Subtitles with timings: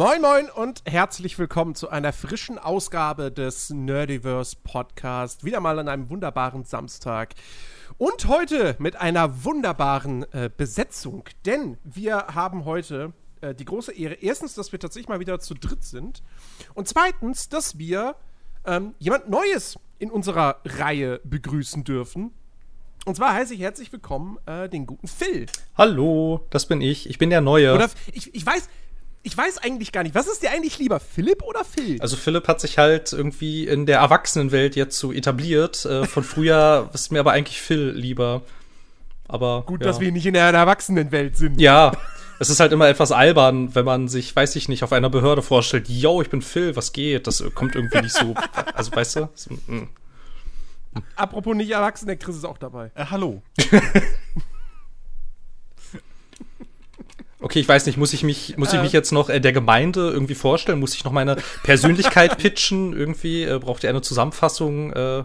[0.00, 5.44] Moin Moin und herzlich willkommen zu einer frischen Ausgabe des Nerdiverse Podcast.
[5.44, 7.34] Wieder mal an einem wunderbaren Samstag.
[7.98, 13.12] Und heute mit einer wunderbaren äh, Besetzung, denn wir haben heute
[13.42, 16.22] äh, die große Ehre, erstens, dass wir tatsächlich mal wieder zu dritt sind
[16.72, 18.16] und zweitens, dass wir
[18.64, 22.32] ähm, jemand Neues in unserer Reihe begrüßen dürfen.
[23.04, 25.44] Und zwar heiße ich herzlich willkommen äh, den guten Phil.
[25.76, 27.06] Hallo, das bin ich.
[27.10, 27.74] Ich bin der Neue.
[27.74, 28.66] Oder ich, ich weiß,
[29.22, 32.00] ich weiß eigentlich gar nicht, was ist dir eigentlich lieber, Philipp oder Phil?
[32.00, 35.84] Also Philipp hat sich halt irgendwie in der Erwachsenenwelt jetzt so etabliert.
[35.84, 38.42] Äh, von früher ist mir aber eigentlich Phil lieber.
[39.28, 39.86] Aber gut, ja.
[39.86, 41.60] dass wir nicht in der Erwachsenenwelt sind.
[41.60, 41.92] Ja,
[42.40, 45.42] es ist halt immer etwas albern, wenn man sich, weiß ich nicht, auf einer Behörde
[45.42, 47.26] vorstellt, yo, ich bin Phil, was geht?
[47.26, 48.34] Das kommt irgendwie nicht so,
[48.74, 49.28] also weißt du?
[49.34, 49.88] So, mm.
[51.14, 52.90] Apropos nicht erwachsen, der Chris ist auch dabei.
[52.94, 53.42] Äh, hallo.
[57.42, 60.10] Okay, ich weiß nicht, muss ich mich, muss ich mich jetzt noch äh, der Gemeinde
[60.10, 60.78] irgendwie vorstellen?
[60.78, 62.92] Muss ich noch meine Persönlichkeit pitchen?
[62.92, 64.92] Irgendwie äh, braucht ihr eine Zusammenfassung?
[64.92, 65.24] Äh,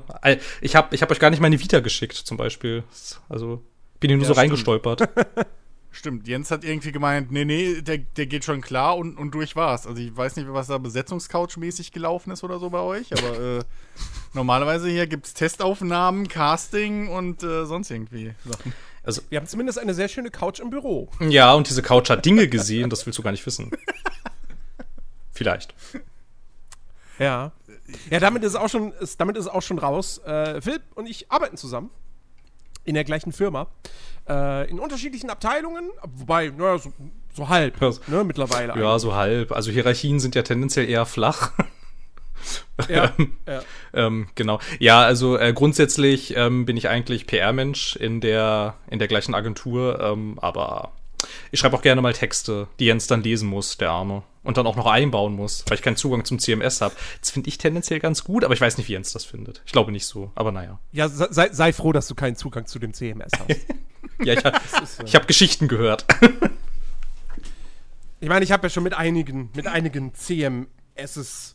[0.62, 2.84] ich habe ich hab euch gar nicht meine Vita geschickt, zum Beispiel.
[3.28, 3.62] Also
[4.00, 4.44] bin hier nur Ja, so stimmt.
[4.44, 5.10] reingestolpert.
[5.92, 9.56] Stimmt, Jens hat irgendwie gemeint, nee, nee, der, der geht schon klar und, und durch
[9.56, 9.88] war's.
[9.88, 13.64] Also ich weiß nicht, was da Besetzungscouch-mäßig gelaufen ist oder so bei euch, aber äh,
[14.34, 18.74] normalerweise hier gibt's Testaufnahmen, Casting und äh, sonst irgendwie Sachen.
[19.06, 21.10] Also Wir haben zumindest eine sehr schöne Couch im Büro.
[21.20, 23.72] ja, und diese Couch hat Dinge gesehen, das willst du gar nicht wissen.
[25.32, 25.74] Vielleicht.
[27.20, 27.52] Ja.
[28.10, 30.18] Ja, damit ist auch schon, ist, damit ist auch schon raus.
[30.26, 31.90] Äh, Philipp und ich arbeiten zusammen.
[32.84, 33.68] In der gleichen Firma.
[34.28, 36.94] Äh, in unterschiedlichen Abteilungen, wobei, naja, so,
[37.34, 38.80] so halb, Ja, ne, mittlerweile.
[38.80, 39.52] Ja, so halb.
[39.52, 41.52] Also Hierarchien sind ja tendenziell eher flach.
[42.90, 43.14] Ja,
[43.48, 43.62] ja.
[43.94, 44.60] Ähm, genau.
[44.80, 50.00] Ja, also äh, grundsätzlich ähm, bin ich eigentlich PR-Mensch in der, in der gleichen Agentur,
[50.02, 50.92] ähm, aber
[51.52, 54.24] ich schreibe auch gerne mal Texte, die Jens dann lesen muss, der Arme.
[54.44, 56.94] Und dann auch noch einbauen muss, weil ich keinen Zugang zum CMS habe.
[57.20, 59.64] Das finde ich tendenziell ganz gut, aber ich weiß nicht, wie Jens das findet.
[59.66, 60.78] Ich glaube nicht so, aber naja.
[60.92, 63.50] ja sei, sei froh, dass du keinen Zugang zu dem CMS hast.
[64.24, 66.06] Ja, ich, hab- ist, äh, ich habe Geschichten gehört.
[68.22, 71.55] Ich meine, ich habe ja schon mit einigen, mit einigen CMSs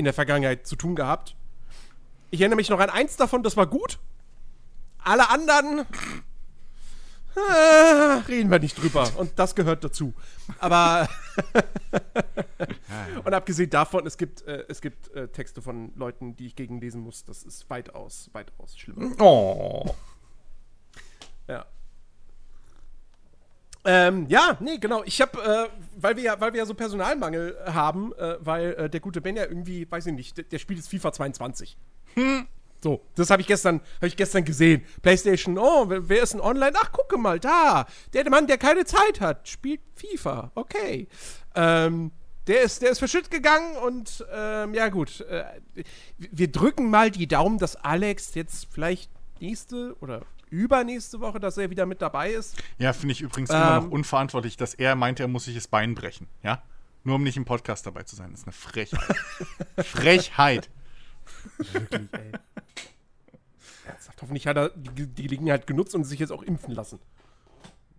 [0.00, 1.36] in der Vergangenheit zu tun gehabt.
[2.30, 3.98] Ich erinnere mich noch an eins davon, das war gut.
[4.98, 5.86] Alle anderen
[7.36, 7.40] äh,
[8.28, 9.08] reden wir nicht drüber.
[9.16, 10.14] Und das gehört dazu.
[10.58, 11.06] Aber
[13.24, 17.02] und abgesehen davon, es gibt, äh, es gibt äh, Texte von Leuten, die ich gegenlesen
[17.02, 17.24] muss.
[17.24, 19.10] Das ist weitaus, weitaus schlimmer.
[19.20, 19.94] Oh.
[21.46, 21.66] Ja.
[23.84, 25.02] Ähm, ja, nee, genau.
[25.04, 28.90] Ich habe, äh, weil wir ja, weil wir ja so Personalmangel haben, äh, weil äh,
[28.90, 31.76] der gute Ben ja irgendwie, weiß ich nicht, der, der spielt jetzt FIFA 22.
[32.82, 34.84] So, das habe ich gestern, habe ich gestern gesehen.
[35.02, 36.72] PlayStation, oh, wer, wer ist denn online?
[36.76, 37.86] Ach, gucke mal, da.
[38.12, 40.50] Der Mann, der keine Zeit hat, spielt FIFA.
[40.54, 41.06] Okay.
[41.54, 42.12] Ähm,
[42.46, 45.20] der ist, der ist verschütt gegangen und ähm, ja gut.
[45.20, 45.44] Äh,
[46.16, 49.10] wir drücken mal die Daumen, dass Alex jetzt vielleicht
[49.40, 52.56] nächste oder übernächste Woche, dass er wieder mit dabei ist.
[52.78, 53.84] Ja, finde ich übrigens immer Ähm.
[53.84, 56.62] noch unverantwortlich, dass er meinte, er muss sich das Bein brechen, ja?
[57.02, 58.30] Nur um nicht im Podcast dabei zu sein.
[58.30, 59.16] Das ist eine Frechheit.
[59.86, 60.68] Frechheit.
[61.56, 62.32] Wirklich, ey.
[63.86, 66.98] Ernsthaft, hoffentlich hat er die, die Gelegenheit genutzt und sich jetzt auch impfen lassen.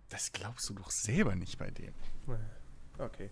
[0.08, 1.92] Das glaubst du doch selber nicht bei dem.
[2.98, 3.30] Okay.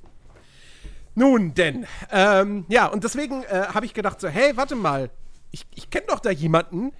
[1.14, 5.10] Nun denn, ähm, ja, und deswegen äh, habe ich gedacht so, hey, warte mal,
[5.50, 6.92] ich, ich kenne doch da jemanden,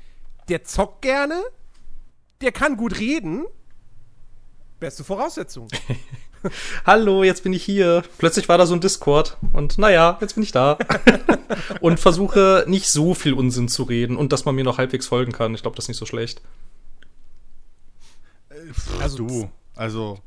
[0.48, 1.42] der zockt gerne,
[2.40, 3.46] der kann gut reden.
[4.78, 5.68] Beste Voraussetzung.
[6.86, 8.02] Hallo, jetzt bin ich hier.
[8.16, 10.78] Plötzlich war da so ein Discord und naja, jetzt bin ich da.
[11.80, 15.32] und versuche nicht so viel Unsinn zu reden und dass man mir noch halbwegs folgen
[15.32, 15.54] kann.
[15.54, 16.40] Ich glaube, das ist nicht so schlecht.
[19.00, 20.18] Also du, also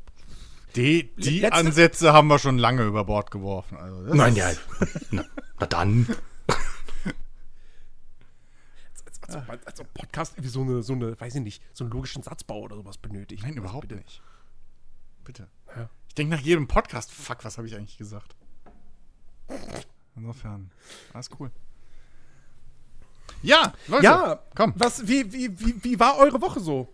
[0.76, 3.76] die, die Ansätze haben wir schon lange über Bord geworfen.
[3.76, 4.50] Also Nein, ja.
[5.10, 5.24] Na,
[5.58, 6.06] na dann.
[9.28, 12.22] Als, als, ob Podcast irgendwie so eine, so eine, weiß ich nicht, so einen logischen
[12.22, 13.42] Satzbau oder sowas benötigt.
[13.42, 14.00] Nein, Also überhaupt bitte.
[14.00, 14.22] nicht.
[15.24, 15.48] Bitte.
[15.76, 15.88] Ja.
[16.08, 18.36] Ich denke nach jedem Podcast, fuck, was habe ich eigentlich gesagt?
[20.16, 20.70] Insofern,
[21.12, 21.50] alles cool.
[23.42, 24.74] Ja, Leute, Ja, komm.
[24.76, 26.88] Was, wie, wie, wie, wie war eure Woche so?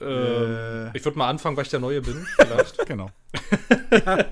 [0.00, 2.84] Ähm, ich würde mal anfangen, weil ich der Neue bin, vielleicht.
[2.86, 3.10] Genau.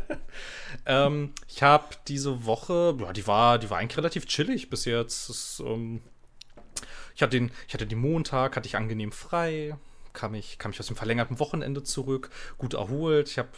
[0.86, 5.28] ähm, ich habe diese Woche, ja, die war, die war eigentlich relativ chillig bis jetzt.
[5.31, 6.00] Es, ähm,
[7.14, 9.76] ich, hatte den, ich hatte den Montag, hatte ich angenehm frei,
[10.12, 13.28] kam ich, kam ich aus dem verlängerten Wochenende zurück, gut erholt.
[13.28, 13.48] Ich habe,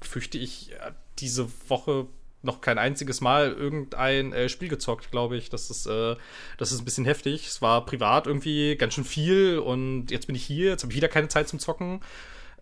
[0.00, 2.06] fürchte ich, äh, diese Woche
[2.42, 5.48] noch kein einziges Mal irgendein äh, Spiel gezockt, glaube ich.
[5.48, 6.16] Das ist, äh,
[6.58, 7.46] das ist ein bisschen heftig.
[7.46, 10.96] Es war privat irgendwie ganz schön viel und jetzt bin ich hier, jetzt habe ich
[10.96, 12.00] wieder keine Zeit zum Zocken.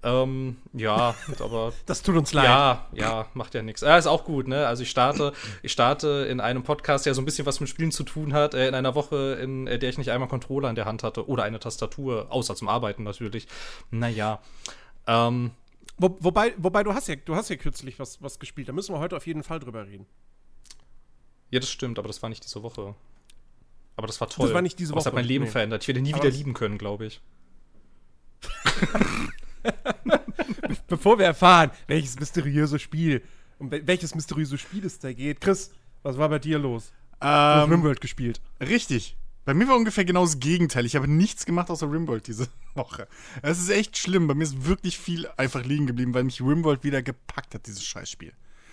[0.02, 2.46] Ähm, ja, aber Das tut uns leid.
[2.46, 3.82] ja, ja, macht ja nichts.
[3.82, 4.66] Ja, ist auch gut, ne?
[4.66, 7.92] Also ich starte, ich starte in einem Podcast, der so ein bisschen was mit Spielen
[7.92, 10.74] zu tun hat, äh, in einer Woche, in äh, der ich nicht einmal Controller in
[10.74, 13.46] der Hand hatte oder eine Tastatur, außer zum Arbeiten natürlich.
[13.90, 14.40] Naja.
[15.06, 15.50] Ähm,
[15.98, 18.68] Wo, wobei, wobei du hast ja, du hast ja kürzlich was, was gespielt.
[18.68, 20.06] Da müssen wir heute auf jeden Fall drüber reden.
[21.50, 22.94] ja, das stimmt, aber das war nicht diese Woche.
[23.96, 24.46] Aber das war toll.
[24.46, 25.50] Das war nicht diese Aber Das hat Woche, mein Leben nee.
[25.50, 25.82] verändert.
[25.82, 27.20] Ich werde nie Aber wieder lieben können, glaube ich.
[30.88, 33.22] Bevor wir erfahren, welches mysteriöse Spiel,
[33.58, 35.40] um wel- welches mysteriöse Spiel es da geht.
[35.40, 35.70] Chris,
[36.02, 36.92] was war bei dir los?
[37.20, 38.40] Du hast Ähm, Rimworld gespielt.
[38.60, 39.16] Richtig.
[39.44, 40.84] Bei mir war ungefähr genau das Gegenteil.
[40.86, 43.08] Ich habe nichts gemacht außer Rimworld diese Woche.
[43.42, 44.26] Es ist echt schlimm.
[44.26, 47.84] Bei mir ist wirklich viel einfach liegen geblieben, weil mich Rimworld wieder gepackt hat, dieses
[47.84, 48.32] Scheißspiel.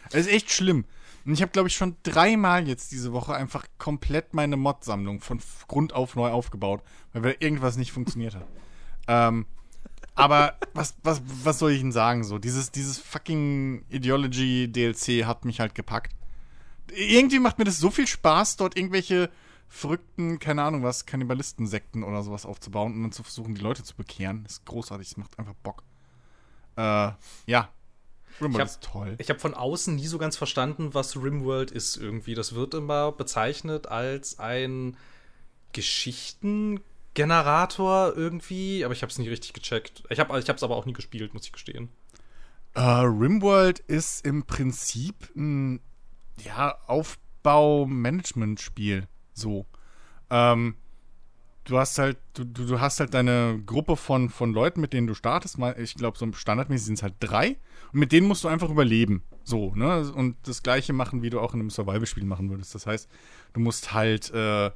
[0.10, 0.86] Es ist echt schlimm.
[1.26, 5.42] Und ich habe, glaube ich, schon dreimal jetzt diese Woche einfach komplett meine Mod-Sammlung von
[5.68, 6.82] Grund auf neu aufgebaut,
[7.12, 8.48] weil irgendwas nicht funktioniert hat.
[9.10, 9.46] Ähm,
[10.18, 12.24] aber was, was, was soll ich Ihnen sagen?
[12.24, 16.14] So, dieses, dieses fucking Ideology DLC hat mich halt gepackt
[16.92, 19.30] irgendwie macht mir das so viel Spaß, dort irgendwelche
[19.68, 23.96] verrückten, keine Ahnung was, Kannibalisten-Sekten oder sowas aufzubauen und dann zu versuchen, die Leute zu
[23.96, 24.44] bekehren.
[24.44, 25.84] Das ist großartig, das macht einfach Bock.
[26.78, 27.12] Äh,
[27.46, 27.70] ja.
[28.40, 29.16] Rimworld hab- ist toll.
[29.18, 32.36] Ich habe von außen nie so ganz verstanden, was Rimworld ist irgendwie.
[32.36, 34.96] Das wird immer bezeichnet als ein
[37.18, 40.04] Geschichtengenerator irgendwie, aber ich habe es nie richtig gecheckt.
[40.10, 41.90] Ich habe es aber auch nie gespielt, muss ich gestehen.
[42.76, 45.80] Äh, Rimworld ist im Prinzip ein
[46.44, 49.08] ja, Aufbau-Management-Spiel.
[49.34, 49.66] So.
[50.30, 50.76] Ähm,
[51.64, 55.16] du hast halt, du, du hast halt deine Gruppe von, von Leuten, mit denen du
[55.16, 55.58] startest.
[55.78, 57.58] Ich glaube, so standardmäßig sind es halt drei.
[57.94, 59.24] Und mit denen musst du einfach überleben.
[59.44, 60.12] So, ne?
[60.14, 62.76] Und das gleiche machen, wie du auch in einem Survival-Spiel machen würdest.
[62.76, 63.10] Das heißt,
[63.54, 64.70] du musst halt äh,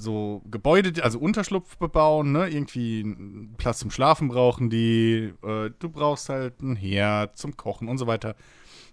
[0.00, 2.48] so Gebäude, also Unterschlupf bebauen, ne?
[2.48, 3.16] Irgendwie
[3.58, 5.32] Platz zum Schlafen brauchen die.
[5.42, 8.34] Äh, du brauchst halt ein Herd zum Kochen und so weiter.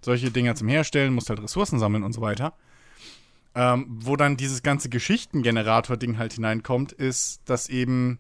[0.02, 2.54] Solche Dinger zum Herstellen, musst halt Ressourcen sammeln und so weiter.
[3.56, 8.20] Ähm, wo dann dieses ganze Geschichtengenerator-Ding halt hineinkommt, ist, dass eben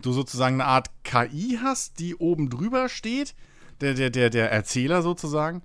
[0.00, 3.34] du sozusagen eine Art KI hast, die oben drüber steht,
[3.80, 5.62] der, der, der, der Erzähler sozusagen.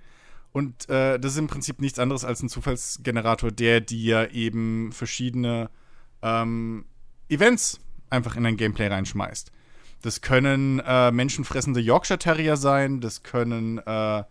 [0.52, 5.70] Und äh, das ist im Prinzip nichts anderes als ein Zufallsgenerator, der dir eben verschiedene
[6.22, 6.86] ähm,
[7.30, 7.80] Events
[8.10, 9.52] einfach in dein Gameplay reinschmeißt.
[10.02, 14.24] Das können äh, menschenfressende Yorkshire Terrier sein, das können äh,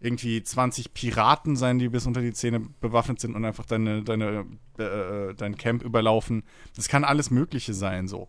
[0.00, 4.46] irgendwie 20 Piraten sein, die bis unter die Zähne bewaffnet sind und einfach deine, deine,
[4.78, 6.42] äh, dein Camp überlaufen.
[6.74, 8.28] Das kann alles Mögliche sein, so.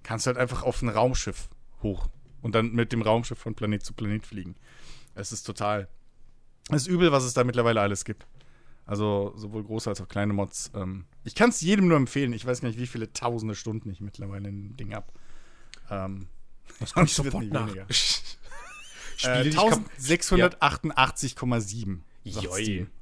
[0.03, 1.49] kannst du halt einfach auf ein Raumschiff
[1.83, 2.09] hoch
[2.41, 4.57] und dann mit dem Raumschiff von Planet zu Planet fliegen.
[5.15, 5.89] Es ist total.
[6.71, 8.27] Es ist übel, was es da mittlerweile alles gibt.
[8.85, 10.71] Also sowohl große als auch kleine Mods.
[10.75, 12.33] Ähm, ich kann es jedem nur empfehlen.
[12.33, 15.07] Ich weiß gar nicht, wie viele tausende Stunden ich mittlerweile in dem Ding habe.
[15.91, 16.29] Ähm,
[16.81, 17.69] das ich sofort nach.
[17.71, 17.87] Spiele,
[19.35, 21.99] Äh, die ich kap- 1688,7.
[22.25, 22.87] sagt Joi.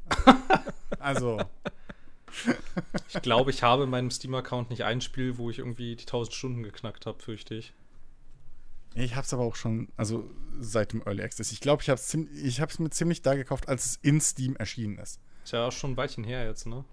[0.99, 1.41] Also,
[3.09, 6.35] Ich glaube, ich habe in meinem Steam-Account nicht ein Spiel, wo ich irgendwie die 1000
[6.35, 7.73] Stunden geknackt habe, fürchte ich.
[8.95, 11.53] ich habe es aber auch schon, also seit dem Early Access.
[11.53, 15.21] Ich glaube, ich habe es mir ziemlich da gekauft, als es in Steam erschienen ist.
[15.45, 16.85] Ist ja auch schon ein Weilchen her jetzt, ne?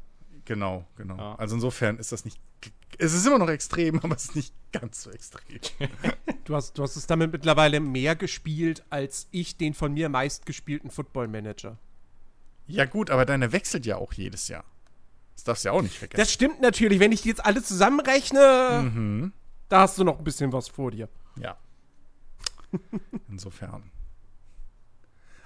[0.46, 1.18] Genau, genau.
[1.18, 1.36] Ja.
[1.36, 2.40] Also insofern ist das nicht.
[2.98, 5.60] Es ist immer noch extrem, aber es ist nicht ganz so extrem.
[6.46, 10.90] Du hast, du hast es damit mittlerweile mehr gespielt, als ich den von mir meistgespielten
[10.90, 11.78] Football Manager.
[12.68, 14.64] ja, gut, aber deine wechselt ja auch jedes Jahr.
[15.38, 16.20] Das darfst du ja auch nicht vergessen.
[16.20, 17.00] Das stimmt natürlich.
[17.00, 19.32] Wenn ich die jetzt alle zusammenrechne,
[19.70, 21.08] da hast du noch ein bisschen was vor dir.
[21.40, 21.58] Ja.
[23.30, 23.92] Insofern.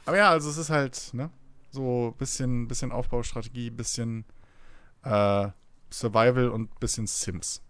[0.06, 1.30] Aber ja, also es ist halt, ne?
[1.72, 4.26] So bisschen, bisschen Aufbaustrategie, bisschen
[5.04, 5.50] äh,
[5.92, 7.62] Survival und bisschen Sims.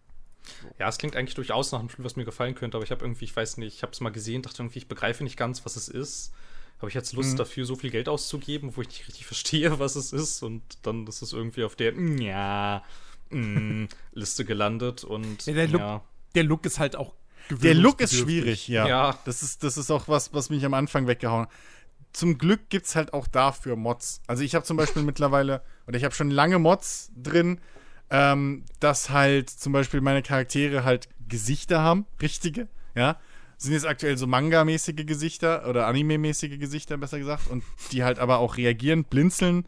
[0.79, 3.03] Ja, es klingt eigentlich durchaus nach einem Spiel, was mir gefallen könnte, aber ich habe
[3.03, 5.65] irgendwie, ich weiß nicht, ich habe es mal gesehen, dachte irgendwie, ich begreife nicht ganz,
[5.65, 6.33] was es ist.
[6.81, 7.37] Habe ich jetzt Lust Mhm.
[7.37, 11.07] dafür, so viel Geld auszugeben, wo ich nicht richtig verstehe, was es ist und dann
[11.07, 12.83] ist es irgendwie auf der mm, ja
[13.29, 16.01] mm, Liste gelandet und Ja, der Look- ja.
[16.35, 17.13] Der Look ist halt auch
[17.49, 18.87] Der Look ist schwierig, ja.
[18.87, 19.19] Ja.
[19.25, 21.51] Das ist, das ist auch was, was mich am Anfang weggehauen hat.
[22.13, 24.21] Zum Glück gibt es halt auch dafür Mods.
[24.27, 27.59] Also ich habe zum Beispiel mittlerweile, oder ich habe schon lange Mods drin,
[28.09, 33.17] ähm, dass halt zum Beispiel meine Charaktere halt Gesichter haben, richtige, ja.
[33.61, 38.39] Sind jetzt aktuell so Manga-mäßige Gesichter oder Anime-mäßige Gesichter, besser gesagt, und die halt aber
[38.39, 39.67] auch reagieren, blinzeln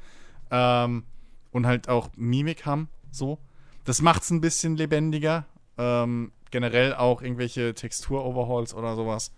[0.49, 1.03] ähm,
[1.51, 3.37] und halt auch Mimik haben, so.
[3.85, 5.45] Das macht's ein bisschen lebendiger.
[5.77, 9.31] Ähm, generell auch irgendwelche Textur-Overhauls oder sowas.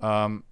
[0.00, 0.42] Ähm,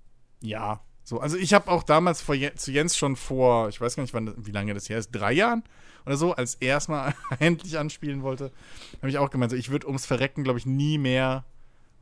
[0.42, 1.18] ja, so.
[1.18, 4.35] Also ich habe auch damals vor zu Jens schon vor, ich weiß gar nicht, wann,
[4.37, 5.64] wie lange das her ist, drei Jahren
[6.04, 8.52] oder so, als er es mal endlich anspielen wollte,
[8.99, 11.47] habe ich auch gemeint, so, ich würde ums Verrecken, glaube ich, nie mehr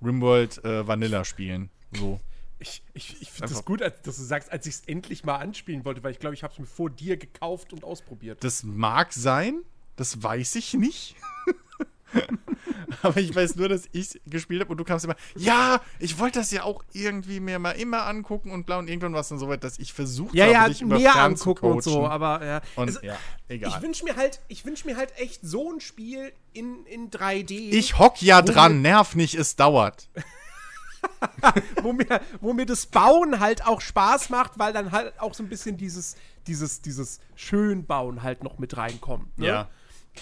[0.03, 1.71] Rimworld äh, Vanilla spielen.
[1.93, 2.21] So.
[2.61, 5.37] Ich, ich, ich finde das gut, als, dass du sagst, als ich es endlich mal
[5.37, 8.43] anspielen wollte, weil ich glaube, ich habe es mir vor dir gekauft und ausprobiert.
[8.43, 9.63] Das mag sein,
[9.95, 11.15] das weiß ich nicht.
[13.03, 16.39] Aber ich weiß nur, dass ich gespielt habe und du kamst immer, ja, ich wollte
[16.39, 19.39] das ja auch irgendwie mir mal immer angucken und bla und irgendwann war es dann
[19.39, 22.45] so weit, dass ich versucht ja, habe, ja, dich über mehr angucken und so, aber
[22.45, 22.61] ja.
[22.77, 23.17] Und Also, ja,
[23.49, 23.83] Ich egal.
[23.83, 27.53] wünsche mir halt, ich wünsche mir halt echt so ein Spiel in, in 3D.
[27.53, 30.09] Ich hock ja dran, nerv nicht, es dauert.
[31.83, 35.43] wo mir, wo mir das Bauen halt auch Spaß macht, weil dann halt auch so
[35.43, 39.39] ein bisschen dieses, dieses, dieses Schönbauen halt noch mit reinkommt.
[39.39, 39.47] Ne?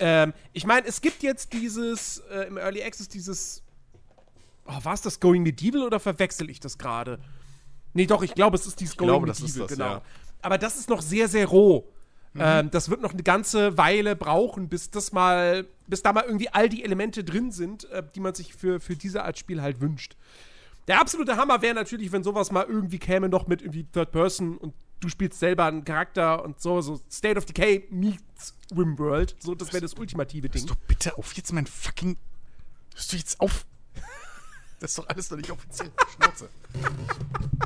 [0.00, 3.62] Ähm, ich meine, es gibt jetzt dieses, äh, im Early Access dieses,
[4.66, 7.18] oh, war es das Going Medieval oder verwechsel ich das gerade?
[7.92, 9.90] Nee, doch, ich glaube, es ist dieses Going glaube, das Medieval, ist das, genau.
[9.94, 10.02] ja.
[10.42, 11.88] Aber das ist noch sehr, sehr roh.
[12.34, 12.40] Mhm.
[12.42, 16.50] Ähm, das wird noch eine ganze Weile brauchen, bis das mal, bis da mal irgendwie
[16.50, 19.80] all die Elemente drin sind, äh, die man sich für, für diese Art Spiel halt
[19.80, 20.16] wünscht.
[20.88, 24.56] Der absolute Hammer wäre natürlich, wenn sowas mal irgendwie käme, noch mit irgendwie Third Person
[24.58, 24.74] und
[25.06, 29.36] du spielst selber einen Charakter und so, so State of Decay meets Rimworld.
[29.38, 30.62] So, das wäre das ultimative Ding.
[30.62, 32.16] Hörst du bitte auf jetzt mein fucking.
[32.94, 33.64] Hörst du jetzt auf?
[34.78, 35.90] Das ist doch alles noch nicht offiziell.
[36.14, 36.50] Schnauze.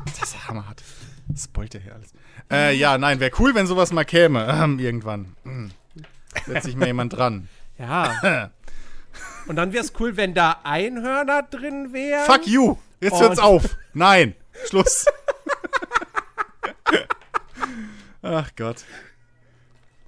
[0.04, 0.80] Das ist ja hammerhart.
[1.26, 2.12] Das spoilt ja hier alles.
[2.48, 4.46] Äh, ja, nein, wäre cool, wenn sowas mal käme.
[4.46, 5.34] Ähm, irgendwann.
[5.42, 5.72] Hm.
[6.46, 7.48] Setzt sich mal jemand dran.
[7.78, 8.50] Ja.
[9.48, 12.26] und dann wäre es cool, wenn da Einhörner drin wären.
[12.26, 12.76] Fuck you!
[13.00, 13.76] Jetzt hört's auf!
[13.94, 14.36] Nein!
[14.66, 15.06] Schluss!
[18.22, 18.84] Ach Gott.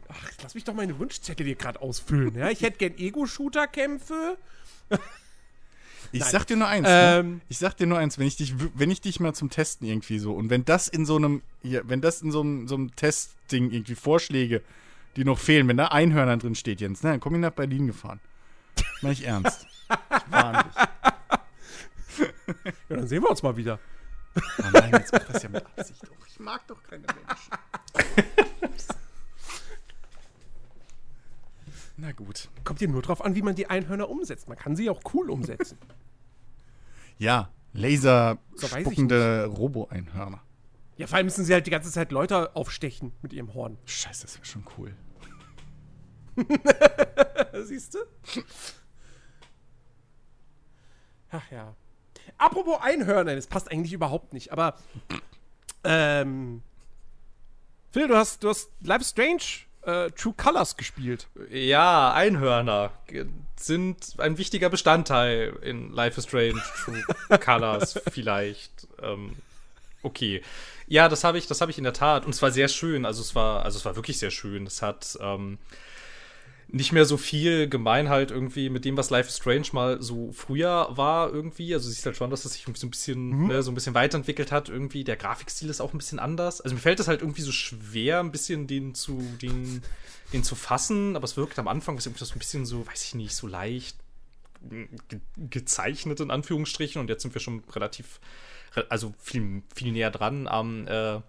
[0.08, 2.36] Ach, lass mich doch meine Wunschzettel hier gerade ausfüllen.
[2.36, 2.50] Ja?
[2.50, 4.36] Ich hätte gern Ego-Shooter-Kämpfe.
[6.12, 6.30] Ich Nein.
[6.30, 6.86] sag dir nur eins.
[6.90, 7.34] Ähm.
[7.34, 7.40] ne?
[7.48, 10.18] Ich sag dir nur eins, wenn ich dich, wenn ich dich mal zum Testen irgendwie
[10.18, 12.94] so und wenn das in so einem, hier, wenn das in so einem, so einem
[12.94, 14.60] Testding irgendwie Vorschläge,
[15.16, 17.86] die noch fehlen, wenn da Einhörner drin steht, Jens, ne, dann komm ich nach Berlin
[17.86, 18.20] gefahren.
[19.00, 19.62] Mach ich ernst.
[19.68, 19.72] Dich.
[22.88, 23.78] Ja, dann sehen wir uns mal wieder.
[24.34, 26.02] Oh nein, jetzt mach das ja mit Absicht.
[26.10, 27.52] Oh, ich mag doch keine Menschen.
[31.96, 32.48] Na gut.
[32.64, 34.48] Kommt hier nur drauf an, wie man die Einhörner umsetzt.
[34.48, 35.78] Man kann sie auch cool umsetzen.
[37.18, 40.42] Ja, Laser So spuckende Robo-Einhörner.
[40.96, 43.78] ja, vor allem müssen sie halt die ganze Zeit Leute aufstechen mit ihrem Horn.
[43.84, 44.96] Scheiße, das wäre schon cool.
[47.64, 47.98] Siehst du?
[51.30, 51.76] Ach ja.
[52.38, 54.74] Apropos Einhörner, das passt eigentlich überhaupt nicht, aber
[55.84, 56.62] ähm,
[57.92, 59.42] Phil, du hast, du hast Life is Strange
[59.82, 61.28] äh, True Colors gespielt.
[61.50, 62.92] Ja, Einhörner
[63.56, 67.02] sind ein wichtiger Bestandteil in Life is Strange, True
[67.38, 68.86] Colors vielleicht.
[69.02, 69.36] Ähm,
[70.02, 70.42] okay.
[70.86, 72.24] Ja, das habe ich, das habe ich in der Tat.
[72.24, 73.04] Und es war sehr schön.
[73.04, 74.66] Also es war, also es war wirklich sehr schön.
[74.66, 75.58] Es hat ähm,
[76.74, 80.32] nicht mehr so viel gemein halt irgendwie mit dem, was Life is Strange mal so
[80.32, 81.74] früher war irgendwie.
[81.74, 83.94] Also siehst halt schon, dass es sich irgendwie so ein bisschen, ne, so ein bisschen
[83.94, 85.04] weiterentwickelt hat irgendwie.
[85.04, 86.62] Der Grafikstil ist auch ein bisschen anders.
[86.62, 89.82] Also mir fällt es halt irgendwie so schwer, ein bisschen den zu, den,
[90.32, 91.14] den zu fassen.
[91.14, 93.46] Aber es wirkt am Anfang was irgendwie so ein bisschen so, weiß ich nicht, so
[93.46, 93.98] leicht
[95.08, 97.00] ge gezeichnet in Anführungsstrichen.
[97.02, 98.18] Und jetzt sind wir schon relativ,
[98.74, 101.20] re- also viel, viel näher dran am, äh,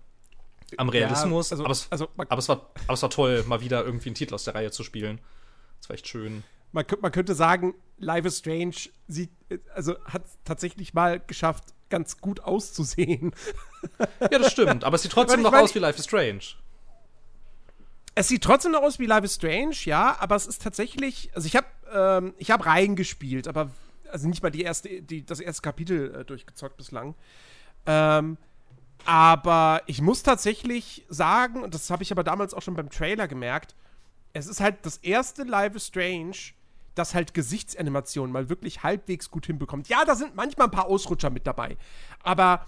[0.77, 1.51] am Realismus.
[1.51, 4.15] also- aber, es, also aber, es war, aber es war toll, mal wieder irgendwie einen
[4.15, 5.19] Titel aus der Reihe zu spielen.
[5.89, 6.43] War echt schön.
[6.71, 8.75] Man, man könnte sagen, Life is Strange
[9.07, 9.29] sieht,
[9.75, 13.33] also hat tatsächlich mal geschafft, ganz gut auszusehen.
[14.31, 14.83] Ja, das stimmt.
[14.85, 16.39] Aber es sieht trotzdem noch meine- aus wie Life is Strange.
[18.15, 21.47] Es sieht trotzdem noch aus wie Life is Strange, ja, aber es ist tatsächlich, also
[21.47, 23.71] ich habe ähm, ich habe reingespielt, aber
[24.11, 27.15] also nicht mal die erste, die, das erste Kapitel äh, durchgezockt bislang.
[27.85, 28.37] Ähm,
[29.05, 33.27] Aber ich muss tatsächlich sagen, und das habe ich aber damals auch schon beim Trailer
[33.27, 33.75] gemerkt,
[34.33, 36.35] es ist halt das erste Live is Strange,
[36.95, 39.87] das halt Gesichtsanimationen mal wirklich halbwegs gut hinbekommt.
[39.87, 41.77] Ja, da sind manchmal ein paar Ausrutscher mit dabei.
[42.21, 42.65] Aber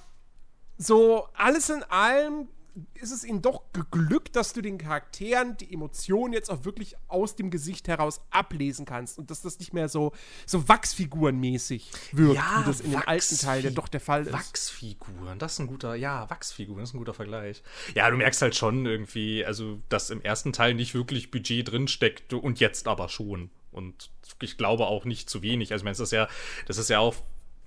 [0.78, 2.48] so alles in allem
[2.96, 7.36] ist es ihnen doch geglückt, dass du den Charakteren die Emotionen jetzt auch wirklich aus
[7.36, 10.12] dem Gesicht heraus ablesen kannst und dass das nicht mehr so,
[10.46, 14.34] so Wachsfigurenmäßig wirkt, Ja, wie das in den alten Teilen ja doch der Fall ist.
[14.34, 17.64] Wachsfiguren, das ist ein guter, ja, Wachsfiguren, das ist ein guter Vergleich.
[17.94, 22.34] Ja, du merkst halt schon irgendwie, also, dass im ersten Teil nicht wirklich Budget drinsteckt
[22.34, 23.50] und jetzt aber schon.
[23.72, 24.10] Und
[24.42, 25.72] ich glaube auch nicht zu wenig.
[25.72, 26.28] Also, ich meine, das ist ja,
[26.66, 27.16] das ist ja auch,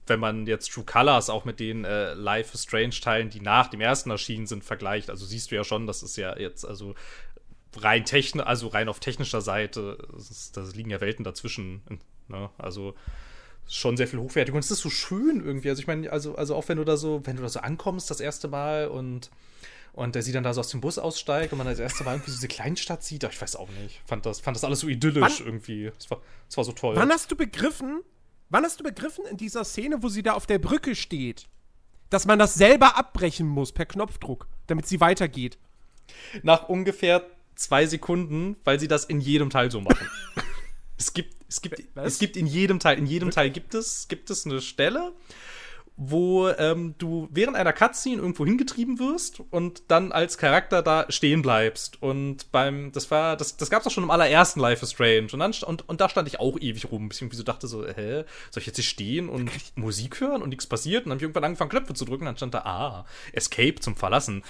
[0.08, 3.80] wenn man jetzt True Colors auch mit den äh, Life Strange Teilen, die nach dem
[3.80, 6.94] ersten erschienen sind, vergleicht, also siehst du ja schon, das ist ja jetzt, also
[7.76, 9.98] rein technisch, also rein auf technischer Seite,
[10.52, 11.82] das liegen ja Welten dazwischen.
[12.28, 12.50] Ne?
[12.58, 12.94] Also
[13.68, 15.68] schon sehr viel hochwertig und es ist so schön irgendwie.
[15.68, 18.10] Also ich meine, also, also auch wenn du da so, wenn du da so ankommst
[18.10, 19.30] das erste Mal und
[19.92, 22.12] und der sie dann da so aus dem Bus aussteigt und man das erste Mal
[22.14, 24.00] irgendwie so diese Kleinstadt sieht, ich weiß auch nicht.
[24.06, 25.90] Fand das, fand das alles so idyllisch Wann- irgendwie.
[25.98, 26.94] Es war, es war so toll.
[26.94, 28.02] Wann hast du begriffen,
[28.50, 31.48] wann hast du begriffen in dieser Szene, wo sie da auf der Brücke steht,
[32.10, 35.58] dass man das selber abbrechen muss per Knopfdruck, damit sie weitergeht?
[36.42, 40.08] Nach ungefähr zwei Sekunden, weil sie das in jedem Teil so machen.
[40.96, 42.14] es gibt, es gibt, Was?
[42.14, 45.12] es gibt in jedem Teil, in jedem Teil gibt es, gibt es eine Stelle,
[46.00, 51.42] wo ähm, du während einer Cutscene irgendwo hingetrieben wirst und dann als Charakter da stehen
[51.42, 52.00] bleibst.
[52.00, 55.26] Und beim, das war, das, das gab's auch schon im allerersten Life is Strange.
[55.32, 57.66] Und, dann, und, und da stand ich auch ewig rum, bis ich irgendwie so dachte
[57.66, 61.04] so, hä, soll ich jetzt hier stehen und Musik hören und nichts passiert?
[61.04, 63.96] Und dann habe ich irgendwann angefangen, Knöpfe zu drücken, dann stand da, ah, Escape zum
[63.96, 64.44] Verlassen.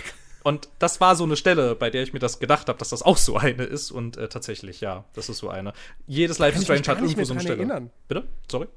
[0.44, 3.02] Und das war so eine Stelle, bei der ich mir das gedacht habe, dass das
[3.02, 3.90] auch so eine ist.
[3.90, 5.72] Und äh, tatsächlich, ja, das ist so eine.
[6.06, 7.56] Jedes Life is Strange hat irgendwo so eine Stelle.
[7.56, 7.90] erinnern.
[8.06, 8.28] Bitte?
[8.50, 8.68] Sorry?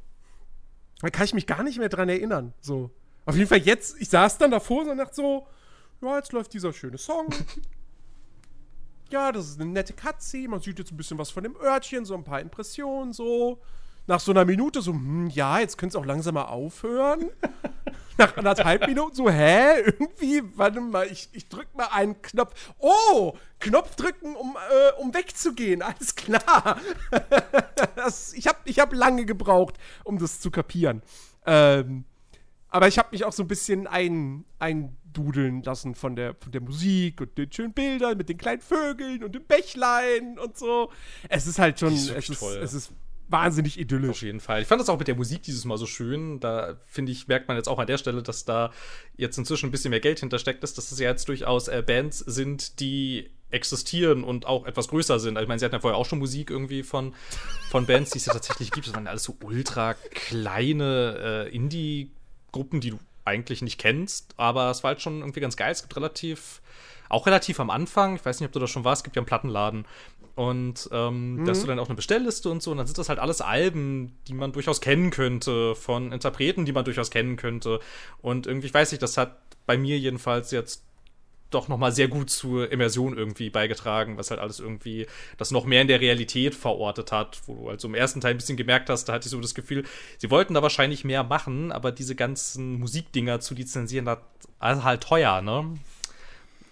[1.01, 2.53] Da kann ich mich gar nicht mehr dran erinnern.
[2.61, 2.91] So.
[3.25, 5.47] Auf jeden Fall jetzt, ich saß dann davor so und dachte so,
[6.01, 7.27] ja, jetzt läuft dieser schöne Song.
[9.09, 12.05] ja, das ist eine nette Cutscene, man sieht jetzt ein bisschen was von dem Örtchen,
[12.05, 13.61] so ein paar Impressionen, so.
[14.11, 17.29] Nach so einer Minute so, hm, ja, jetzt könnte es auch langsam mal aufhören.
[18.17, 22.73] Nach anderthalb Minuten so, hä, irgendwie, warte mal, ich, ich drück mal einen Knopf.
[22.77, 26.81] Oh, Knopf drücken, um, äh, um wegzugehen, alles klar.
[27.95, 31.03] das, ich habe ich hab lange gebraucht, um das zu kapieren.
[31.45, 32.03] Ähm,
[32.67, 36.59] aber ich habe mich auch so ein bisschen ein, eindudeln lassen von der, von der
[36.59, 40.91] Musik und den schönen Bildern mit den kleinen Vögeln und dem Bächlein und so.
[41.29, 42.59] Es ist halt schon, ist es ist, toll.
[42.61, 42.91] es ist
[43.31, 44.09] wahnsinnig idyllisch.
[44.09, 44.61] Auf jeden Fall.
[44.61, 46.39] Ich fand das auch mit der Musik dieses Mal so schön.
[46.39, 48.71] Da finde ich, merkt man jetzt auch an der Stelle, dass da
[49.17, 52.19] jetzt inzwischen ein bisschen mehr Geld hintersteckt ist, dass es ja jetzt durchaus äh, Bands
[52.19, 55.37] sind, die existieren und auch etwas größer sind.
[55.37, 57.13] Also ich meine, sie hatten ja vorher auch schon Musik irgendwie von,
[57.69, 58.87] von Bands, die es ja tatsächlich gibt.
[58.87, 64.33] Das waren ja alles so ultra kleine äh, Indie-Gruppen, die du eigentlich nicht kennst.
[64.37, 65.71] Aber es war halt schon irgendwie ganz geil.
[65.71, 66.61] Es gibt relativ,
[67.09, 69.21] auch relativ am Anfang, ich weiß nicht, ob du da schon warst, es gibt ja
[69.21, 69.85] einen Plattenladen.
[70.35, 72.71] Und ähm, da hast du dann auch eine Bestellliste und so.
[72.71, 76.71] Und dann sind das halt alles Alben, die man durchaus kennen könnte, von Interpreten, die
[76.71, 77.79] man durchaus kennen könnte.
[78.21, 80.83] Und irgendwie, ich weiß nicht, das hat bei mir jedenfalls jetzt
[81.51, 85.05] doch noch mal sehr gut zur Immersion irgendwie beigetragen, was halt alles irgendwie
[85.37, 88.37] das noch mehr in der Realität verortet hat, wo du also im ersten Teil ein
[88.37, 89.83] bisschen gemerkt hast, da hatte ich so das Gefühl,
[90.17, 94.19] sie wollten da wahrscheinlich mehr machen, aber diese ganzen Musikdinger zu lizenzieren, das
[94.61, 95.77] ist halt teuer, ne?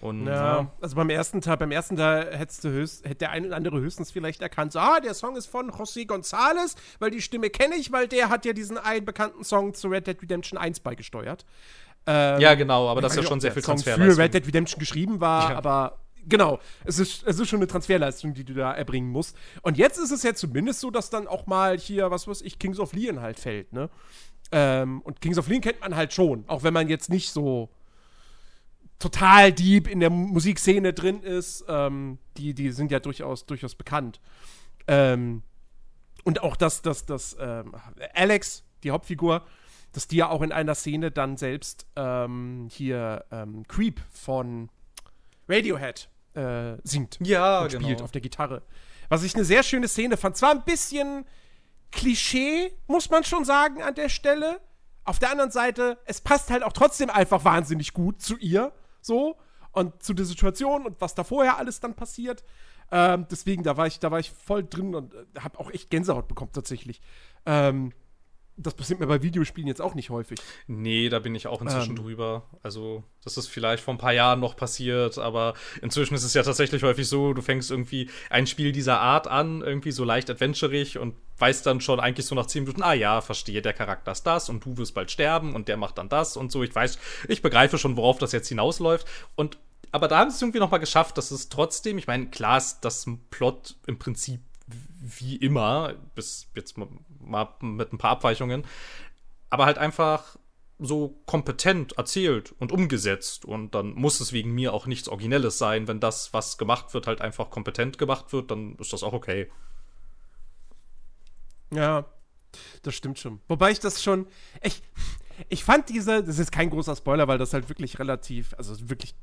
[0.00, 3.48] Und Ja, also beim ersten Teil, beim ersten Teil hättest du höchst, hätte der eine
[3.48, 7.20] oder andere höchstens vielleicht erkannt, so, ah, der Song ist von José González, weil die
[7.20, 10.58] Stimme kenne ich, weil der hat ja diesen einen bekannten Song zu Red Dead Redemption
[10.58, 11.44] 1 beigesteuert.
[12.06, 14.22] Ähm, ja, genau, aber das ist ja schon sehr viel Song für Transferleistung.
[14.22, 15.58] Red Dead Redemption geschrieben war, Ja.
[15.58, 19.36] aber genau, es ist, es ist schon eine Transferleistung, die du da erbringen musst.
[19.60, 22.58] Und jetzt ist es ja zumindest so, dass dann auch mal hier, was weiß ich,
[22.58, 23.90] Kings of Leon halt fällt, ne?
[24.52, 27.68] Ähm, und Kings of Leon kennt man halt schon, auch wenn man jetzt nicht so
[29.00, 31.64] total deep in der Musikszene drin ist.
[31.66, 34.20] Ähm, die, die sind ja durchaus, durchaus bekannt.
[34.86, 35.42] Ähm,
[36.22, 37.74] und auch, dass, dass, dass ähm,
[38.14, 39.44] Alex, die Hauptfigur,
[39.92, 44.68] dass die ja auch in einer Szene dann selbst ähm, hier ähm, Creep von
[45.48, 48.04] Radiohead äh, singt Ja, und spielt genau.
[48.04, 48.62] auf der Gitarre.
[49.08, 50.36] Was ich eine sehr schöne Szene fand.
[50.36, 51.24] Zwar ein bisschen
[51.90, 54.60] Klischee, muss man schon sagen, an der Stelle.
[55.04, 58.72] Auf der anderen Seite, es passt halt auch trotzdem einfach wahnsinnig gut zu ihr.
[59.00, 59.36] So.
[59.72, 62.42] Und zu der Situation und was da vorher alles dann passiert.
[62.90, 65.90] Ähm, deswegen, da war ich, da war ich voll drin und äh, habe auch echt
[65.90, 67.00] Gänsehaut bekommen, tatsächlich.
[67.46, 67.92] Ähm,
[68.62, 70.38] das passiert mir bei Videospielen jetzt auch nicht häufig.
[70.66, 71.96] Nee, da bin ich auch inzwischen Ähm.
[71.96, 72.48] drüber.
[72.62, 76.42] Also, das ist vielleicht vor ein paar Jahren noch passiert, aber inzwischen ist es ja
[76.42, 80.98] tatsächlich häufig so, du fängst irgendwie ein Spiel dieser Art an, irgendwie so leicht adventurig
[80.98, 84.24] und weißt dann schon eigentlich so nach 10 Minuten, ah ja, verstehe, der Charakter ist
[84.24, 86.62] das und du wirst bald sterben und der macht dann das und so.
[86.62, 89.06] Ich weiß, ich begreife schon, worauf das jetzt hinausläuft.
[89.36, 89.58] Und
[89.92, 92.58] aber da haben sie es irgendwie noch mal geschafft, dass es trotzdem, ich meine, klar
[92.58, 94.40] ist das Plot im Prinzip
[95.00, 98.64] wie immer, bis jetzt mal, mit ein paar Abweichungen,
[99.50, 100.36] aber halt einfach
[100.78, 103.44] so kompetent erzählt und umgesetzt.
[103.44, 105.86] Und dann muss es wegen mir auch nichts Originelles sein.
[105.88, 109.50] Wenn das, was gemacht wird, halt einfach kompetent gemacht wird, dann ist das auch okay.
[111.72, 112.06] Ja,
[112.82, 113.40] das stimmt schon.
[113.46, 114.26] Wobei ich das schon.
[114.62, 114.82] Ich,
[115.48, 116.24] ich fand diese.
[116.24, 118.54] Das ist kein großer Spoiler, weil das halt wirklich relativ.
[118.56, 119.14] Also wirklich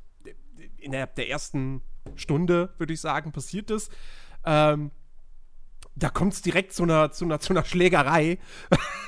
[0.78, 1.82] innerhalb der ersten
[2.14, 3.92] Stunde, würde ich sagen, passiert ist.
[4.44, 4.90] Ähm,
[5.98, 8.38] da kommt es direkt zu einer, zu, einer, zu einer Schlägerei.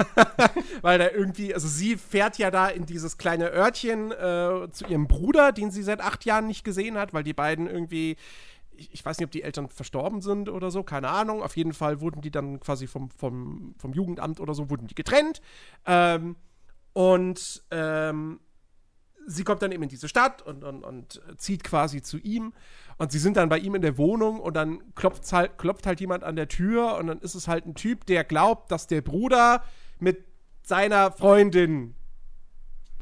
[0.83, 5.07] Weil da irgendwie, also sie fährt ja da in dieses kleine Örtchen äh, zu ihrem
[5.07, 8.16] Bruder, den sie seit acht Jahren nicht gesehen hat, weil die beiden irgendwie,
[8.72, 11.42] ich, weiß nicht, ob die Eltern verstorben sind oder so, keine Ahnung.
[11.42, 14.94] Auf jeden Fall wurden die dann quasi vom, vom, vom Jugendamt oder so, wurden die
[14.94, 15.40] getrennt.
[15.87, 16.37] Ähm,
[16.92, 18.40] und ähm,
[19.26, 22.52] sie kommt dann eben in diese Stadt und, und, und zieht quasi zu ihm.
[22.98, 26.00] Und sie sind dann bei ihm in der Wohnung und dann klopft halt, klopft halt
[26.00, 29.00] jemand an der Tür und dann ist es halt ein Typ, der glaubt, dass der
[29.00, 29.64] Bruder
[29.98, 30.24] mit
[30.62, 31.94] seiner Freundin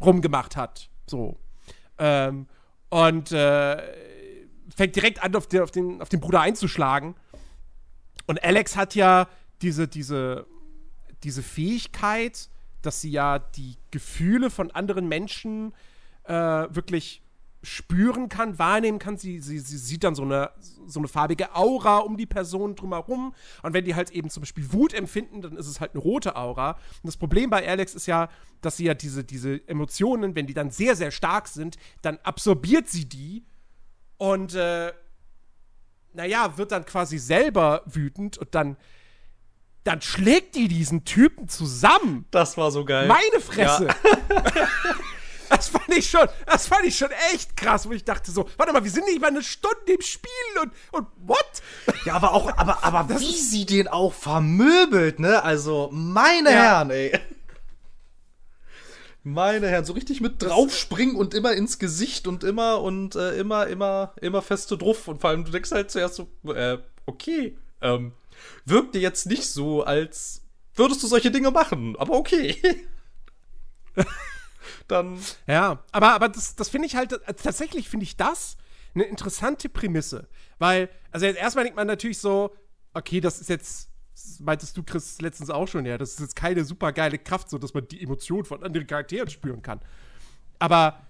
[0.01, 0.91] rumgemacht hat.
[1.07, 1.39] So.
[1.99, 2.47] Ähm,
[2.91, 3.83] und äh,
[4.75, 7.17] fängt direkt an, auf den, auf, den, auf den Bruder einzuschlagen.
[8.27, 9.29] Und Alex hat ja
[9.63, 10.47] diese, diese,
[11.25, 12.49] diese Fähigkeit,
[12.83, 15.75] dass sie ja die Gefühle von anderen Menschen
[16.29, 17.23] äh, wirklich
[17.63, 19.17] spüren kann, wahrnehmen kann.
[19.17, 20.51] Sie, sie, sie sieht dann so eine,
[20.87, 23.35] so eine farbige Aura um die Person drumherum.
[23.63, 26.37] Und wenn die halt eben zum Beispiel Wut empfinden, dann ist es halt eine rote
[26.37, 26.73] Aura.
[26.73, 28.29] Und das Problem bei Alex ist ja,
[28.61, 32.89] dass sie ja diese, diese Emotionen, wenn die dann sehr, sehr stark sind, dann absorbiert
[32.89, 33.45] sie die
[34.19, 34.93] und äh,
[36.13, 38.77] naja, wird dann quasi selber wütend und dann,
[39.85, 42.27] dann schlägt die diesen Typen zusammen.
[42.31, 43.07] Das war so geil.
[43.09, 43.89] Meine Fresse!
[45.49, 48.73] Das fand ich schon, das fand ich schon echt krass, wo ich dachte so, warte
[48.73, 50.31] mal, wir sind nicht mal eine Stunde im Spiel
[50.63, 51.63] und, und what?
[52.05, 55.43] Ja, aber auch, aber, aber wie sie den auch vermöbelt, ne?
[55.43, 56.57] Also, meine Ja.
[56.57, 57.19] Herren, ey.
[59.25, 63.67] Meine Herren, so richtig mit draufspringen und immer ins Gesicht und immer und äh, immer,
[63.67, 65.07] immer, immer feste drauf.
[65.09, 68.13] Und vor allem, du denkst halt zuerst so, äh, okay, ähm,
[68.65, 70.43] wirkt dir jetzt nicht so, als
[70.75, 72.57] würdest du solche Dinge machen, aber okay.
[74.89, 77.11] Dann, Ja, aber, aber das, das finde ich halt,
[77.43, 78.57] tatsächlich finde ich das
[78.95, 80.29] eine interessante Prämisse.
[80.59, 82.55] Weil, also erstmal denkt man natürlich so,
[82.95, 83.91] okay, das ist jetzt,
[84.41, 87.59] meintest du, Chris, letztens auch schon, ja, das ist jetzt keine super geile Kraft, so
[87.59, 89.81] dass man die Emotionen von anderen Charakteren spüren kann.
[90.59, 91.01] Aber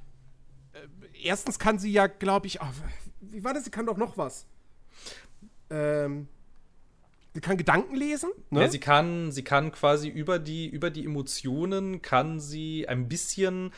[0.73, 2.67] äh, erstens kann sie ja, glaube ich, oh,
[3.21, 3.65] wie war das?
[3.65, 4.47] Sie kann doch noch was.
[5.71, 6.29] Ähm,
[7.39, 8.63] sie kann Gedanken lesen, ne?
[8.63, 13.73] Ja, sie kann, sie kann quasi über die, über die Emotionen kann sie ein bisschen,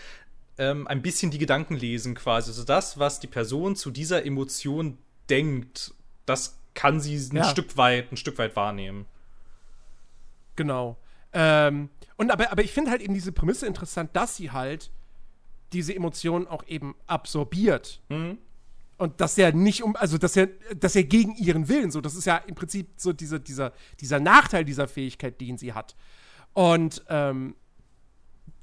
[0.56, 2.48] ähm, ein bisschen die Gedanken lesen quasi.
[2.48, 4.96] Also das, was die Person zu dieser Emotion
[5.28, 5.92] denkt,
[6.24, 7.44] das kann sie ein Ja.
[7.44, 9.04] Stück weit, ein Stück weit wahrnehmen.
[10.56, 10.96] Genau.
[11.34, 14.90] Ähm, und aber, aber ich finde halt eben diese Prämisse interessant, dass sie halt
[15.74, 18.00] diese Emotionen auch eben absorbiert.
[19.00, 22.14] Und dass er nicht um, also dass er, dass er gegen ihren Willen, so, das
[22.14, 25.96] ist ja im Prinzip so dieser, dieser, dieser Nachteil dieser Fähigkeit, den sie hat.
[26.52, 27.56] Und ähm,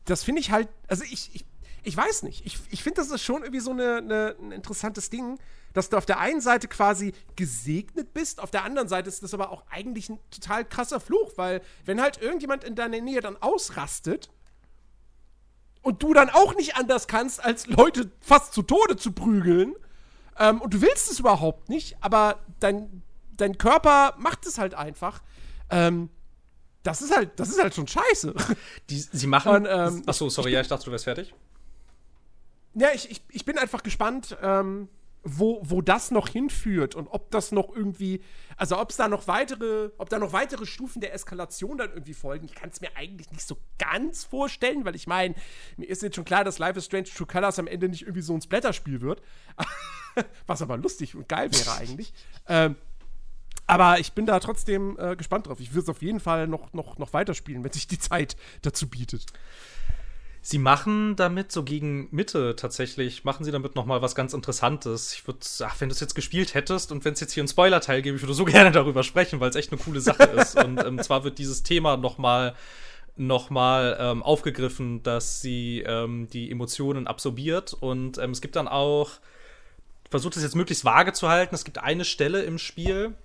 [0.05, 1.45] das finde ich halt, also ich, ich,
[1.81, 2.45] ich weiß nicht.
[2.45, 5.39] Ich, ich finde, das ist schon irgendwie so eine, eine, ein interessantes Ding,
[5.73, 9.33] dass du auf der einen Seite quasi gesegnet bist, auf der anderen Seite ist das
[9.33, 13.37] aber auch eigentlich ein total krasser Fluch, weil wenn halt irgendjemand in deiner Nähe dann
[13.37, 14.29] ausrastet
[15.81, 19.73] und du dann auch nicht anders kannst, als Leute fast zu Tode zu prügeln,
[20.39, 23.01] ähm, und du willst es überhaupt nicht, aber dein,
[23.35, 25.21] dein Körper macht es halt einfach,
[25.69, 26.09] ähm,
[26.83, 28.33] das ist halt, das ist halt schon scheiße.
[28.89, 29.51] Die, sie machen.
[29.51, 31.33] Und, ähm, Achso, sorry, ja, ich dachte, du wärst fertig.
[32.75, 34.87] Ja, ich, ich, ich bin einfach gespannt, ähm,
[35.23, 38.21] wo, wo das noch hinführt und ob das noch irgendwie,
[38.55, 42.13] also ob es da noch weitere, ob da noch weitere Stufen der Eskalation dann irgendwie
[42.13, 42.45] folgen.
[42.45, 45.35] Ich kann es mir eigentlich nicht so ganz vorstellen, weil ich meine,
[45.75, 48.21] mir ist jetzt schon klar, dass Life is Strange True Colors am Ende nicht irgendwie
[48.21, 49.21] so ein Splatterspiel wird.
[50.47, 52.13] Was aber lustig und geil wäre eigentlich.
[52.47, 52.75] ähm,
[53.69, 55.59] aber ich bin da trotzdem äh, gespannt drauf.
[55.59, 58.87] Ich will es auf jeden Fall noch, noch, noch weiterspielen, wenn sich die Zeit dazu
[58.87, 59.25] bietet.
[60.41, 65.11] Sie machen damit so gegen Mitte tatsächlich, machen sie damit noch mal was ganz Interessantes.
[65.11, 65.39] Ich würde,
[65.79, 68.23] wenn du es jetzt gespielt hättest und wenn es jetzt hier einen Spoiler-Teil gäbe, ich
[68.23, 70.57] würde so gerne darüber sprechen, weil es echt eine coole Sache ist.
[70.63, 72.55] Und ähm, zwar wird dieses Thema noch mal
[73.17, 77.73] nochmal ähm, aufgegriffen, dass sie ähm, die Emotionen absorbiert.
[77.73, 79.11] Und ähm, es gibt dann auch,
[80.09, 83.15] versuche das jetzt möglichst vage zu halten, es gibt eine Stelle im Spiel,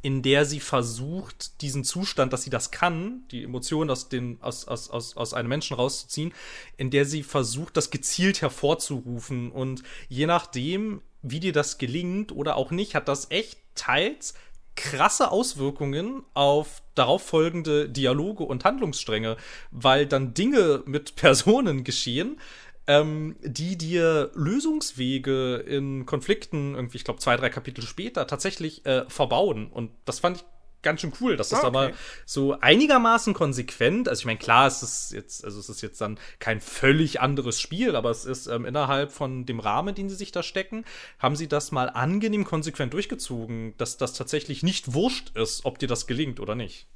[0.00, 4.66] in der sie versucht, diesen Zustand, dass sie das kann, die Emotionen aus, den, aus,
[4.68, 6.32] aus, aus, aus einem Menschen rauszuziehen,
[6.76, 9.50] in der sie versucht, das gezielt hervorzurufen.
[9.50, 14.34] Und je nachdem, wie dir das gelingt oder auch nicht, hat das echt teils
[14.74, 19.36] krasse Auswirkungen auf darauf folgende Dialoge und Handlungsstränge,
[19.70, 22.38] weil dann Dinge mit Personen geschehen,
[22.86, 29.04] ähm, die dir Lösungswege in Konflikten, irgendwie, ich glaube, zwei, drei Kapitel später, tatsächlich äh,
[29.08, 29.68] verbauen.
[29.68, 30.44] Und das fand ich
[30.82, 31.96] ganz schön cool, dass das Ah, da mal okay.
[32.26, 36.18] so einigermaßen konsequent, also ich meine, klar, es ist jetzt, also es ist jetzt dann
[36.40, 40.32] kein völlig anderes Spiel, aber es ist ähm, innerhalb von dem Rahmen, den sie sich
[40.32, 40.84] da stecken,
[41.20, 45.88] haben sie das mal angenehm konsequent durchgezogen, dass das tatsächlich nicht wurscht ist, ob dir
[45.88, 46.88] das gelingt oder nicht.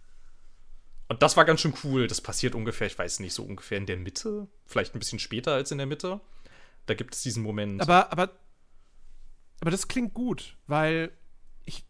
[1.09, 2.07] Und das war ganz schön cool.
[2.07, 5.53] Das passiert ungefähr, ich weiß nicht, so ungefähr in der Mitte, vielleicht ein bisschen später
[5.55, 6.21] als in der Mitte.
[6.87, 7.81] Da gibt es diesen Moment.
[7.81, 8.31] Aber, aber,
[9.61, 11.13] aber das klingt gut, weil
[11.65, 11.85] ich,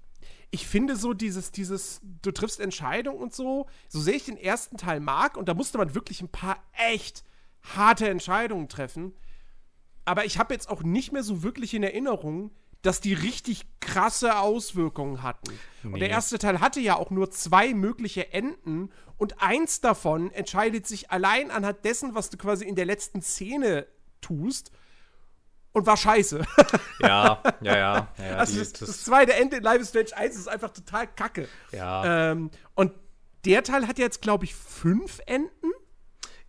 [0.51, 4.77] ich finde so dieses, dieses, du triffst Entscheidungen und so, so sehr ich den ersten
[4.77, 7.25] Teil mag, und da musste man wirklich ein paar echt
[7.63, 9.13] harte Entscheidungen treffen.
[10.05, 12.53] Aber ich habe jetzt auch nicht mehr so wirklich in Erinnerung,
[12.83, 15.51] dass die richtig krasse Auswirkungen hatten.
[15.83, 16.15] Und der Nee.
[16.15, 21.51] erste Teil hatte ja auch nur zwei mögliche Enden und eins davon entscheidet sich allein
[21.51, 23.87] anhand dessen, was du quasi in der letzten Szene
[24.21, 24.71] tust
[25.73, 26.45] und war scheiße.
[27.01, 28.09] ja, ja, ja.
[28.19, 31.07] ja also die- das, das zweite Ende in Life is Strange 1 ist einfach total
[31.07, 31.49] kacke.
[31.73, 32.31] ja.
[32.33, 32.93] Ähm, und
[33.45, 35.51] der Teil hat jetzt, glaube ich, fünf Enden.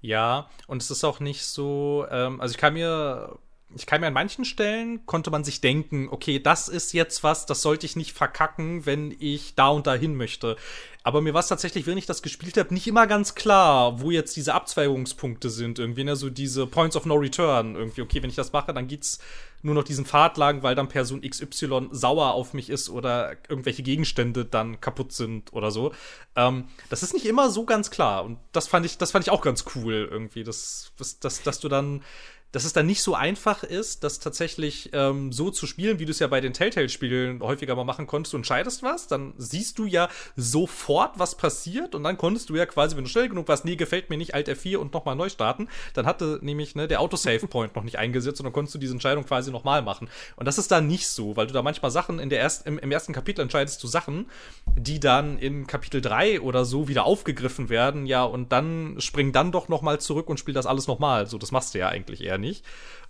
[0.02, 3.38] Ja, und es ist auch nicht so, ähm, also ich kann mir,
[3.76, 7.46] ich kann mir an manchen Stellen konnte man sich denken, okay, das ist jetzt was,
[7.46, 10.56] das sollte ich nicht verkacken, wenn ich da und dahin möchte.
[11.04, 14.12] Aber mir war es tatsächlich, wenn ich das gespielt habe, nicht immer ganz klar, wo
[14.12, 15.80] jetzt diese Abzweigungspunkte sind.
[15.80, 17.76] Irgendwie, ne, so diese Points of No Return.
[17.76, 19.20] Irgendwie, okay, wenn ich das mache, dann geht's
[19.62, 23.84] nur noch diesen Pfad lang, weil dann Person XY sauer auf mich ist oder irgendwelche
[23.84, 25.94] Gegenstände dann kaputt sind oder so.
[26.36, 28.24] Ähm, das ist nicht immer so ganz klar.
[28.24, 31.60] Und das fand ich, das fand ich auch ganz cool irgendwie, dass, dass, dass, dass
[31.60, 32.04] du dann
[32.52, 36.12] dass es dann nicht so einfach ist, das tatsächlich ähm, so zu spielen, wie du
[36.12, 38.34] es ja bei den Telltale-Spielen häufiger mal machen konntest.
[38.34, 42.66] Du entscheidest was, dann siehst du ja sofort, was passiert und dann konntest du ja
[42.66, 45.30] quasi, wenn du schnell genug warst, nee, gefällt mir nicht, Alt F4 und nochmal neu
[45.30, 48.94] starten, dann hatte nämlich ne, der Autosave-Point noch nicht eingesetzt und dann konntest du diese
[48.94, 50.10] Entscheidung quasi nochmal machen.
[50.38, 52.80] Und das ist da nicht so, weil du da manchmal Sachen in der erst, im,
[52.80, 54.30] im ersten Kapitel entscheidest du Sachen,
[54.78, 59.52] die dann in Kapitel 3 oder so wieder aufgegriffen werden, ja, und dann spring dann
[59.52, 61.28] doch nochmal zurück und spiel das alles nochmal.
[61.28, 62.66] So, das machst du ja eigentlich eher nicht.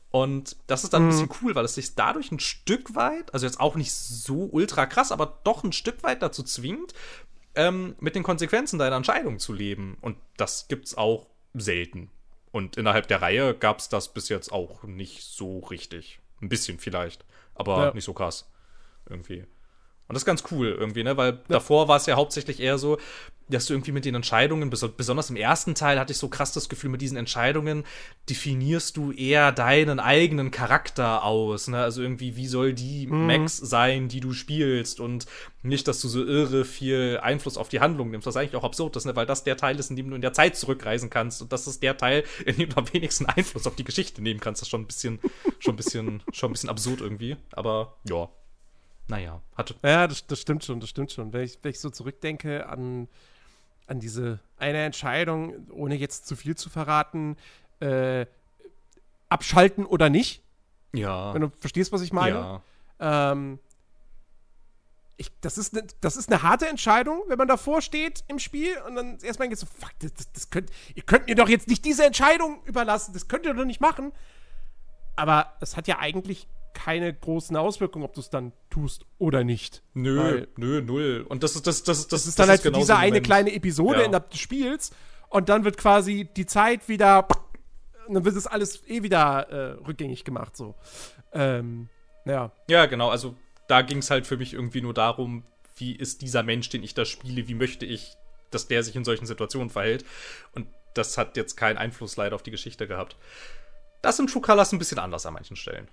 [0.09, 3.45] Und das ist dann ein bisschen cool, weil es sich dadurch ein Stück weit, also
[3.45, 6.93] jetzt auch nicht so ultra krass, aber doch ein Stück weit dazu zwingt,
[7.55, 9.97] ähm, mit den Konsequenzen deiner Entscheidung zu leben.
[10.01, 12.09] Und das gibt's auch selten.
[12.51, 16.19] Und innerhalb der Reihe gab's das bis jetzt auch nicht so richtig.
[16.41, 17.93] Ein bisschen vielleicht, aber Ja.
[17.93, 18.49] nicht so krass.
[19.09, 19.45] Irgendwie.
[20.07, 21.17] Und das ist ganz cool irgendwie, ne?
[21.17, 22.97] Weil davor war es ja hauptsächlich eher so,
[23.49, 26.51] dass du irgendwie mit den Entscheidungen, beso- besonders im ersten Teil hatte ich so krass
[26.51, 27.85] das Gefühl, mit diesen Entscheidungen
[28.29, 31.81] definierst du eher deinen eigenen Charakter aus, ne?
[31.81, 35.25] Also irgendwie, wie soll die Max sein, die du spielst und
[35.61, 38.95] nicht, dass du so irre viel Einfluss auf die Handlung nimmst, was eigentlich auch absurd
[38.95, 39.15] ist, ne?
[39.15, 41.67] Weil das der Teil ist, in dem du in der Zeit zurückreisen kannst und das
[41.67, 44.61] ist der Teil, in dem du am wenigsten Einfluss auf die Geschichte nehmen kannst.
[44.61, 45.19] Das ist schon ein bisschen,
[45.59, 48.29] schon ein bisschen, schon ein bisschen absurd irgendwie, aber ja.
[49.07, 51.31] Naja, hatte Ja, das, das stimmt schon, das stimmt schon.
[51.33, 53.07] Wenn ich, wenn ich so zurückdenke an,
[53.87, 57.37] an diese eine Entscheidung, ohne jetzt zu viel zu verraten,
[57.79, 58.25] äh,
[59.29, 60.41] abschalten oder nicht,
[60.93, 61.33] Ja.
[61.33, 62.61] wenn du verstehst, was ich meine.
[62.99, 63.31] Ja.
[63.31, 63.59] Ähm,
[65.19, 68.77] ich, das, ist ne, das ist eine harte Entscheidung, wenn man davor steht im Spiel
[68.87, 71.67] und dann erstmal geht so, fuck, das, das, das könnt, ihr könnt mir doch jetzt
[71.67, 74.11] nicht diese Entscheidung überlassen, das könnt ihr doch nicht machen.
[75.15, 79.81] Aber es hat ja eigentlich keine großen Auswirkungen, ob du es dann tust oder nicht.
[79.95, 81.25] Nö, Weil- nö, null.
[81.27, 83.07] Und das ist das, das, das, Das ist dann halt für genau diese so eine
[83.07, 83.25] Moment.
[83.25, 84.05] kleine Episode Ja.
[84.05, 84.91] innerhalb des Spiels
[85.29, 87.27] und dann wird quasi die Zeit wieder,
[88.07, 90.75] und dann wird es alles eh wieder äh, rückgängig gemacht, so.
[91.33, 91.89] Ähm,
[92.25, 92.51] ja.
[92.69, 93.09] Ja, genau.
[93.09, 93.35] Also
[93.67, 95.43] da ging es halt für mich irgendwie nur darum,
[95.77, 98.15] wie ist dieser Mensch, den ich da spiele, wie möchte ich,
[98.51, 100.05] dass der sich in solchen Situationen verhält.
[100.53, 103.17] Und das hat jetzt keinen Einfluss leider auf die Geschichte gehabt.
[104.01, 105.87] Das in True Colors ein bisschen anders an manchen Stellen.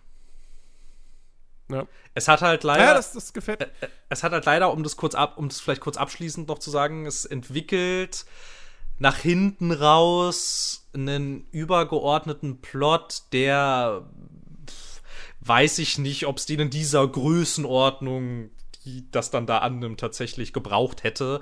[1.70, 2.84] Ja, Es hat halt leider.
[2.84, 3.66] ja das, das gefällt
[4.08, 6.70] es hat halt leider, um das kurz ab, um das vielleicht kurz abschließend noch zu
[6.70, 8.26] sagen, es entwickelt
[8.98, 14.08] nach hinten raus einen übergeordneten Plot, der
[15.40, 18.50] weiß ich nicht, ob es den in dieser Größenordnung,
[18.84, 21.40] die das dann da annimmt, tatsächlich gebraucht hätte.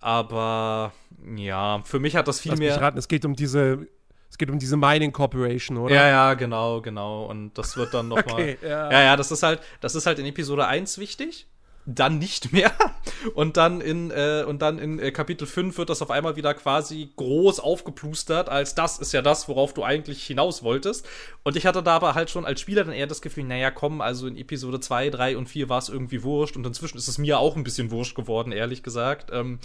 [0.00, 0.92] Aber
[1.36, 2.72] ja, für mich hat das viel Lass mehr.
[2.72, 3.86] mich raten, es geht um diese,
[4.32, 5.94] es geht um diese Mining Corporation, oder?
[5.94, 7.26] Ja, ja, genau, genau.
[7.26, 8.32] Und das wird dann nochmal.
[8.32, 8.90] Okay, ja.
[8.90, 11.46] ja, ja, das ist halt, das ist halt in Episode 1 wichtig.
[11.84, 12.72] Dann nicht mehr.
[13.34, 16.54] Und dann in, äh, und dann in äh, Kapitel 5 wird das auf einmal wieder
[16.54, 21.06] quasi groß aufgeplustert, als das ist ja das, worauf du eigentlich hinaus wolltest.
[21.42, 24.00] Und ich hatte da aber halt schon als Spieler dann eher das Gefühl, naja, komm,
[24.00, 26.56] also in Episode 2, 3 und 4 war es irgendwie wurscht.
[26.56, 29.30] Und inzwischen ist es mir auch ein bisschen wurscht geworden, ehrlich gesagt.
[29.32, 29.58] Ähm,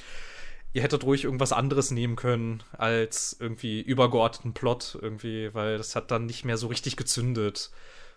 [0.74, 6.12] ihr hättet ruhig irgendwas anderes nehmen können als irgendwie übergeordneten Plot irgendwie, weil das hat
[6.12, 7.72] dann nicht mehr so richtig gezündet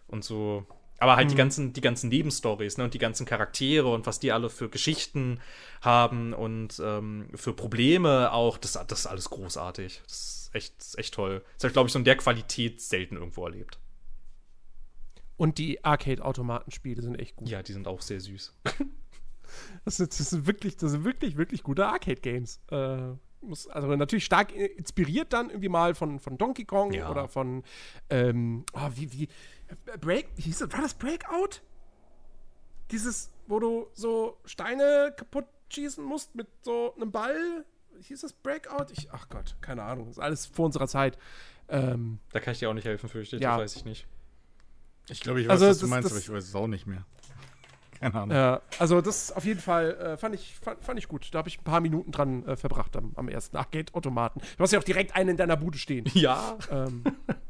[0.06, 0.66] und so.
[0.98, 4.32] Aber halt die ganzen, die ganzen Nebenstories, ne, und die ganzen Charaktere und was die
[4.32, 5.40] alle für Geschichten
[5.80, 10.02] haben und ähm, für Probleme auch, das, das ist alles großartig.
[10.06, 11.42] Das ist echt, das ist echt toll.
[11.54, 13.78] Das habe ich, glaube ich, so in der Qualität selten irgendwo erlebt.
[15.38, 17.48] Und die Arcade-Automatenspiele sind echt gut.
[17.48, 18.54] Ja, die sind auch sehr süß.
[19.84, 22.60] Das sind, das sind wirklich, das sind wirklich, wirklich gute Arcade-Games.
[22.70, 22.76] Äh,
[23.70, 27.10] also natürlich stark inspiriert dann irgendwie mal von, von Donkey Kong Ja.
[27.10, 27.62] oder von
[28.10, 30.72] ähm, oh, wie, wie äh, Break, wie hieß das?
[30.72, 31.62] War das Breakout?
[32.90, 37.64] Dieses, wo du so Steine kaputt schießen musst mit so einem Ball?
[38.02, 38.86] Hieß das Breakout?
[38.92, 40.06] Ich, ach Gott, keine Ahnung.
[40.06, 41.16] Das ist alles vor unserer Zeit.
[41.68, 43.42] Ähm, Da kann ich dir auch nicht helfen, fürchte ich.
[43.42, 43.52] Ja.
[43.56, 44.06] Das weiß ich nicht.
[45.08, 46.66] Ich glaube, ich weiß, Also, was du das- meinst, das- aber ich weiß es auch
[46.66, 47.04] nicht mehr.
[48.00, 48.36] Keine Ahnung.
[48.36, 51.28] Ja, also das auf jeden Fall äh, fand, ich, fand, fand ich gut.
[51.32, 54.40] Da habe ich ein paar Minuten dran äh, verbracht am, am ersten Arcade-Automaten.
[54.56, 56.06] Du hast ja auch direkt einen in deiner Bude stehen.
[56.14, 56.56] Ja.
[56.70, 57.04] ähm,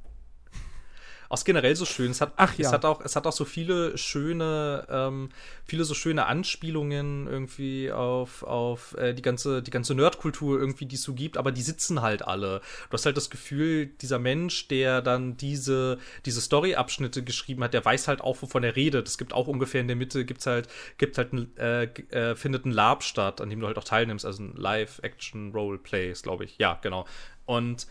[1.31, 2.11] Auch generell so schön.
[2.11, 2.67] Es hat, Ach ja.
[2.67, 5.29] es hat auch, es hat auch so viele schöne, ähm,
[5.65, 10.97] viele so schöne Anspielungen irgendwie auf, auf äh, die ganze, die ganze Nerdkultur irgendwie, die
[10.97, 12.61] es so gibt, aber die sitzen halt alle.
[12.89, 17.85] Du hast halt das Gefühl, dieser Mensch, der dann diese, diese Story-Abschnitte geschrieben hat, der
[17.85, 19.07] weiß halt auch, wovon er redet.
[19.07, 20.67] Es gibt auch ungefähr in der Mitte gibt's halt,
[20.99, 24.27] gibt halt ein, äh, äh, findet ein Lab statt, an dem du halt auch teilnimmst,
[24.27, 26.59] also ein Live-Action-Roleplay, glaube ich.
[26.59, 27.07] Ja, genau.
[27.47, 27.87] Und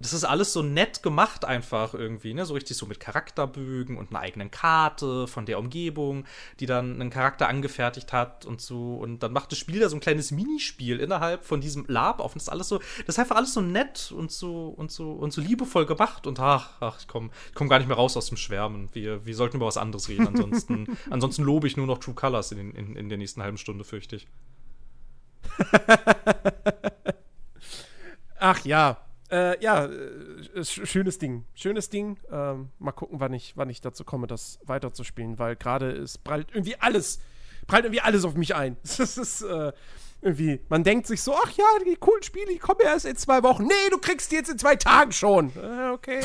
[0.00, 2.46] das ist alles so nett gemacht einfach irgendwie, ne?
[2.46, 6.24] So richtig so mit Charakterbögen und einer eigenen Karte von der Umgebung,
[6.58, 8.94] die dann einen Charakter angefertigt hat und so.
[8.94, 12.32] Und dann macht das Spiel da so ein kleines Minispiel innerhalb von diesem Lab auf.
[12.32, 15.12] Und das ist alles so, das ist einfach alles so nett und so und so
[15.12, 16.26] und so liebevoll gemacht.
[16.26, 18.88] Und ach, ach, ich komme ich komm gar nicht mehr raus aus dem Schwärmen.
[18.94, 20.26] Wir, wir sollten über was anderes reden.
[20.26, 23.58] Ansonsten, ansonsten lobe ich nur noch True Colors in, den, in, in der nächsten halben
[23.58, 24.26] Stunde, fürchte ich.
[28.38, 28.96] ach ja.
[29.30, 29.90] Äh, ja, äh,
[30.60, 31.44] sch- schönes Ding.
[31.54, 32.18] Schönes Ding.
[32.30, 36.48] Ähm, mal gucken, wann ich, wann ich dazu komme, das weiterzuspielen, weil gerade ist prallt
[36.52, 37.20] irgendwie alles,
[37.66, 38.76] prallt irgendwie alles auf mich ein.
[38.98, 39.72] Das ist äh,
[40.22, 43.42] irgendwie, man denkt sich so, ach ja, die coolen Spiele, die kommen erst in zwei
[43.42, 43.64] Wochen.
[43.64, 45.50] Nee, du kriegst die jetzt in zwei Tagen schon.
[45.56, 46.20] Äh, okay,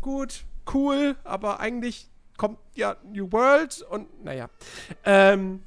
[0.00, 4.48] gut, cool, aber eigentlich kommt ja New World und naja.
[5.04, 5.62] Ähm,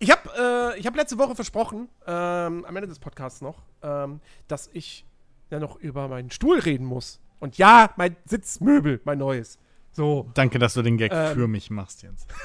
[0.00, 4.20] ich habe äh, ich hab letzte Woche versprochen, ähm, am Ende des Podcasts noch, ähm,
[4.48, 5.06] dass ich
[5.50, 7.20] ja noch über meinen Stuhl reden muss.
[7.38, 9.58] Und ja, mein Sitzmöbel, mein neues.
[9.92, 10.30] So.
[10.34, 11.34] Danke, dass du den Gag Ähm.
[11.34, 12.26] für mich machst, Jens.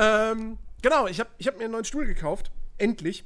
[0.00, 2.50] Ähm, genau, ich habe ich hab mir einen neuen Stuhl gekauft.
[2.78, 3.24] Endlich.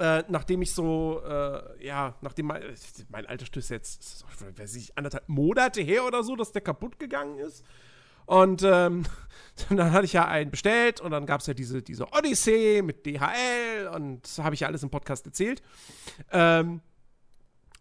[0.00, 2.62] Äh, nachdem ich so, äh, ja, nachdem mein,
[3.08, 4.24] mein alter Stuhl ist jetzt,
[4.56, 7.64] weiß ich, anderthalb Monate her oder so, dass der kaputt gegangen ist.
[8.30, 9.02] Und ähm,
[9.68, 13.04] dann hatte ich ja einen bestellt und dann gab es ja diese, diese Odyssee mit
[13.04, 15.62] DHL und habe ich ja alles im Podcast erzählt.
[16.30, 16.80] Ähm,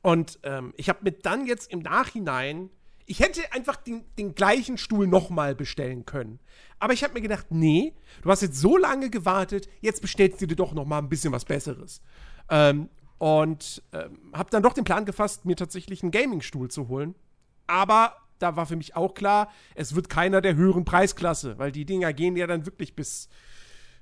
[0.02, 2.72] und ähm, ich habe mir dann jetzt im Nachhinein,
[3.06, 6.40] ich hätte einfach den, den gleichen Stuhl nochmal bestellen können.
[6.80, 10.48] Aber ich habe mir gedacht, nee, du hast jetzt so lange gewartet, jetzt bestellst du
[10.48, 12.02] dir doch nochmal ein bisschen was Besseres.
[12.50, 17.14] Ähm, und ähm, habe dann doch den Plan gefasst, mir tatsächlich einen Gaming-Stuhl zu holen.
[17.68, 21.86] Aber da war für mich auch klar, es wird keiner der höheren Preisklasse, weil die
[21.86, 23.30] Dinger gehen ja dann wirklich bis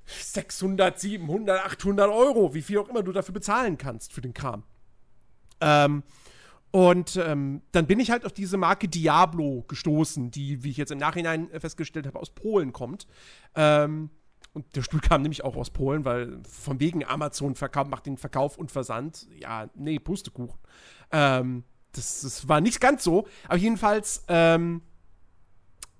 [0.06, 4.64] 600, 700, 800 Euro, wie viel auch immer du dafür bezahlen kannst für den Kram.
[5.60, 6.02] Ähm,
[6.70, 10.92] und ähm, dann bin ich halt auf diese Marke Diablo gestoßen, die, wie ich jetzt
[10.92, 13.06] im Nachhinein äh, festgestellt habe, aus Polen kommt.
[13.54, 14.10] Ähm,
[14.52, 18.18] und der Stuhl kam nämlich auch aus Polen, weil von wegen Amazon verkauf, macht den
[18.18, 19.28] Verkauf und Versand.
[19.38, 20.58] Ja, nee, Pustekuchen.
[21.10, 23.26] Ähm, das, das war nicht ganz so.
[23.46, 24.82] Aber jedenfalls, ähm,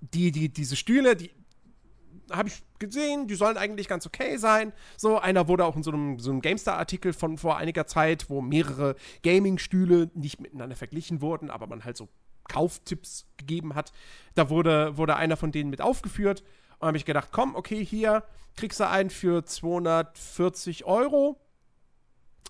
[0.01, 1.31] die, die, diese Stühle, die
[2.31, 4.71] habe ich gesehen, die sollen eigentlich ganz okay sein.
[4.97, 8.41] So, einer wurde auch in so einem, so einem GameStar-Artikel von vor einiger Zeit, wo
[8.41, 12.07] mehrere Gaming-Stühle nicht miteinander verglichen wurden, aber man halt so
[12.47, 13.91] Kauftipps gegeben hat.
[14.35, 16.43] Da wurde, wurde einer von denen mit aufgeführt.
[16.79, 18.23] Und habe ich gedacht, komm, okay, hier
[18.55, 21.39] kriegst du einen für 240 Euro.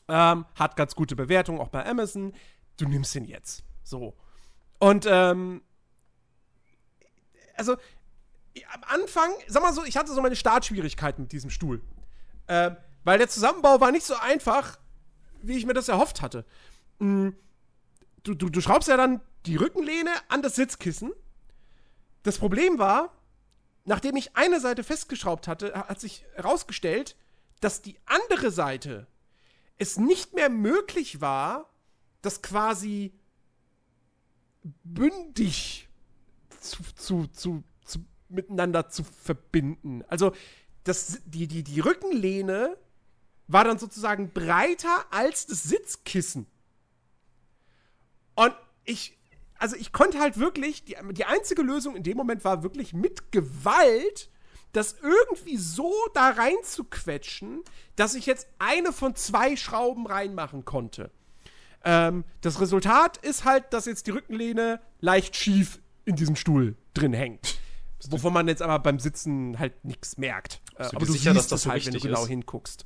[0.07, 2.33] Ähm, hat ganz gute Bewertung, auch bei Amazon.
[2.79, 3.63] Du nimmst den jetzt.
[3.83, 4.15] So.
[4.79, 5.61] Und, ähm,
[7.55, 7.73] also,
[8.71, 11.81] am Anfang, sag mal so, ich hatte so meine Startschwierigkeiten mit diesem Stuhl.
[12.47, 12.71] Äh,
[13.03, 14.79] weil der Zusammenbau war nicht so einfach,
[15.41, 16.45] wie ich mir das erhofft hatte.
[16.99, 17.29] Mm,
[18.23, 21.11] Du, du, du schraubst ja dann die Rückenlehne an das Sitzkissen.
[22.23, 23.13] Das Problem war,
[23.85, 27.15] nachdem ich eine Seite festgeschraubt hatte, hat sich herausgestellt,
[27.61, 29.07] dass die andere Seite
[29.77, 31.68] es nicht mehr möglich war,
[32.21, 33.13] das quasi
[34.83, 35.87] bündig
[36.59, 40.03] zu, zu, zu, zu miteinander zu verbinden.
[40.07, 40.33] Also
[40.83, 42.77] das, die, die, die Rückenlehne
[43.47, 46.45] war dann sozusagen breiter als das Sitzkissen.
[48.35, 48.53] Und
[48.85, 49.17] ich,
[49.57, 53.31] also ich konnte halt wirklich, die, die einzige Lösung in dem Moment war wirklich mit
[53.31, 54.29] Gewalt
[54.71, 57.63] das irgendwie so da rein zu quetschen,
[57.95, 61.11] dass ich jetzt eine von zwei Schrauben reinmachen konnte.
[61.83, 67.13] Ähm, das Resultat ist halt, dass jetzt die Rückenlehne leicht schief in diesem Stuhl drin
[67.13, 67.57] hängt.
[68.09, 70.61] Wovon man jetzt aber beim Sitzen halt nichts merkt.
[70.75, 72.29] Äh, du aber du sicher, siehst dass das es so halt, wenn du genau ist?
[72.29, 72.85] hinguckst.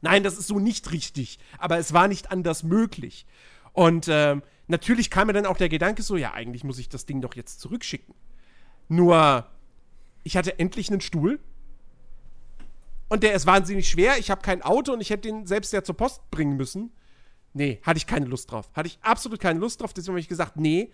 [0.00, 1.38] Nein, das ist so nicht richtig.
[1.58, 3.26] Aber es war nicht anders möglich.
[3.72, 7.06] Und ähm, natürlich kam mir dann auch der Gedanke so, ja, eigentlich muss ich das
[7.06, 8.14] Ding doch jetzt zurückschicken.
[8.88, 9.46] Nur,
[10.24, 11.40] ich hatte endlich einen Stuhl.
[13.08, 14.18] Und der ist wahnsinnig schwer.
[14.18, 16.92] Ich habe kein Auto und ich hätte den selbst ja zur Post bringen müssen.
[17.52, 18.70] Nee, hatte ich keine Lust drauf.
[18.74, 19.92] Hatte ich absolut keine Lust drauf.
[19.92, 20.92] Deswegen habe ich gesagt, nee,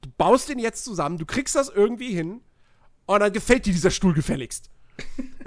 [0.00, 2.40] du baust den jetzt zusammen, du kriegst das irgendwie hin
[3.06, 4.70] und dann gefällt dir dieser Stuhl gefälligst.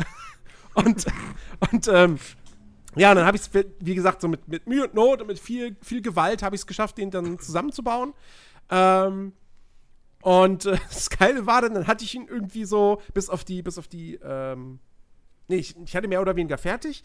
[0.76, 1.06] und,
[1.72, 2.20] und, ähm,
[2.96, 5.40] ja, dann habe ich es, wie gesagt, so mit, mit Mühe und Not und mit
[5.40, 8.14] viel, viel Gewalt habe ich es geschafft, den dann zusammenzubauen.
[8.70, 9.34] Ähm,
[10.22, 13.62] und äh, das Geile war dann, dann hatte ich ihn irgendwie so bis auf die,
[13.62, 14.80] bis auf die, ähm,
[15.48, 17.04] nee, ich, ich hatte mehr oder weniger fertig.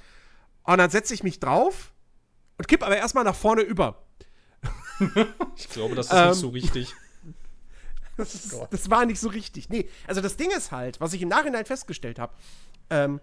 [0.64, 1.94] Und dann setze ich mich drauf
[2.58, 4.02] und kipp aber erstmal nach vorne über.
[5.56, 6.94] Ich glaube, das ist Ähm, nicht so richtig.
[8.16, 9.68] Das, ist, das war nicht so richtig.
[9.68, 12.34] Nee, also das Ding ist halt, was ich im Nachhinein festgestellt habe,
[12.90, 13.20] ähm,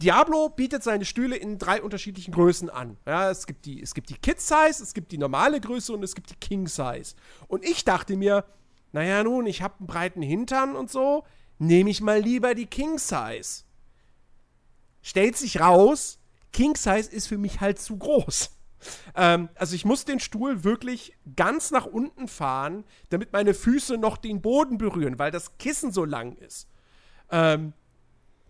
[0.00, 2.96] Diablo bietet seine Stühle in drei unterschiedlichen Größen an.
[3.04, 6.02] Ja, es gibt die, es gibt die Kid Size, es gibt die normale Größe und
[6.02, 7.14] es gibt die King Size.
[7.46, 8.46] Und ich dachte mir,
[8.92, 11.24] naja nun, ich habe einen breiten Hintern und so,
[11.58, 13.64] nehme ich mal lieber die King Size.
[15.02, 16.20] Stellt sich raus,
[16.52, 18.50] King Size ist für mich halt zu groß.
[19.14, 24.16] Ähm, also ich muss den Stuhl wirklich ganz nach unten fahren, damit meine Füße noch
[24.16, 26.68] den Boden berühren, weil das Kissen so lang ist.
[27.30, 27.72] Ähm,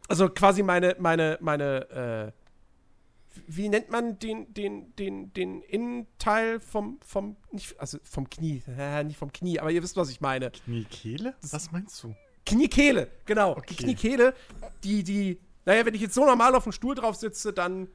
[0.08, 6.98] also quasi meine, meine, meine, äh, wie nennt man den, den, den, den Innenteil vom,
[7.04, 10.50] vom, nicht, also vom Knie, äh, nicht vom Knie, aber ihr wisst, was ich meine.
[10.50, 11.34] Kniekehle?
[11.50, 12.14] Was meinst du?
[12.46, 13.54] Kniekehle, genau.
[13.54, 13.74] Die Okay.
[13.84, 14.34] Kniekehle,
[14.82, 17.88] die, die, naja, wenn ich jetzt so normal auf dem Stuhl drauf sitze, dann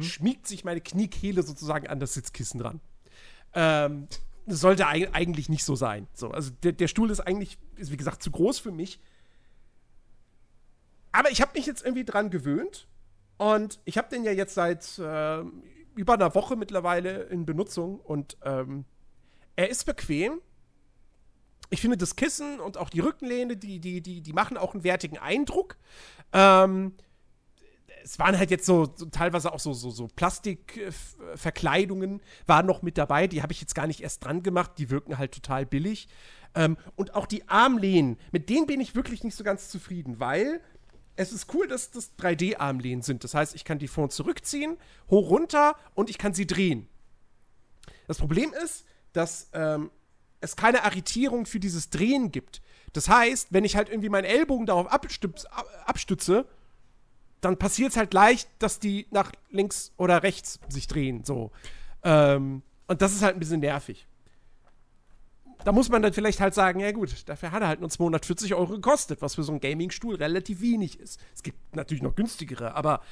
[0.00, 2.80] schmiegt sich meine Kniekehle sozusagen an das Sitzkissen dran.
[3.54, 4.06] Ähm,
[4.46, 6.06] sollte eig eigentlich nicht so sein.
[6.14, 9.00] So, also der, der Stuhl ist eigentlich, ist wie gesagt, zu groß für mich.
[11.12, 12.86] Aber ich habe mich jetzt irgendwie dran gewöhnt
[13.36, 15.42] und ich habe den ja jetzt seit äh,
[15.94, 18.84] über einer Woche mittlerweile in Benutzung und ähm,
[19.56, 20.40] er ist bequem.
[21.68, 24.84] Ich finde das Kissen und auch die Rückenlehne, die, die, die, die machen auch einen
[24.84, 25.76] wertigen Eindruck.
[26.32, 26.94] Ähm,
[28.02, 32.98] es waren halt jetzt so, so teilweise auch so, so, so Plastikverkleidungen waren noch mit
[32.98, 33.26] dabei.
[33.26, 34.72] Die habe ich jetzt gar nicht erst dran gemacht.
[34.78, 36.08] Die wirken halt total billig.
[36.54, 40.60] Ähm, und auch die Armlehnen, mit denen bin ich wirklich nicht so ganz zufrieden, weil
[41.16, 43.24] es ist cool, dass das 3D-Armlehnen sind.
[43.24, 44.76] Das heißt, ich kann die vor und zurückziehen,
[45.10, 46.88] hoch runter und ich kann sie drehen.
[48.06, 49.90] Das Problem ist, dass ähm,
[50.40, 52.62] es keine Arretierung für dieses Drehen gibt.
[52.92, 56.46] Das heißt, wenn ich halt irgendwie meinen Ellbogen darauf abstütz, ab- abstütze,
[57.40, 61.24] dann passiert es halt leicht, dass die nach links oder rechts sich drehen.
[61.24, 61.50] So.
[62.02, 64.06] Ähm, und das ist halt ein bisschen nervig.
[65.64, 68.54] Da muss man dann vielleicht halt sagen, ja gut, dafür hat er halt nur 240
[68.54, 71.20] Euro gekostet, was für so einen Gaming-Stuhl relativ wenig ist.
[71.34, 73.02] Es gibt natürlich noch günstigere, aber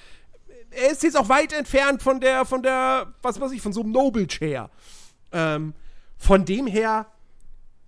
[0.70, 3.82] er ist jetzt auch weit entfernt von der, von der, was weiß ich, von so
[3.82, 4.70] einem Noble Chair.
[5.32, 5.74] Ähm,
[6.16, 7.06] von dem her,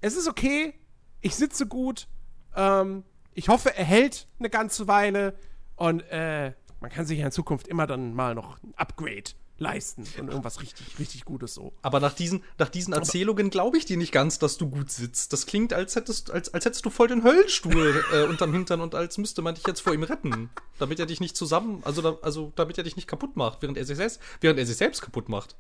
[0.01, 0.75] es ist okay,
[1.21, 2.07] ich sitze gut,
[2.55, 5.35] ähm, ich hoffe, er hält eine ganze Weile
[5.81, 10.05] und äh, man kann sich ja in Zukunft immer dann mal noch ein Upgrade leisten
[10.19, 11.73] und irgendwas richtig, richtig Gutes so.
[11.81, 15.33] Aber nach diesen, nach diesen Erzählungen glaube ich dir nicht ganz, dass du gut sitzt.
[15.33, 18.95] Das klingt, als hättest, als, als hättest du voll den Höllenstuhl äh, unterm Hintern und
[18.95, 20.51] als müsste man dich jetzt vor ihm retten.
[20.79, 23.79] Damit er dich nicht zusammen, also, da, also damit er dich nicht kaputt macht, während
[23.79, 25.57] er sich selbst, während er sich selbst kaputt macht.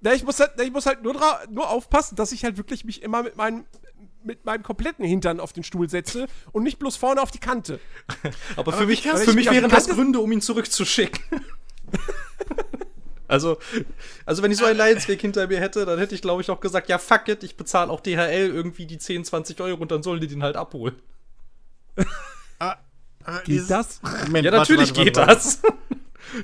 [0.00, 2.56] Na, ich muss halt, na, ich muss halt nur, dra- nur aufpassen, dass ich halt
[2.56, 3.64] wirklich mich immer mit meinem,
[4.22, 7.80] mit meinem kompletten Hintern auf den Stuhl setze und nicht bloß vorne auf die Kante.
[8.56, 11.22] Aber, für mich, für mich wären das Gründe, um ihn zurückzuschicken.
[13.28, 13.58] also,
[14.24, 16.60] also wenn ich so einen Leidensweg hinter mir hätte, dann hätte ich, glaube ich, auch
[16.60, 20.02] gesagt, ja, fuck it, ich bezahle auch DHL irgendwie die 10, 20 Euro und dann
[20.02, 20.94] sollen die den halt abholen.
[22.58, 22.76] Ah,
[23.24, 24.00] ah, Geht das?
[24.26, 25.62] Moment, Ja, warte, natürlich warte, geht warte, das.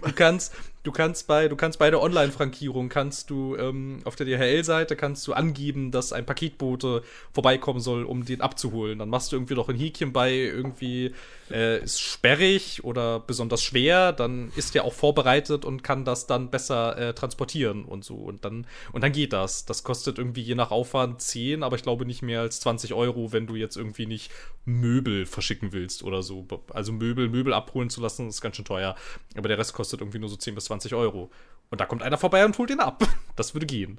[0.02, 0.52] Du kannst,
[0.84, 5.26] du kannst bei, du kannst bei der Online-Frankierung kannst du ähm, auf der DHL-Seite kannst
[5.26, 8.98] du angeben, dass ein Paketbote vorbeikommen soll, um den abzuholen.
[8.98, 11.12] Dann machst du irgendwie noch ein Häkchen bei irgendwie
[11.50, 14.12] äh, ist sperrig oder besonders schwer.
[14.12, 18.16] Dann ist der auch vorbereitet und kann das dann besser äh, transportieren und so.
[18.16, 19.64] Und dann und dann geht das.
[19.64, 23.32] Das kostet irgendwie je nach Aufwand 10, aber ich glaube nicht mehr als 20 Euro,
[23.32, 24.30] wenn du jetzt irgendwie nicht
[24.66, 26.46] Möbel verschicken willst oder so.
[26.72, 28.96] Also Möbel, Möbel abholen zu lassen, ist ganz schön teuer.
[29.36, 31.30] Aber der Rest kostet irgendwie nur so 10 bis 20 Euro.
[31.70, 33.02] Und da kommt einer vorbei und holt ihn ab.
[33.36, 33.98] Das würde gehen.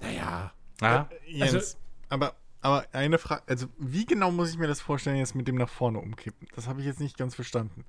[0.00, 0.52] Naja.
[0.80, 1.08] Ja.
[1.26, 1.76] Jens, Also-
[2.08, 5.56] aber, aber eine Frage, also wie genau muss ich mir das vorstellen, jetzt mit dem
[5.56, 6.46] nach vorne umkippen?
[6.54, 7.84] Das habe ich jetzt nicht ganz verstanden.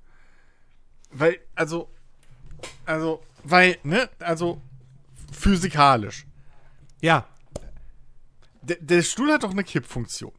[1.10, 1.88] Weil, also,
[2.84, 4.60] also, weil, ne, also
[5.32, 6.26] physikalisch.
[7.00, 7.28] Ja.
[8.62, 10.32] Der, der Stuhl hat doch eine Kippfunktion.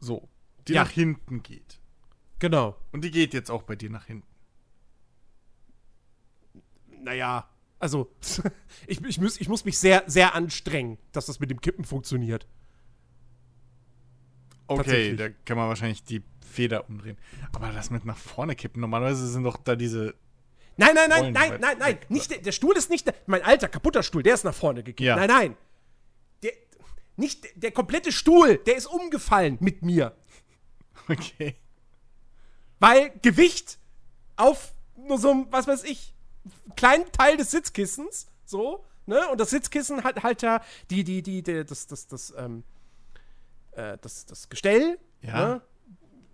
[0.00, 0.28] So.
[0.66, 0.82] Die Ja.
[0.84, 1.78] nach hinten geht.
[2.40, 2.76] Genau.
[2.90, 4.26] Und die geht jetzt auch bei dir nach hinten.
[7.04, 7.48] Naja.
[7.78, 8.10] Also,
[8.86, 12.46] ich, ich, muss, ich muss mich sehr, sehr anstrengen, dass das mit dem Kippen funktioniert.
[14.66, 17.18] Okay, da kann man wahrscheinlich die Feder umdrehen.
[17.52, 20.14] Aber das mit nach vorne kippen, normalerweise sind doch da diese.
[20.76, 21.94] Nein, nein, nein, Rollen nein, nein, nein.
[21.94, 22.10] weg.
[22.10, 23.06] Nicht, der, der Stuhl ist nicht.
[23.06, 25.00] Der, mein alter, kaputter Stuhl, der ist nach vorne gekippt.
[25.00, 25.16] Ja.
[25.16, 25.56] Nein, nein.
[26.42, 26.52] Der,
[27.16, 30.16] nicht der, der komplette Stuhl, der ist umgefallen mit mir.
[31.08, 31.56] Okay.
[32.80, 33.78] Weil Gewicht
[34.36, 36.13] auf nur so einem, was weiß ich,
[36.76, 39.28] kleinen Teil des Sitzkissens, so, ne?
[39.30, 42.64] Und das Sitzkissen hat halt da die, die, die, die das, das, das, ähm,
[43.72, 45.48] äh, das, das Gestell, Ja.
[45.48, 45.62] ne?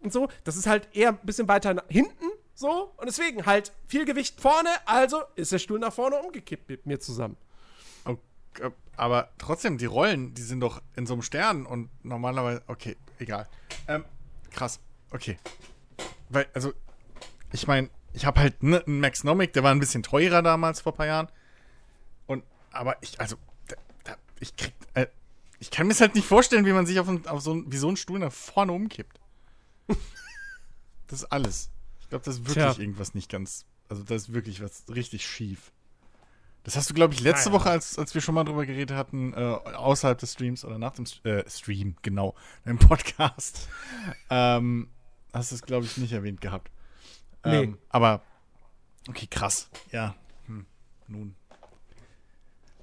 [0.03, 2.93] Und so, das ist halt eher ein bisschen weiter hinten, so.
[2.97, 6.99] Und deswegen halt viel Gewicht vorne, also ist der Stuhl nach vorne umgekippt mit mir
[7.01, 7.37] zusammen.
[8.05, 12.63] Okay, Aber trotzdem, die Rollen, die sind doch in so einem Stern und normalerweise.
[12.67, 13.47] Okay, egal.
[13.89, 14.05] Ähm,
[14.51, 14.81] krass.
[15.11, 15.39] Okay.
[16.31, 16.73] Weil, also,
[17.53, 20.93] ich meine, ich habe halt ne, einen Maxnomic, der war ein bisschen teurer damals vor
[20.93, 21.29] ein paar Jahren.
[22.27, 23.37] Und, aber ich, also,
[23.69, 25.07] da, da, ich krieg, äh,
[25.59, 27.71] ich kann mir es halt nicht vorstellen, wie man sich auf, ein, auf so, ein,
[27.71, 29.21] wie so einen Stuhl nach vorne umkippt.
[31.09, 31.71] das ist alles.
[32.01, 32.81] Ich glaube, das ist wirklich Tja.
[32.81, 35.73] irgendwas nicht ganz, also, das ist wirklich was richtig schief.
[36.65, 37.53] Das hast du, glaube ich, letzte.
[37.53, 40.93] Woche, als, als wir schon mal drüber geredet hatten, äh, außerhalb des Streams oder nach
[40.93, 42.35] dem St- äh, Stream, genau,
[42.67, 43.69] im Podcast,
[44.31, 44.89] ähm,
[45.33, 46.71] hast du es, glaube ich, nicht erwähnt gehabt.
[47.45, 47.77] Ähm, Nee.
[47.89, 48.23] Aber,
[49.09, 49.69] okay, krass.
[49.93, 50.15] Ja,
[50.47, 50.67] hm,
[51.09, 51.35] nun.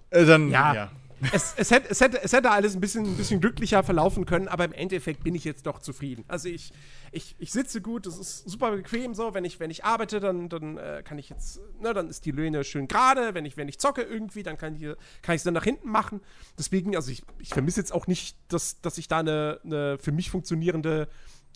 [0.10, 0.74] Äh, dann, Ja.
[0.74, 0.92] ja.
[1.32, 4.48] es, es, hätte, es, hätte, es hätte alles ein bisschen, ein bisschen glücklicher verlaufen können,
[4.48, 6.24] aber im Endeffekt bin ich jetzt doch zufrieden.
[6.28, 6.72] Also ich,
[7.12, 9.34] ich, ich sitze gut, es ist super bequem so.
[9.34, 12.32] Wenn ich, wenn ich arbeite, dann, dann äh, kann ich jetzt, ne, dann ist die
[12.32, 13.34] Löhne schön gerade.
[13.34, 14.82] Wenn ich, wenn ich zocke irgendwie, dann kann ich
[15.24, 16.22] kann ich es dann nach hinten machen.
[16.58, 20.12] Deswegen, also ich, ich vermisse jetzt auch nicht, dass, dass ich da eine, eine für
[20.12, 21.08] mich funktionierende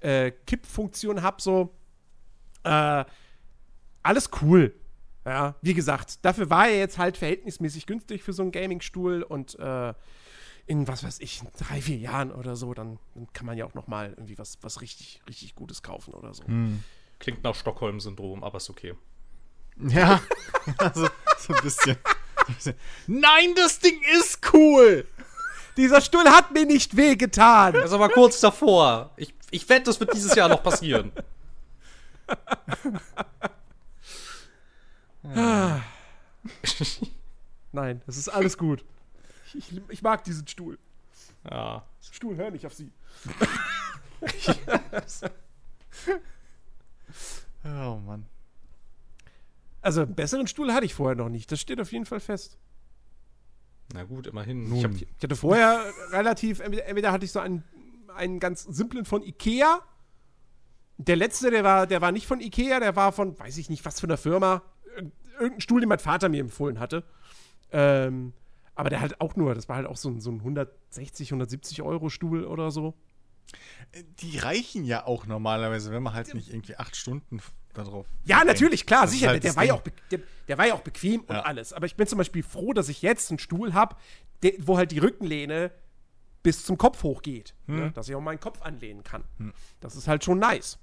[0.01, 1.39] äh, Kippfunktion habe.
[1.39, 1.71] So.
[2.63, 3.05] Äh,
[4.03, 4.73] alles cool.
[5.25, 9.57] Ja, wie gesagt, dafür war er jetzt halt verhältnismäßig günstig für so einen Gaming-Stuhl und
[9.59, 9.93] äh,
[10.65, 13.73] in, was weiß ich, drei, vier Jahren oder so, dann, dann kann man ja auch
[13.73, 16.43] noch mal irgendwie was, was richtig, richtig Gutes kaufen oder so.
[17.19, 18.95] Klingt nach Stockholm-Syndrom, aber ist okay.
[19.77, 20.21] Ja,
[20.77, 21.07] also,
[21.37, 21.97] so ein bisschen.
[22.03, 22.75] so ein bisschen.
[23.07, 25.05] Nein, das Ding ist cool!
[25.77, 27.73] Dieser Stuhl hat mir nicht wehgetan.
[27.73, 29.11] Das ist aber kurz davor.
[29.15, 31.11] Ich, ich wette, das wird dieses Jahr noch passieren.
[37.71, 38.83] Nein, es ist alles gut.
[39.53, 40.79] Ich, ich, ich mag diesen Stuhl.
[41.49, 41.85] Ja.
[42.01, 42.91] Stuhl, hör nicht auf sie.
[47.63, 48.25] Oh Mann.
[49.81, 51.51] Also, einen besseren Stuhl hatte ich vorher noch nicht.
[51.51, 52.57] Das steht auf jeden Fall fest.
[53.93, 54.69] Na gut, immerhin.
[54.69, 54.77] Nun.
[54.77, 57.63] Ich hab, Ich hatte vorher relativ, entweder, entweder hatte ich so einen,
[58.15, 59.81] einen ganz simplen von Ikea.
[61.07, 63.83] Der letzte, der war, der war nicht von Ikea, der war von, weiß ich nicht,
[63.85, 64.61] was für einer Firma.
[64.97, 67.03] Ir- Irgendein Stuhl, den mein Vater mir empfohlen hatte.
[67.71, 68.33] Ähm,
[68.75, 71.81] aber der halt auch nur, das war halt auch so ein, so ein 160, 170
[71.81, 72.93] Euro Stuhl oder so.
[74.19, 77.41] Die reichen ja auch normalerweise, wenn man halt nicht irgendwie acht Stunden
[77.73, 78.05] darauf.
[78.23, 78.53] Ja, verbringt.
[78.61, 79.29] natürlich, klar, Das sicher.
[79.29, 79.81] halt der, war ja auch
[80.11, 81.41] der, der war ja auch bequem und Ja.
[81.41, 81.73] alles.
[81.73, 83.95] Aber ich bin zum Beispiel froh, dass ich jetzt einen Stuhl habe,
[84.59, 85.71] wo halt die Rückenlehne
[86.43, 87.55] bis zum Kopf hochgeht.
[87.67, 87.75] Hm.
[87.75, 87.91] Ne?
[87.91, 89.23] Dass ich auch meinen Kopf anlehnen kann.
[89.79, 90.77] Das ist halt schon nice.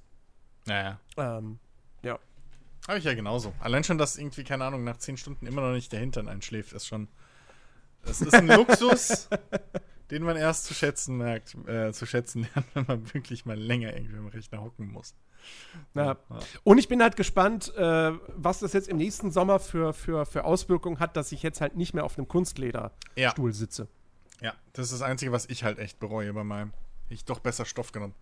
[0.69, 1.01] Naja.
[1.17, 1.59] Ähm,
[2.03, 2.19] ja.
[2.87, 3.53] Habe ich ja genauso.
[3.61, 6.73] Allein schon, dass irgendwie, keine Ahnung, nach zehn Stunden immer noch nicht der Hintern einschläft,
[6.73, 7.09] ist schon.
[8.05, 9.29] Das ist ein Luxus,
[10.11, 13.95] den man erst zu schätzen merkt, äh, zu schätzen lernt, wenn man wirklich mal länger
[13.95, 15.15] irgendwie am Rechner hocken muss.
[15.95, 16.17] Ja.
[16.65, 20.45] Und ich bin halt gespannt, äh, was das jetzt im nächsten Sommer für, für, für
[20.45, 23.33] Auswirkungen hat, dass ich jetzt halt nicht mehr auf einem Kunstlederstuhl Ja.
[23.53, 23.89] sitze.
[24.41, 26.73] Ja, das ist das Einzige, was ich halt echt bereue bei meinem.
[27.09, 28.15] ich doch besser Stoff genommen.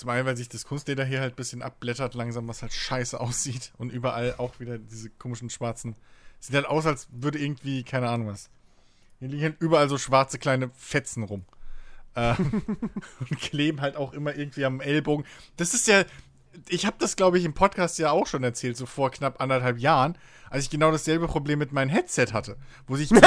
[0.00, 3.20] Zum einen, weil sich das Kunstleder hier halt ein bisschen abblättert, langsam, was halt scheiße
[3.20, 3.72] aussieht.
[3.76, 5.94] Und überall auch wieder diese komischen schwarzen.
[6.38, 8.48] Sieht halt aus, als würde irgendwie, keine Ahnung was.
[9.18, 11.44] Hier liegen halt überall so schwarze kleine Fetzen rum.
[12.16, 12.62] Ähm,
[13.20, 15.26] und kleben halt auch immer irgendwie am Ellbogen.
[15.58, 16.04] Das ist ja.
[16.68, 19.78] Ich habe das, glaube ich, im Podcast ja auch schon erzählt, so vor knapp anderthalb
[19.78, 20.18] Jahren,
[20.50, 22.56] als ich genau dasselbe Problem mit meinem Headset hatte,
[22.88, 23.20] wo sich die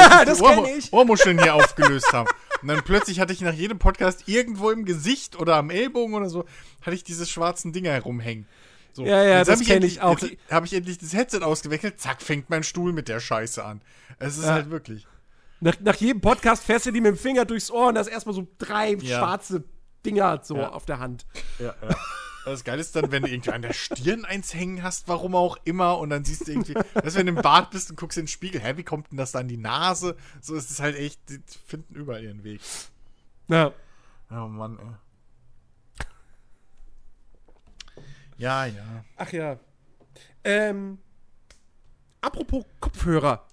[0.77, 0.91] ich.
[0.93, 2.27] Ohrmuscheln hier aufgelöst haben.
[2.61, 6.29] Und dann plötzlich hatte ich nach jedem Podcast irgendwo im Gesicht oder am Ellbogen oder
[6.29, 6.45] so,
[6.81, 8.45] hatte ich diese schwarzen Dinger herumhängen.
[8.91, 9.05] So.
[9.05, 10.19] Ja, ja, Jetzt das hab kenn endlich- ich auch.
[10.19, 13.81] Jetzt habe ich endlich das Headset ausgewechselt, zack, fängt mein Stuhl mit der Scheiße an.
[14.19, 14.51] Es ist Ja.
[14.51, 15.07] halt wirklich.
[15.61, 18.07] Nach, nach jedem Podcast fährst du die mit dem Finger durchs Ohr und da ist
[18.07, 19.17] erstmal so drei Ja.
[19.19, 19.63] schwarze
[20.05, 20.69] Dinger so Ja.
[20.71, 21.25] auf der Hand.
[21.57, 21.95] Ja, ja.
[22.45, 25.57] Das Geile ist dann, wenn du irgendwie an der Stirn eins hängen hast, warum auch
[25.63, 28.23] immer, und dann siehst du irgendwie, dass wenn du im Bad bist und guckst in
[28.25, 30.17] den Spiegel, hä, wie kommt denn das da in die Nase?
[30.41, 32.59] So ist es halt echt, die finden überall ihren Weg.
[33.47, 33.71] Ja.
[34.29, 34.85] Oh Mann, ey.
[38.37, 39.05] Ja, ja.
[39.15, 39.59] Ach ja.
[40.43, 40.97] Ähm,
[42.21, 43.47] apropos Kopfhörer.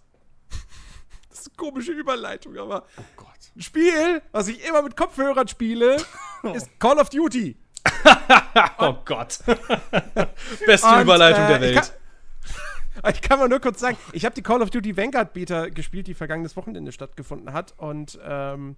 [1.29, 3.29] Das ist eine komische Überleitung, aber Oh Gott.
[3.55, 5.97] ein Spiel, was ich immer mit Kopfhörern spiele,
[6.55, 7.57] ist Call of Duty.
[8.79, 9.39] Oh Gott.
[10.67, 11.95] Beste Und, Überleitung äh, der Ich Welt.
[13.03, 15.69] kann, ich kann mal nur kurz sagen, ich habe die Call of Duty Vanguard Beta
[15.69, 17.75] gespielt, die vergangenes Wochenende stattgefunden hat.
[17.77, 18.77] Und ähm,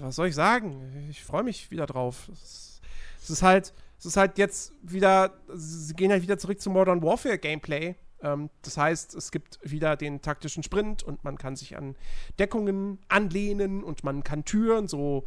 [0.00, 1.06] was soll ich sagen?
[1.10, 2.28] Ich freue mich wieder drauf.
[2.32, 2.80] Es,
[3.22, 7.02] es ist halt, es ist halt jetzt wieder, sie gehen halt wieder zurück zum Modern
[7.02, 7.96] Warfare Gameplay.
[8.22, 11.96] Ähm, das heißt, es gibt wieder den taktischen Sprint und man kann sich an
[12.38, 15.26] Deckungen anlehnen und man kann Türen so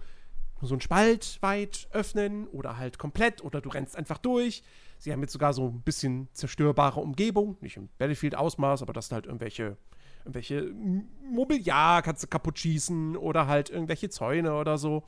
[0.67, 4.63] so einen Spalt weit öffnen oder halt komplett oder du rennst einfach durch.
[4.97, 9.15] Sie haben jetzt sogar so ein bisschen zerstörbare Umgebung, nicht im Battlefield-Ausmaß, aber das sind
[9.15, 9.77] halt irgendwelche,
[10.25, 10.73] irgendwelche
[11.23, 15.03] Mobiliar kannst du kaputt schießen oder halt irgendwelche Zäune oder so.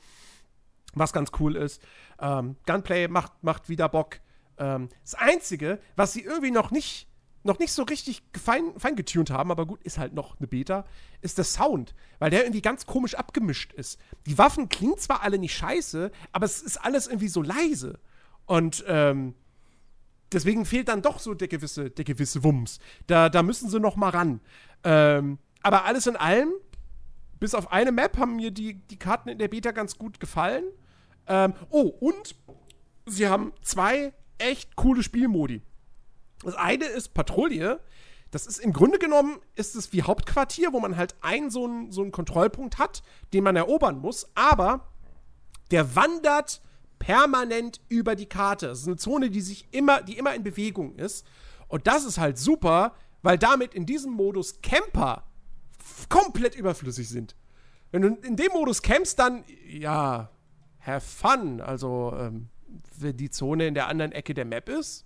[0.93, 1.81] Was ganz cool ist.
[2.19, 4.19] Ähm, Gunplay macht, macht wieder Bock.
[4.57, 7.07] Ähm, das Einzige, was sie irgendwie noch nicht,
[7.43, 10.85] noch nicht so richtig fein, fein getuned haben, aber gut, ist halt noch eine Beta,
[11.21, 13.99] ist der Sound, weil der irgendwie ganz komisch abgemischt ist.
[14.25, 17.99] Die Waffen klingen zwar alle nicht scheiße, aber es ist alles irgendwie so leise.
[18.45, 19.33] Und ähm,
[20.31, 22.79] deswegen fehlt dann doch so der gewisse, der gewisse Wumms.
[23.07, 24.41] Da, da müssen sie noch mal ran.
[24.83, 26.51] Ähm, aber alles in allem,
[27.39, 30.65] bis auf eine Map haben mir die, die Karten in der Beta ganz gut gefallen.
[31.27, 32.35] Ähm, oh, und
[33.05, 35.61] sie haben zwei echt coole Spielmodi.
[36.43, 37.79] Das eine ist Patrouille.
[38.31, 41.91] Das ist im Grunde genommen ist es wie Hauptquartier, wo man halt einen so einen,
[41.91, 44.87] so einen Kontrollpunkt hat, den man erobern muss, aber
[45.69, 46.61] der wandert
[46.97, 48.67] permanent über die Karte.
[48.67, 51.25] Das ist eine Zone, die sich immer, die immer in Bewegung ist.
[51.67, 55.23] Und das ist halt super, weil damit in diesem Modus Camper
[56.09, 57.35] komplett überflüssig sind.
[57.91, 60.29] Wenn du in dem Modus campst, dann, ja,
[60.79, 61.59] have fun.
[61.59, 62.49] Also, ähm,
[62.97, 65.05] wenn die Zone in der anderen Ecke der Map ist,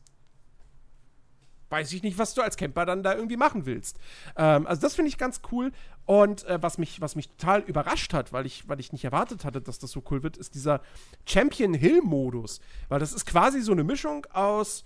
[1.70, 3.98] weiß ich nicht, was du als Camper dann da irgendwie machen willst.
[4.38, 5.72] Ähm, also das finde ich ganz cool.
[6.06, 9.44] Und äh, was, mich, was mich total überrascht hat, weil ich, weil ich nicht erwartet
[9.44, 10.82] hatte, dass das so cool wird, ist dieser
[11.26, 12.60] Champion Hill-Modus.
[12.90, 14.86] Weil das ist quasi so eine Mischung aus,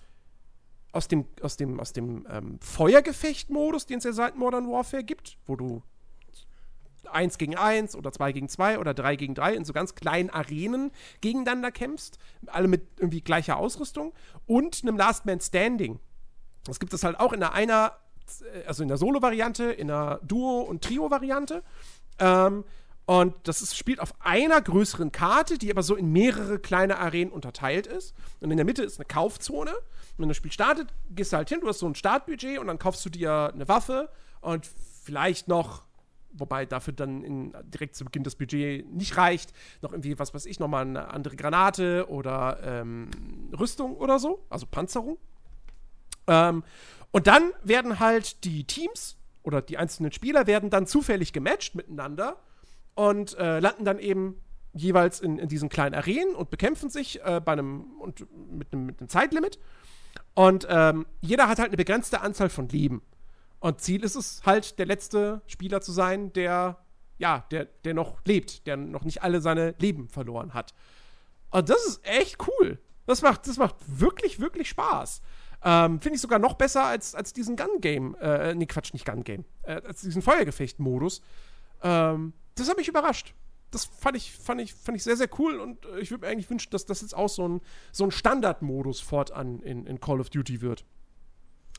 [0.91, 5.37] aus dem, aus dem, aus dem ähm, Feuergefecht-Modus, den es ja seit Modern Warfare gibt,
[5.45, 5.83] wo du
[7.11, 10.29] 1 gegen 1 oder 2 gegen 2 oder 3 gegen 3 in so ganz kleinen
[10.29, 14.13] Arenen gegeneinander kämpfst, alle mit irgendwie gleicher Ausrüstung
[14.45, 15.99] und einem Last Man Standing.
[16.65, 17.93] Das gibt es halt auch in der einer,
[18.67, 21.63] also in der Solo-Variante, in der Duo- und Trio-Variante.
[22.19, 22.63] Ähm,
[23.09, 27.31] und das ist, spielt auf einer größeren Karte, die aber so in mehrere kleine Arenen
[27.31, 28.13] unterteilt ist.
[28.39, 29.71] Und in der Mitte ist eine Kaufzone.
[29.71, 32.67] Und wenn das Spiel startet, gehst du halt hin, du hast so ein Startbudget und
[32.67, 34.09] dann kaufst du dir eine Waffe
[34.41, 34.69] und
[35.03, 35.85] vielleicht noch,
[36.33, 40.45] wobei dafür dann in, direkt zu Beginn das Budget nicht reicht, noch irgendwie, was weiß
[40.45, 43.09] ich, nochmal eine andere Granate oder ähm,
[43.57, 45.17] Rüstung oder so, also Panzerung.
[46.29, 46.63] Ähm,
[47.11, 52.37] und dann werden halt die Teams oder die einzelnen Spieler werden dann zufällig gematcht miteinander
[52.93, 54.39] und äh, landen dann eben
[54.73, 58.85] jeweils in, in diesen kleinen Arenen und bekämpfen sich äh, bei einem und mit einem,
[58.85, 59.59] mit einem Zeitlimit.
[60.35, 63.01] Und ähm, jeder hat halt eine begrenzte Anzahl von Leben.
[63.59, 66.77] Und Ziel ist es halt, der letzte Spieler zu sein, der,
[67.17, 70.73] ja, der, der noch lebt, der noch nicht alle seine Leben verloren hat.
[71.49, 72.79] Und das ist echt cool.
[73.05, 75.21] Das macht, das macht wirklich, wirklich Spaß.
[75.63, 78.15] Ähm, Finde ich sogar noch besser als, als diesen Gun-Game.
[78.15, 79.45] Äh, nee, Quatsch, nicht Gun-Game.
[79.63, 81.21] Äh, als diesen Feuergefecht-Modus.
[81.83, 83.33] Ähm, das hat mich überrascht.
[83.71, 86.31] Das fand ich, fand ich, fand ich sehr, sehr cool und äh, ich würde mir
[86.31, 90.19] eigentlich wünschen, dass das jetzt auch so ein, so ein Standardmodus fortan in, in Call
[90.19, 90.85] of Duty wird.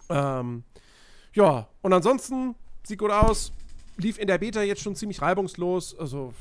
[0.08, 0.64] Ähm,
[1.32, 2.54] ja, und ansonsten
[2.84, 3.52] sieht gut aus.
[3.96, 5.98] Lief in der Beta jetzt schon ziemlich reibungslos.
[5.98, 6.32] Also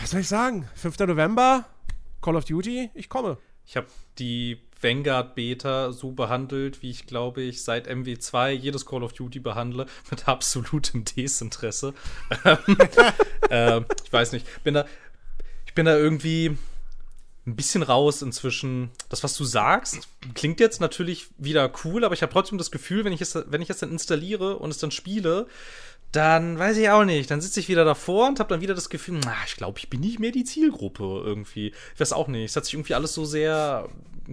[0.00, 0.68] Was soll ich sagen?
[0.74, 0.98] 5.
[1.00, 1.66] November,
[2.22, 3.38] Call of Duty, ich komme.
[3.64, 3.86] Ich habe
[4.18, 9.40] die Vanguard Beta so behandelt, wie ich glaube ich seit MW2 jedes Call of Duty
[9.40, 11.94] behandle, mit absolutem Desinteresse.
[13.50, 14.86] äh, ich weiß nicht, bin da,
[15.66, 16.56] ich bin da irgendwie
[17.46, 18.90] ein bisschen raus inzwischen.
[19.08, 23.04] Das, was du sagst, klingt jetzt natürlich wieder cool, aber ich habe trotzdem das Gefühl,
[23.04, 25.46] wenn ich es, wenn ich es dann installiere und es dann spiele,
[26.16, 27.30] dann weiß ich auch nicht.
[27.30, 29.90] Dann sitze ich wieder davor und habe dann wieder das Gefühl, na, ich glaube, ich
[29.90, 31.74] bin nicht mehr die Zielgruppe irgendwie.
[31.94, 32.44] Ich weiß auch nicht.
[32.44, 33.88] Es hat sich irgendwie alles so sehr,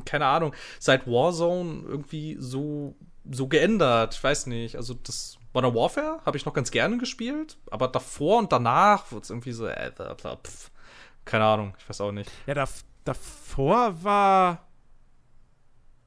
[0.06, 2.96] keine Ahnung, seit Warzone irgendwie so,
[3.30, 4.16] so geändert.
[4.16, 4.78] Ich weiß nicht.
[4.78, 9.26] Also das Modern Warfare habe ich noch ganz gerne gespielt, aber davor und danach wird
[9.26, 10.72] es irgendwie so, äh, pf,
[11.26, 12.32] keine Ahnung, ich weiß auch nicht.
[12.48, 12.68] Ja, da,
[13.04, 14.66] davor war.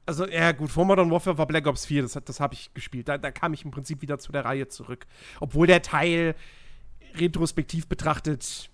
[0.07, 3.09] Also, ja, gut, vor Modern Warfare war Black Ops 4, das, das habe ich gespielt.
[3.09, 5.05] Da, da kam ich im Prinzip wieder zu der Reihe zurück.
[5.41, 6.33] Obwohl der Teil
[7.15, 8.69] retrospektiv betrachtet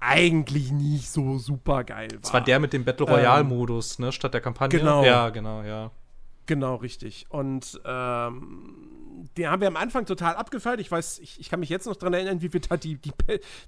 [0.00, 2.20] eigentlich nicht so super geil war.
[2.20, 4.78] Das war der mit dem Battle Royale-Modus, ne, statt der Kampagne.
[4.78, 5.04] Genau.
[5.04, 5.90] Ja, genau, ja.
[6.46, 7.26] Genau, richtig.
[7.28, 10.80] Und ähm, den haben wir am Anfang total abgefeiert.
[10.80, 13.12] Ich weiß, ich, ich kann mich jetzt noch dran erinnern, wie wir da die, die,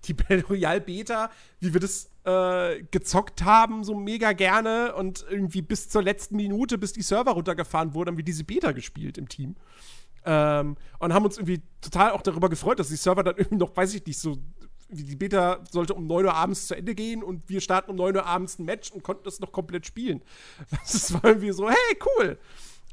[0.04, 4.94] die Battle Royale Beta, wie wir das äh, gezockt haben, so mega gerne.
[4.94, 8.72] Und irgendwie bis zur letzten Minute, bis die Server runtergefahren wurden, haben wir diese Beta
[8.72, 9.56] gespielt im Team.
[10.24, 13.76] Ähm, und haben uns irgendwie total auch darüber gefreut, dass die Server dann irgendwie noch,
[13.76, 14.38] weiß ich nicht, so
[14.90, 18.16] die Beta sollte um 9 Uhr abends zu Ende gehen und wir starten um 9
[18.16, 20.22] Uhr abends ein Match und konnten das noch komplett spielen.
[20.70, 22.38] Das war irgendwie so, hey, cool.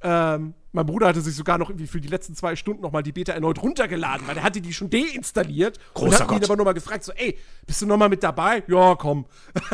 [0.07, 3.11] Ähm, mein Bruder hatte sich sogar noch irgendwie für die letzten zwei Stunden nochmal die
[3.11, 6.43] Beta erneut runtergeladen, weil er hatte die schon deinstalliert Großer und hat ihn Gott.
[6.43, 8.63] aber nochmal gefragt, so, ey, bist du nochmal mit dabei?
[8.67, 9.25] Ja, komm.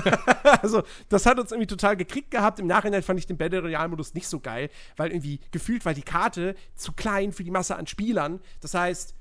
[0.61, 2.59] also, das hat uns irgendwie total gekriegt gehabt.
[2.59, 6.01] Im Nachhinein fand ich den Battle Royale-Modus nicht so geil, weil irgendwie gefühlt war die
[6.01, 8.39] Karte zu klein für die Masse an Spielern.
[8.61, 9.13] Das heißt,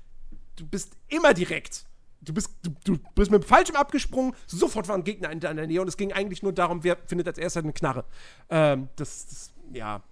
[0.55, 1.87] du bist immer direkt.
[2.21, 5.65] Du bist, du, du bist mit dem Fallschirm abgesprungen, sofort war ein Gegner in deiner
[5.67, 8.05] Nähe und es ging eigentlich nur darum, wer findet als erster eine Knarre.
[8.49, 10.03] Ähm, das, das, ja.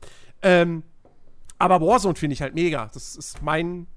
[0.41, 0.83] Ähm,
[1.57, 2.89] aber Warzone finde ich halt mega.
[2.93, 3.87] Das ist mein.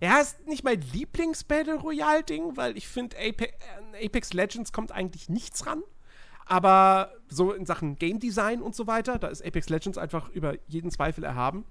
[0.00, 3.52] Ja, ist nicht mein Lieblings-Battle Royale-Ding, weil ich finde, Apex,
[3.92, 5.82] äh, Apex Legends kommt eigentlich nichts ran.
[6.44, 10.54] Aber so in Sachen Game Design und so weiter, da ist Apex Legends einfach über
[10.68, 11.64] jeden Zweifel erhaben.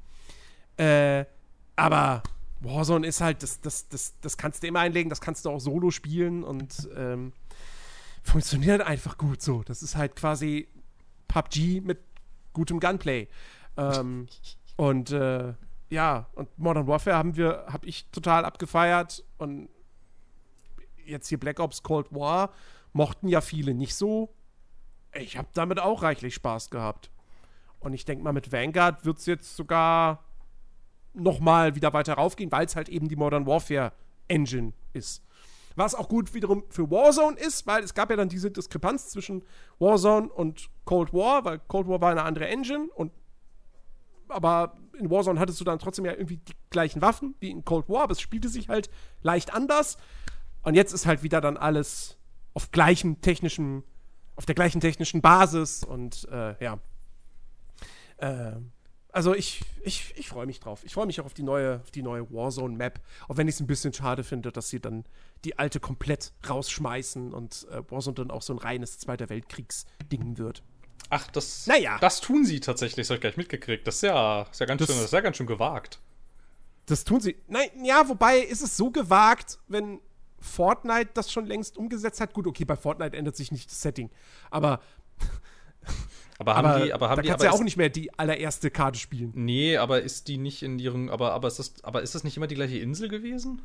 [0.78, 1.26] Äh,
[1.76, 2.24] aber
[2.62, 5.60] Warzone ist halt, das, das, das, das kannst du immer einlegen, das kannst du auch
[5.60, 7.32] solo spielen und ähm,
[8.24, 9.64] funktioniert einfach gut so.
[9.64, 10.68] Das ist halt quasi
[11.28, 12.00] PUBG mit
[12.54, 13.28] gutem Gunplay.
[13.78, 14.28] Ähm,
[14.78, 15.54] und äh,
[15.90, 19.70] ja, und Modern Warfare haben wir, habe ich total abgefeiert und
[21.06, 22.52] jetzt hier Black Ops Cold War
[22.94, 24.34] mochten ja viele nicht so.
[25.14, 27.10] Ich habe damit auch reichlich Spaß gehabt.
[27.80, 30.24] Und ich denke mal, mit Vanguard wird es jetzt sogar
[31.14, 33.92] noch mal wieder weiter raufgehen, weil es halt eben die Modern Warfare
[34.28, 35.24] Engine ist.
[35.76, 39.44] Was auch gut wiederum für Warzone ist, weil es gab ja dann diese Diskrepanz zwischen
[39.78, 43.12] Warzone und Cold War, weil Cold War war eine andere Engine und
[44.30, 47.90] aber in Warzone hattest du dann trotzdem ja irgendwie die gleichen Waffen wie in Cold
[47.90, 48.90] War, aber es spielte sich halt
[49.22, 49.98] leicht anders.
[50.64, 52.18] Und jetzt ist halt wieder dann alles
[52.54, 53.84] auf gleichem technischen,
[54.36, 56.80] auf der gleichen technischen Basis und äh, ja.
[58.18, 58.54] Äh,
[59.16, 60.84] also ich, ich, ich freue mich drauf.
[60.84, 63.00] Ich freue mich auch auf die neue, auf die neue Warzone-Map.
[63.30, 65.06] Auch wenn ich es ein bisschen schade finde, dass sie dann
[65.46, 70.64] die alte komplett rausschmeißen und äh, Warzone dann auch so ein reines Zweiter Weltkriegs-Ding wird.
[71.10, 71.98] Ach, das, Naja.
[72.00, 73.86] das tun sie tatsächlich, das habe ich gleich mitgekriegt.
[73.88, 76.00] Das ist ja, ist ja, ganz, Das- schön, das ist ja ganz schön gewagt.
[76.88, 77.36] Das tun sie.
[77.48, 80.00] Nein, ja, wobei ist es so gewagt, wenn
[80.40, 82.34] Fortnite das schon längst umgesetzt hat.
[82.34, 84.10] Gut, okay, bei Fortnite ändert sich nicht das Setting.
[84.52, 84.80] Aber,
[86.38, 88.70] Aber haben aber die, aber haben da die, kannst ja auch nicht mehr die allererste
[88.70, 89.32] Karte spielen.
[89.36, 92.36] Nee, aber ist die nicht in ihren, aber, aber ist das, aber ist das nicht
[92.36, 93.62] immer die gleiche Insel gewesen?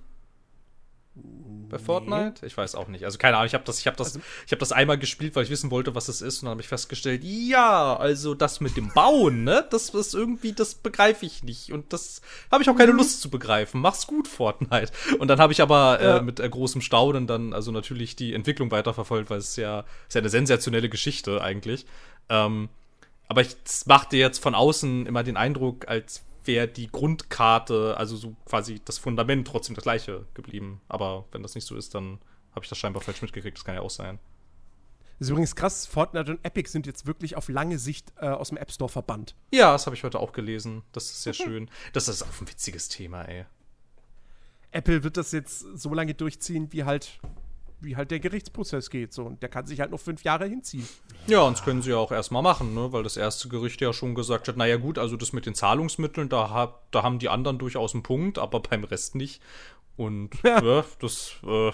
[1.14, 2.44] Bei Fortnite?
[2.46, 3.04] Ich weiß auch nicht.
[3.04, 5.44] Also keine Ahnung, ich habe das, ich habe das, ich habe das einmal gespielt, weil
[5.44, 8.76] ich wissen wollte, was es ist, und dann habe ich festgestellt, ja, also das mit
[8.76, 12.76] dem Bauen, ne, das ist irgendwie, das begreife ich nicht und das habe ich auch
[12.76, 13.80] keine Lust zu begreifen.
[13.80, 14.90] Mach's gut, Fortnite.
[15.20, 16.16] Und dann habe ich aber Ja.
[16.18, 20.14] äh, mit äh, großem Staunen dann also natürlich die Entwicklung weiterverfolgt, weil es ja, ist
[20.14, 21.86] ja eine sensationelle Geschichte eigentlich.
[22.28, 22.68] Ähm,
[23.28, 23.56] aber ich
[23.86, 28.98] machte jetzt von außen immer den Eindruck, als wäre die Grundkarte, also so quasi das
[28.98, 30.80] Fundament trotzdem das gleiche geblieben.
[30.88, 32.18] Aber wenn das nicht so ist, dann
[32.50, 33.56] habe ich das scheinbar falsch mitgekriegt.
[33.56, 34.18] Das kann ja auch sein.
[35.18, 38.48] Das ist übrigens krass, Fortnite und Epic sind jetzt wirklich auf lange Sicht äh, aus
[38.48, 39.36] dem App Store verbannt.
[39.52, 40.82] Ja, das habe ich heute auch gelesen.
[40.92, 41.70] Das ist sehr schön.
[41.92, 43.44] Das ist auch ein witziges Thema, ey.
[44.72, 47.20] Apple wird das jetzt so lange durchziehen, wie halt,
[47.80, 49.12] wie halt der Gerichtsprozess geht.
[49.12, 49.24] So.
[49.24, 50.86] Und der kann sich halt noch fünf Jahre hinziehen.
[51.26, 52.92] Ja, und das können sie ja auch erstmal machen, ne?
[52.92, 56.28] weil das erste Gericht ja schon gesagt hat, naja gut, also das mit den Zahlungsmitteln,
[56.28, 59.42] da, hat, da haben die anderen durchaus einen Punkt, aber beim Rest nicht.
[59.96, 61.72] Und ja, das äh,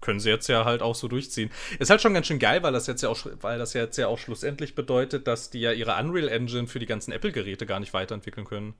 [0.00, 1.50] können sie jetzt ja halt auch so durchziehen.
[1.78, 4.06] Ist halt schon ganz schön geil, weil das jetzt ja auch, weil das jetzt ja
[4.06, 7.94] auch schlussendlich bedeutet, dass die ja ihre Unreal Engine für die ganzen Apple-Geräte gar nicht
[7.94, 8.74] weiterentwickeln können.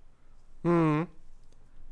[0.62, 1.09] Mhm.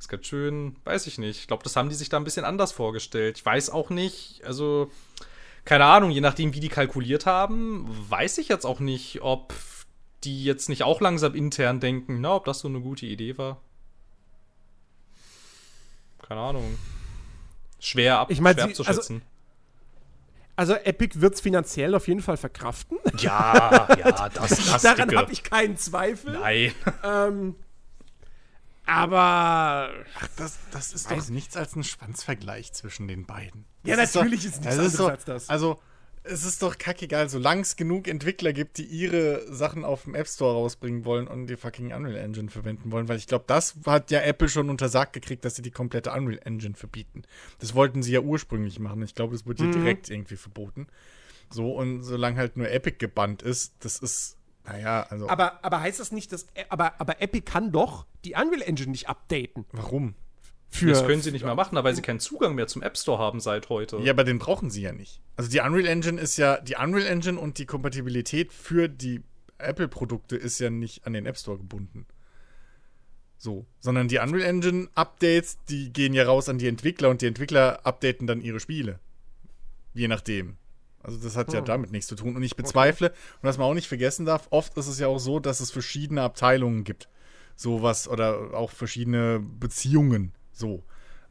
[0.03, 1.38] Ist ganz schön, weiß ich nicht.
[1.40, 3.38] Ich glaube, das haben die sich da ein bisschen anders vorgestellt.
[3.38, 4.90] Ich weiß auch nicht, also
[5.64, 9.55] keine Ahnung, je nachdem, wie die kalkuliert haben, weiß ich jetzt auch nicht, ob
[10.24, 13.61] die jetzt nicht auch langsam intern denken, na, ob das so eine gute Idee war.
[16.26, 16.78] Keine Ahnung.
[17.78, 19.22] Schwer, ab, Ich mein, schwer sie- abzuschätzen.
[20.55, 22.98] Also Epic wird es finanziell auf jeden Fall verkraften.
[23.18, 26.34] ja, ja, das, das Daran habe ich keinen Zweifel.
[26.34, 26.72] Nein.
[27.03, 27.55] Ähm,
[28.93, 29.90] aber
[30.36, 33.64] Das, das ist doch nichts als ein Schwanzvergleich zwischen den beiden.
[33.84, 35.49] Ja, Das natürlich doch, ist nichts das anderes doch, als das.
[35.49, 35.80] Also,
[36.24, 40.28] es ist doch kackegal, solange es genug Entwickler gibt, die ihre Sachen auf dem App
[40.28, 44.12] Store rausbringen wollen und die fucking Unreal Engine verwenden wollen, weil ich glaube, das hat
[44.12, 47.22] ja Apple schon untersagt gekriegt, dass sie die komplette Unreal Engine verbieten.
[47.59, 49.03] Das wollten sie ja ursprünglich machen.
[49.03, 49.72] Ich glaube, das wurde Mhm.
[49.72, 50.86] hier direkt irgendwie verboten.
[51.51, 56.01] So, und solange halt nur Epic gebannt ist, das ist, naja, also, Aber, aber heißt
[56.01, 56.47] das nicht, dass.
[56.69, 59.65] Aber, aber Epic kann doch die Unreal Engine nicht updaten.
[59.73, 60.15] warum?
[60.73, 63.19] Für, Das können sie nicht mehr machen, weil sie keinen Zugang mehr zum App Store
[63.19, 63.99] haben seit heute.
[63.99, 65.21] Ja, aber den brauchen sie ja nicht.
[65.37, 69.21] Also die Unreal Engine ist ja, die Unreal Engine und die Kompatibilität für die
[69.59, 72.07] Apple-Produkte ist ja nicht an den App Store gebunden.
[73.37, 73.67] So.
[73.81, 77.85] Sondern die Unreal Engine Updates, die gehen ja raus an die Entwickler und die Entwickler
[77.85, 78.99] updaten dann ihre Spiele.
[79.93, 80.57] Je nachdem.
[81.03, 82.36] Also das hat ja damit nichts zu tun.
[82.36, 85.18] Und ich bezweifle, und was man auch nicht vergessen darf, oft ist es ja auch
[85.18, 87.09] so, dass es verschiedene Abteilungen gibt.
[87.57, 90.32] Sowas oder auch verschiedene Beziehungen.
[90.53, 90.82] So.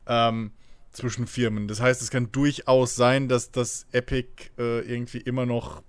[0.07, 0.51] Ähm,
[0.91, 1.67] zwischen Firmen.
[1.67, 5.84] Das heißt, es kann durchaus sein, dass das Epic äh, irgendwie immer noch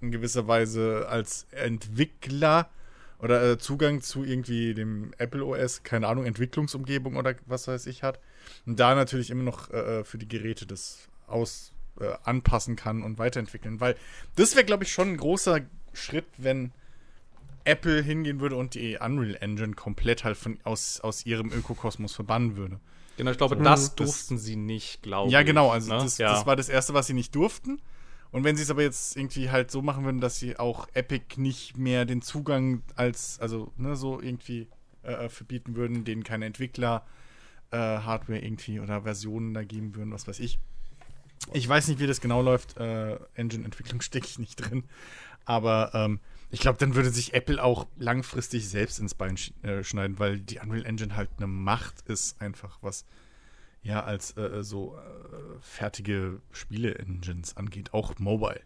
[0.00, 2.70] in gewisser Weise als Entwickler
[3.18, 8.02] oder äh, Zugang zu irgendwie dem Apple OS, keine Ahnung, Entwicklungsumgebung oder was weiß ich
[8.02, 8.20] hat.
[8.66, 13.18] Und da natürlich immer noch äh, für die Geräte das aus äh, anpassen kann und
[13.18, 13.80] weiterentwickeln.
[13.80, 13.96] Weil
[14.36, 15.60] das wäre, glaube ich, schon ein großer
[15.92, 16.72] Schritt, wenn
[17.64, 22.56] Apple hingehen würde und die Unreal Engine komplett halt von, aus, aus ihrem Ökokosmos verbannen
[22.56, 22.80] würde.
[23.16, 25.32] Genau, ich glaube, das durften sie nicht, glaube ich.
[25.32, 25.70] Ja, genau.
[25.70, 26.02] Also ne?
[26.02, 26.32] das, ja.
[26.32, 27.80] das war das Erste, was sie nicht durften.
[28.30, 31.40] Und wenn sie es aber jetzt irgendwie halt so machen würden, dass sie auch Epic
[31.40, 34.68] nicht mehr den Zugang als, also ne, so irgendwie
[35.02, 37.06] äh, verbieten würden, denen keine Entwickler
[37.70, 40.58] äh, Hardware irgendwie oder Versionen da geben würden, was weiß ich.
[41.52, 42.76] Ich weiß nicht, wie das genau läuft.
[42.76, 44.84] Äh, Engine-Entwicklung stecke ich nicht drin.
[45.44, 46.20] Aber ähm,
[46.50, 50.40] ich glaube, dann würde sich Apple auch langfristig selbst ins Bein sch äh, schneiden, weil
[50.40, 53.04] die Unreal Engine halt eine Macht ist, einfach was
[53.82, 58.60] ja als äh, so äh, fertige Spiele-Engines angeht, auch Mobile.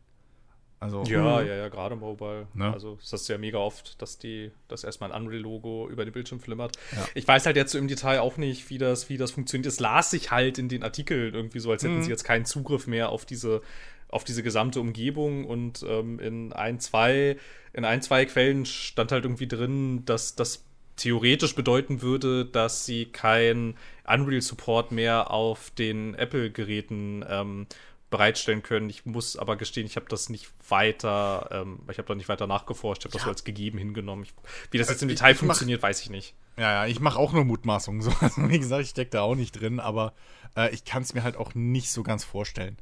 [0.80, 2.46] Also Ja, ja, ja, gerade Mobile.
[2.54, 2.72] Ne?
[2.72, 6.40] Also das ist ja mega oft, dass die, dass erstmal ein Unreal-Logo über den Bildschirm
[6.40, 6.76] flimmert.
[6.92, 7.06] Ja.
[7.14, 9.66] Ich weiß halt jetzt so im Detail auch nicht, wie das, wie das funktioniert.
[9.66, 12.02] Es las sich halt in den Artikeln irgendwie so, als hätten Mhm.
[12.04, 13.60] sie jetzt keinen Zugriff mehr auf diese,
[14.08, 17.36] auf diese gesamte Umgebung und ähm, in ein, zwei,
[17.74, 20.64] in ein, zwei Quellen stand halt irgendwie drin, dass das
[20.96, 23.74] theoretisch bedeuten würde, dass sie kein
[24.06, 27.66] Unreal-Support mehr auf den Apple-Geräten ähm,
[28.10, 28.90] bereitstellen können.
[28.90, 32.46] Ich muss aber gestehen, ich habe das nicht weiter, ähm, ich habe da nicht weiter
[32.48, 34.24] nachgeforscht, ich habe das so als gegeben hingenommen.
[34.24, 34.32] Ich,
[34.72, 36.34] wie das jetzt im ich- Detail ich mach- funktioniert, weiß ich nicht.
[36.56, 38.02] Ja, ja, ich mache auch nur Mutmaßungen.
[38.02, 38.12] So.
[38.20, 40.12] Also, wie gesagt, ich stecke da auch nicht drin, aber
[40.56, 42.76] äh, ich kann es mir halt auch nicht so ganz vorstellen,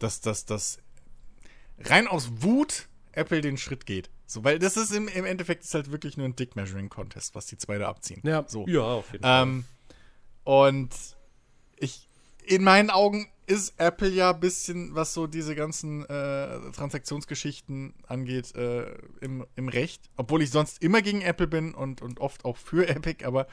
[0.00, 0.78] dass das dass
[1.80, 4.10] rein aus Wut Apple den Schritt geht.
[4.26, 7.58] So, weil das ist im, im Endeffekt ist halt wirklich nur ein Dick-Measuring-Contest, was die
[7.58, 8.20] zwei da abziehen.
[8.24, 8.44] Ja.
[8.48, 8.66] So.
[8.66, 9.42] Ja, auf jeden Fall.
[9.42, 9.64] Ähm,
[10.42, 10.90] und
[11.76, 12.08] ich,
[12.44, 18.54] in meinen Augen ist Apple ja ein bisschen, was so diese ganzen äh, Transaktionsgeschichten angeht,
[18.54, 20.10] äh, im, im Recht.
[20.16, 23.46] Obwohl ich sonst immer gegen Apple bin und, und oft auch für Epic, aber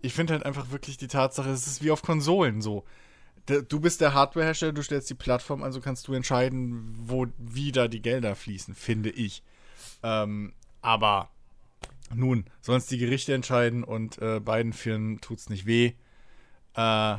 [0.00, 2.84] ich finde halt einfach wirklich die Tatsache, es ist wie auf Konsolen so.
[3.46, 7.88] Du bist der Hardwarehersteller, du stellst die Plattform, also kannst du entscheiden, wo wie da
[7.88, 9.42] die Gelder fließen, finde ich.
[10.02, 11.28] Ähm, aber
[12.14, 15.92] nun, sonst die Gerichte entscheiden und äh, beiden Firmen tut's nicht weh.
[16.74, 17.16] Äh,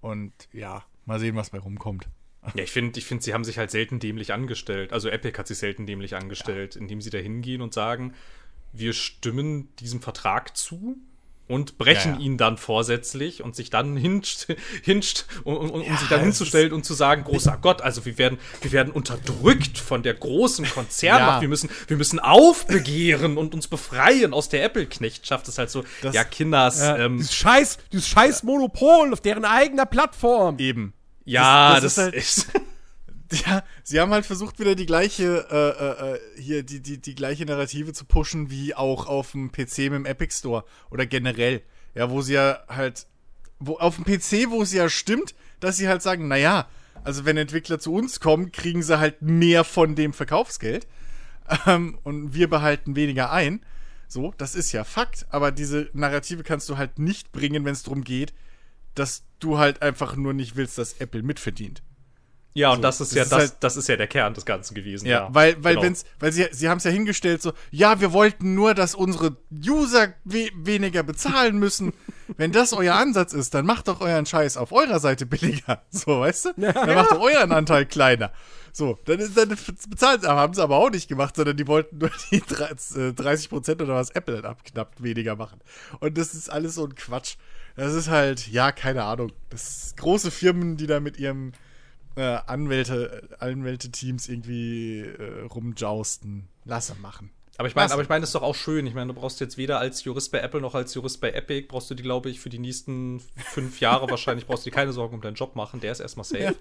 [0.00, 2.08] und ja, mal sehen, was bei rumkommt.
[2.54, 4.92] Ja, ich finde, ich find, sie haben sich halt selten dämlich angestellt.
[4.92, 8.14] Also Epic hat sich selten dämlich angestellt, indem sie da hingehen und sagen,
[8.72, 10.96] wir stimmen diesem Vertrag zu
[11.48, 12.24] und brechen Ja, ja.
[12.24, 14.46] ihn dann vorsätzlich und sich dann hinscht,
[14.82, 18.16] hinscht um, um, um Ja, sich dann hinzustellen und zu sagen, großer Gott, also wir
[18.18, 21.40] werden, wir werden unterdrückt von der großen Konzernmacht.
[21.42, 25.46] Wir müssen, wir müssen aufbegehren und uns befreien aus der Apple-Knechtschaft.
[25.46, 29.20] Das ist halt so, Das- ja, Kinders, Äh, ähm, dieses scheiß, dieses scheiß Monopol auf
[29.20, 30.58] deren eigener Plattform.
[30.58, 30.92] Eben.
[31.24, 32.64] ja, das das, ist ist, halt-
[33.46, 37.14] Ja, sie haben halt versucht, wieder die gleiche, äh, äh, äh, hier, die, die, die
[37.14, 40.64] gleiche Narrative zu pushen, wie auch auf dem PC mit dem Epic Store.
[40.90, 41.62] Oder generell.
[41.94, 43.06] Ja, wo sie ja halt,
[43.58, 46.68] wo, auf dem PC, wo es ja stimmt, dass sie halt sagen, naja,
[47.04, 50.86] Also wenn Entwickler zu uns kommen, kriegen sie halt mehr von dem Verkaufsgeld
[51.66, 53.64] ähm, und wir behalten weniger ein.
[54.08, 55.26] So, das ist ja Fakt.
[55.30, 58.34] Aber diese Narrative kannst du halt nicht bringen, wenn es darum geht,
[58.94, 61.82] dass du halt einfach nur nicht willst, dass Apple mitverdient.
[62.54, 64.34] Ja, und So, das ist das ja ist das, halt- das ist ja der Kern
[64.34, 65.06] des Ganzen gewesen.
[65.06, 65.86] Ja, weil, weil genau.
[65.86, 69.36] wenn's, weil sie, sie haben es ja hingestellt, so, ja, wir wollten nur, dass unsere
[69.50, 71.92] User we weniger bezahlen müssen.
[72.36, 75.82] Wenn das euer Ansatz ist, dann macht doch euren Scheiß auf eurer Seite billiger.
[75.90, 76.50] So, weißt du?
[76.56, 78.32] Dann macht doch euren Anteil kleiner.
[78.72, 79.54] So, dann ist dann
[79.90, 83.94] bezahlt, haben sie aber auch nicht gemacht, sondern die wollten nur die 30 Prozent oder
[83.94, 85.60] was Apple dann abknappt weniger machen.
[86.00, 87.34] Und das ist alles so ein Quatsch.
[87.76, 89.32] Das ist halt, ja, keine Ahnung.
[89.50, 91.52] Das große Firmen, die da mit ihrem
[92.16, 96.48] äh, Anwälte, Anwälte-Teams irgendwie äh, rumjausten.
[96.64, 97.30] Lasse machen.
[97.58, 98.86] Aber ich meine, aber ich meine, das ist doch auch schön.
[98.86, 101.68] Ich meine, du brauchst jetzt weder als Jurist bei Apple noch als Jurist bei Epic,
[101.68, 104.92] brauchst du die, glaube ich, für die nächsten fünf Jahre wahrscheinlich brauchst du dir keine
[104.92, 105.80] Sorgen um deinen Job machen.
[105.80, 106.56] Der ist erstmal safe.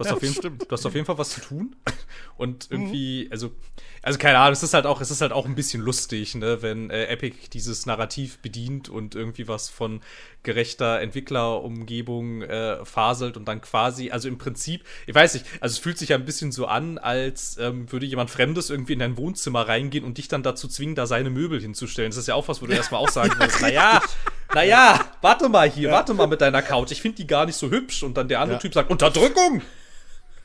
[0.00, 0.62] Du, hast Ja, auf jeden, stimmt.
[0.62, 1.76] du hast auf jeden Fall was zu tun.
[2.38, 3.50] Und irgendwie, also,
[4.00, 6.62] also keine Ahnung, es ist halt auch, es ist halt auch ein bisschen lustig, ne,
[6.62, 10.00] wenn äh, Epic dieses Narrativ bedient und irgendwie was von
[10.42, 15.78] gerechter Entwicklerumgebung äh, faselt und dann quasi, also im Prinzip, ich weiß nicht, also es
[15.78, 19.18] fühlt sich ja ein bisschen so an, als ähm, würde jemand Fremdes irgendwie in dein
[19.18, 22.10] Wohnzimmer reingehen und dich dann dazu zwingen, da seine Möbel hinzustellen.
[22.10, 24.00] Das ist ja auch was, wo du erstmal auch sagen würdest, naja,
[24.54, 27.68] naja, warte mal hier, warte mal mit deiner Couch, ich finde die gar nicht so
[27.70, 28.02] hübsch.
[28.02, 28.60] Und dann der andere Ja.
[28.60, 29.60] Typ sagt, Unterdrückung!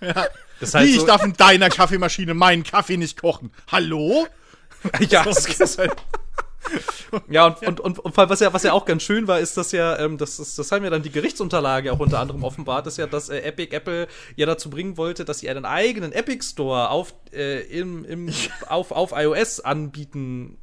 [0.01, 0.27] Ja.
[0.59, 3.51] Das ist halt Wie, ich so, darf in deiner Kaffeemaschine meinen Kaffee nicht kochen.
[3.71, 4.27] Hallo?
[5.09, 5.93] ja, das ist halt.
[7.29, 9.71] Ja, und, und, und, und was ja, was ja auch ganz schön war, ist, dass
[9.71, 12.97] ja, ähm, das, ist, das haben ja dann die Gerichtsunterlage auch unter anderem offenbart, ist
[12.97, 16.89] ja, dass äh, Epic Apple ja dazu bringen wollte, dass sie einen eigenen Epic Store
[16.89, 18.33] auf, äh, im, im,
[18.67, 20.57] auf, auf iOS anbieten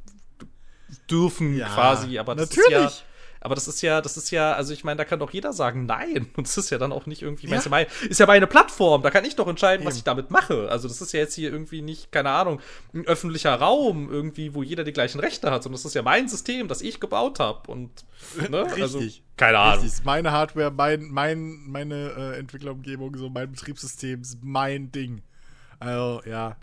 [1.09, 2.17] dürfen, Ja, quasi.
[2.19, 2.99] Aber das ist natürlich.
[2.99, 3.05] ja.
[3.43, 5.85] Aber das ist ja, das ist ja, also ich meine, da kann doch jeder sagen
[5.85, 6.29] nein.
[6.37, 7.57] Und das ist ja dann auch nicht irgendwie, Ja.
[7.57, 9.97] weißt du, mein, ist ja meine Plattform, da kann ich doch entscheiden, was Eben.
[9.99, 10.69] ich damit mache.
[10.69, 12.61] Also das ist ja jetzt hier irgendwie nicht, keine Ahnung,
[12.93, 16.29] ein öffentlicher Raum, irgendwie, wo jeder die gleichen Rechte hat, sondern das ist ja mein
[16.29, 17.69] System, das ich gebaut habe.
[17.69, 17.91] Und
[18.49, 18.65] ne?
[18.79, 19.23] Also, Richtig.
[19.35, 19.73] keine Ahnung.
[19.81, 19.99] Richtig.
[19.99, 25.21] Ist meine Hardware, mein, mein, meine äh, Entwicklerumgebung, so mein Betriebssystem ist mein Ding.
[25.79, 26.55] Also, ja.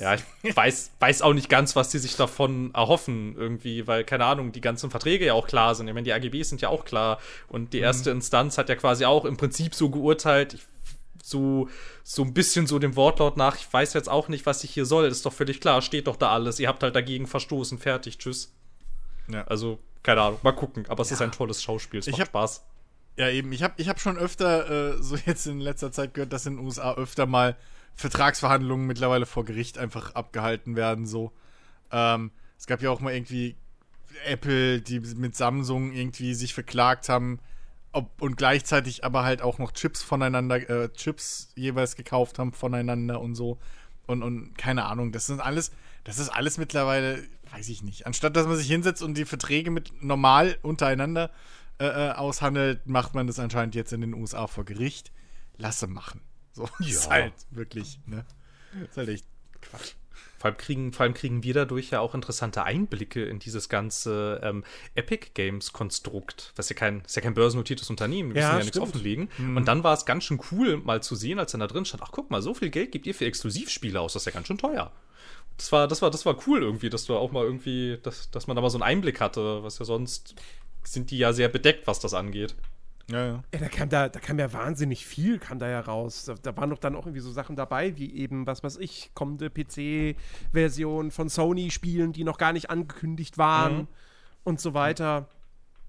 [0.00, 4.24] Ja, ich weiß, weiß auch nicht ganz, was die sich davon erhoffen, irgendwie, weil, keine
[4.24, 5.88] Ahnung, die ganzen Verträge ja auch klar sind.
[5.88, 7.18] Ich meine, die AGBs sind ja auch klar.
[7.48, 10.62] Und die erste Instanz hat ja quasi auch im Prinzip so geurteilt, ich,
[11.22, 11.68] so,
[12.02, 14.86] so ein bisschen so dem Wortlaut nach, ich weiß jetzt auch nicht, was ich hier
[14.86, 15.06] soll.
[15.06, 16.58] Ist doch völlig klar, steht doch da alles.
[16.58, 18.52] Ihr habt halt dagegen verstoßen, fertig, tschüss.
[19.28, 19.44] Ja.
[19.44, 20.84] Also, keine Ahnung, mal gucken.
[20.88, 22.64] Aber es ist ein tolles Schauspiel, es Ich macht Spaß.
[23.16, 23.52] Ja, eben.
[23.52, 26.56] Ich habe ich hab schon öfter, äh, so jetzt in letzter Zeit gehört, dass in
[26.56, 27.56] den USA öfter mal
[27.94, 31.06] Vertragsverhandlungen mittlerweile vor Gericht einfach abgehalten werden.
[31.06, 31.32] So.
[31.90, 33.56] Ähm, es gab ja auch mal irgendwie
[34.26, 37.40] Apple, die mit Samsung irgendwie sich verklagt haben
[37.92, 43.20] ob, und gleichzeitig aber halt auch noch Chips voneinander, äh, Chips jeweils gekauft haben voneinander
[43.20, 43.58] und so.
[44.06, 45.70] Und, und keine Ahnung, das sind alles,
[46.04, 47.22] das ist alles mittlerweile,
[47.52, 48.06] weiß ich nicht.
[48.06, 51.30] Anstatt dass man sich hinsetzt und die Verträge mit normal untereinander
[51.78, 55.12] äh, äh, aushandelt, macht man das anscheinend jetzt in den USA vor Gericht.
[55.58, 56.20] Lasse machen.
[56.52, 57.10] So, ist Ja.
[57.10, 58.24] halt wirklich, ne?
[58.88, 59.26] Ist halt echt
[59.60, 59.94] Quatsch.
[60.38, 64.40] Vor allem, kriegen, vor allem kriegen wir dadurch ja auch interessante Einblicke in dieses ganze
[64.42, 64.64] ähm,
[64.96, 66.52] Epic Games-Konstrukt.
[66.56, 69.28] Das ist ja kein, ist ja kein börsennotiertes Unternehmen, wir Ja, müssen ja nichts offenlegen.
[69.54, 72.02] Und dann war es ganz schön cool, mal zu sehen, als dann da drin stand,
[72.02, 74.48] ach guck mal, so viel Geld gebt ihr für Exklusivspiele aus, das ist ja ganz
[74.48, 74.90] schön teuer.
[75.58, 78.46] Das war, das war, das war cool irgendwie, dass du auch mal irgendwie, dass, dass
[78.48, 80.34] man da mal so einen Einblick hatte, was ja sonst
[80.84, 82.56] sind die ja sehr bedeckt, was das angeht.
[83.12, 83.44] Ja, ja.
[83.52, 86.24] Ja, da kam da, da kam ja wahnsinnig viel, kam da ja raus.
[86.24, 89.10] Da, da waren doch dann auch irgendwie so Sachen dabei, wie eben, was weiß ich,
[89.14, 93.88] kommende PC-Version von Sony-Spielen, die noch gar nicht angekündigt waren Mhm.
[94.44, 95.28] und so weiter.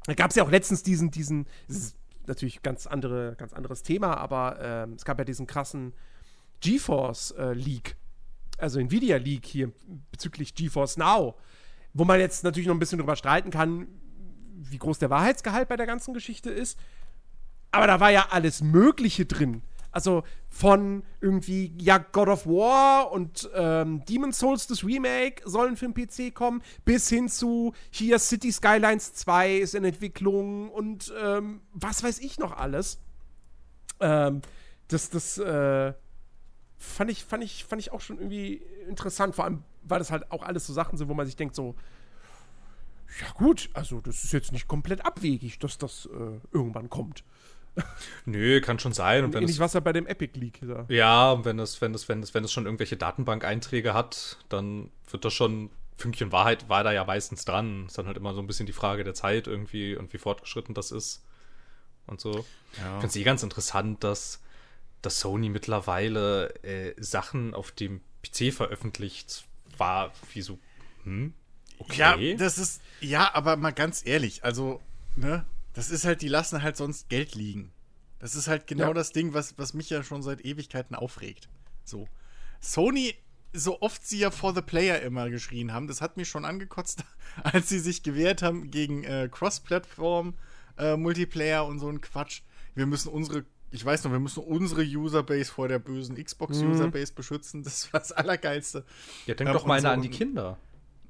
[0.05, 1.97] Da gab es ja auch letztens diesen, diesen, das ist
[2.27, 5.93] natürlich ganz andere, ganz anderes Thema, aber ähm, es gab ja diesen krassen
[6.61, 7.95] GeForce-Leak,
[8.57, 9.71] also Nvidia-Leak hier
[10.11, 11.35] bezüglich GeForce Now,
[11.93, 13.87] wo man jetzt natürlich noch ein bisschen drüber streiten kann,
[14.55, 16.79] wie groß der Wahrheitsgehalt bei der ganzen Geschichte ist.
[17.73, 19.63] Aber da war ja alles Mögliche drin.
[19.91, 25.87] Also von irgendwie, ja, God of War und ähm, Demon's Souls, das Remake, sollen für
[25.87, 31.61] den PC kommen, bis hin zu hier City Skylines 2 ist in Entwicklung und ähm,
[31.73, 32.99] was weiß ich noch alles.
[33.99, 34.41] Ähm,
[34.87, 35.93] das, das, äh,
[36.83, 40.31] fand ich, fand ich, fand ich auch schon irgendwie interessant, vor allem, weil das halt
[40.31, 41.75] auch alles so Sachen sind, wo man sich denkt, so,
[43.21, 47.23] ja gut, also das ist jetzt nicht komplett abwegig, dass das äh, irgendwann kommt.
[48.25, 49.23] Nö, kann schon sein.
[49.23, 50.85] Und wenn Ähnlich es, was ja bei dem Epic Leak da.
[50.89, 54.91] ja, und wenn es, wenn es, wenn es, wenn es schon irgendwelche Datenbank-Einträge hat, dann
[55.09, 57.85] wird das schon, Fünkchen Wahrheit war da ja meistens dran.
[57.87, 60.75] Ist dann halt immer so ein bisschen die Frage der Zeit irgendwie und wie fortgeschritten
[60.75, 61.23] das ist.
[62.07, 62.45] Und so.
[62.73, 64.41] Ich finde es eh ganz interessant, dass,
[65.01, 69.45] dass Sony mittlerweile äh, Sachen auf dem PC veröffentlicht,
[69.77, 70.59] war wie so,
[71.03, 71.33] hm?
[71.79, 72.31] Okay.
[72.31, 74.81] Ja, das ist, ja, aber mal ganz ehrlich, also,
[75.15, 77.71] ne, das ist halt, die lassen halt sonst Geld liegen.
[78.19, 78.93] Das ist halt genau ja.
[78.93, 81.49] das Ding, was, was mich ja schon seit Ewigkeiten aufregt.
[81.83, 82.07] So.
[82.61, 83.15] Sony,
[83.51, 87.03] so oft sie ja for the player immer geschrien haben, das hat mich schon angekotzt,
[87.43, 90.35] als sie sich gewehrt haben gegen äh, Cross-Plattform,
[90.77, 92.41] äh, Multiplayer und so ein Quatsch.
[92.75, 97.15] Wir müssen unsere, ich weiß noch, wir müssen unsere Userbase vor der bösen Xbox-Userbase mhm.
[97.15, 97.63] beschützen.
[97.63, 98.85] Das war das Allergeilste.
[99.25, 100.57] Ja, denk ähm, doch mal so, an die Kinder.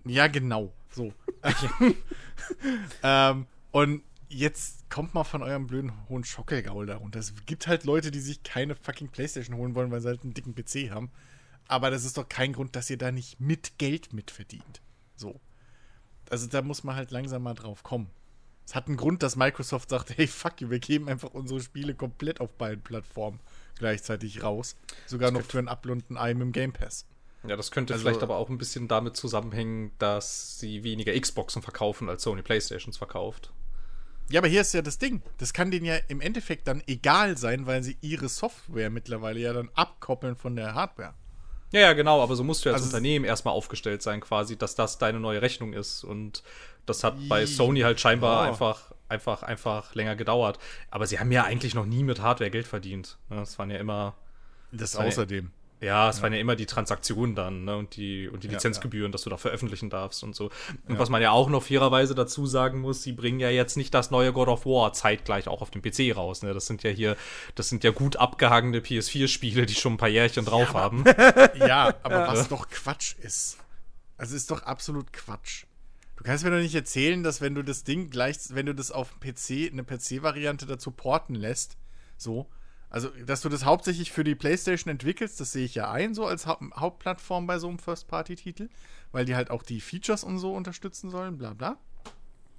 [0.05, 0.73] Ja, genau.
[0.89, 1.13] So.
[3.03, 4.01] ähm, und
[4.33, 7.19] jetzt kommt mal von eurem blöden hohen Schockelgaul darunter.
[7.19, 10.33] Es gibt halt Leute, die sich keine fucking Playstation holen wollen, weil sie halt einen
[10.33, 11.11] dicken PC haben.
[11.67, 14.81] Aber das ist doch kein Grund, dass ihr da nicht mit Geld mitverdient.
[15.15, 15.39] So.
[16.29, 18.09] Also da muss man halt langsam mal drauf kommen.
[18.65, 21.95] Es hat einen Grund, dass Microsoft sagt, hey, fuck you, wir geben einfach unsere Spiele
[21.95, 23.39] komplett auf beiden Plattformen
[23.77, 24.75] gleichzeitig raus.
[25.05, 27.05] Sogar das noch für einen Upload und einem im Game Pass.
[27.45, 31.61] Ja, das könnte also, vielleicht aber auch ein bisschen damit zusammenhängen, dass sie weniger Xboxen
[31.61, 33.51] verkaufen, als Sony Playstations verkauft.
[34.29, 35.21] Ja, aber hier ist ja das Ding.
[35.37, 39.53] Das kann denen ja im Endeffekt dann egal sein, weil sie ihre Software mittlerweile ja
[39.53, 41.13] dann abkoppeln von der Hardware.
[41.71, 44.75] Ja, ja, genau, aber so musst du als also Unternehmen erstmal aufgestellt sein, quasi, dass
[44.75, 46.03] das deine neue Rechnung ist.
[46.03, 46.43] Und
[46.85, 48.51] das hat bei Sony halt scheinbar ja.
[48.51, 50.59] einfach, einfach, einfach länger gedauert.
[50.91, 53.17] Aber sie haben ja eigentlich noch nie mit Hardware Geld verdient.
[53.29, 53.37] Ne?
[53.37, 54.15] Das waren ja immer.
[54.71, 55.45] Das außerdem.
[55.45, 56.23] Ja, es ja.
[56.23, 59.11] waren ja immer die Transaktionen dann ne, und die, und die Lizenzgebühren, ja, ja.
[59.11, 60.49] dass du da veröffentlichen darfst und so.
[60.87, 63.93] Und was man ja auch noch fairerweise dazu sagen muss, sie bringen ja jetzt nicht
[63.93, 66.41] das neue God of War zeitgleich auch auf dem PC raus.
[66.41, 66.53] Ne?
[66.53, 67.17] Das sind ja hier,
[67.55, 71.03] das sind ja gut abgehangene PS4-Spiele, die schon ein paar Jährchen drauf aber, haben.
[71.59, 73.57] ja, aber was doch Quatsch ist.
[74.17, 75.65] Also ist doch absolut Quatsch.
[76.15, 78.91] Du kannst mir doch nicht erzählen, dass wenn du das Ding gleich, wenn du das
[78.91, 81.77] auf dem PC, eine PC-Variante dazu porten lässt,
[82.17, 82.47] so,
[82.93, 86.27] also, dass du das hauptsächlich für die PlayStation entwickelst, das sehe ich ja ein, so
[86.27, 88.69] als Haupt Hauptplattform bei so einem First-Party-Titel,
[89.11, 91.79] weil die halt auch die Features und so unterstützen sollen, bla bla.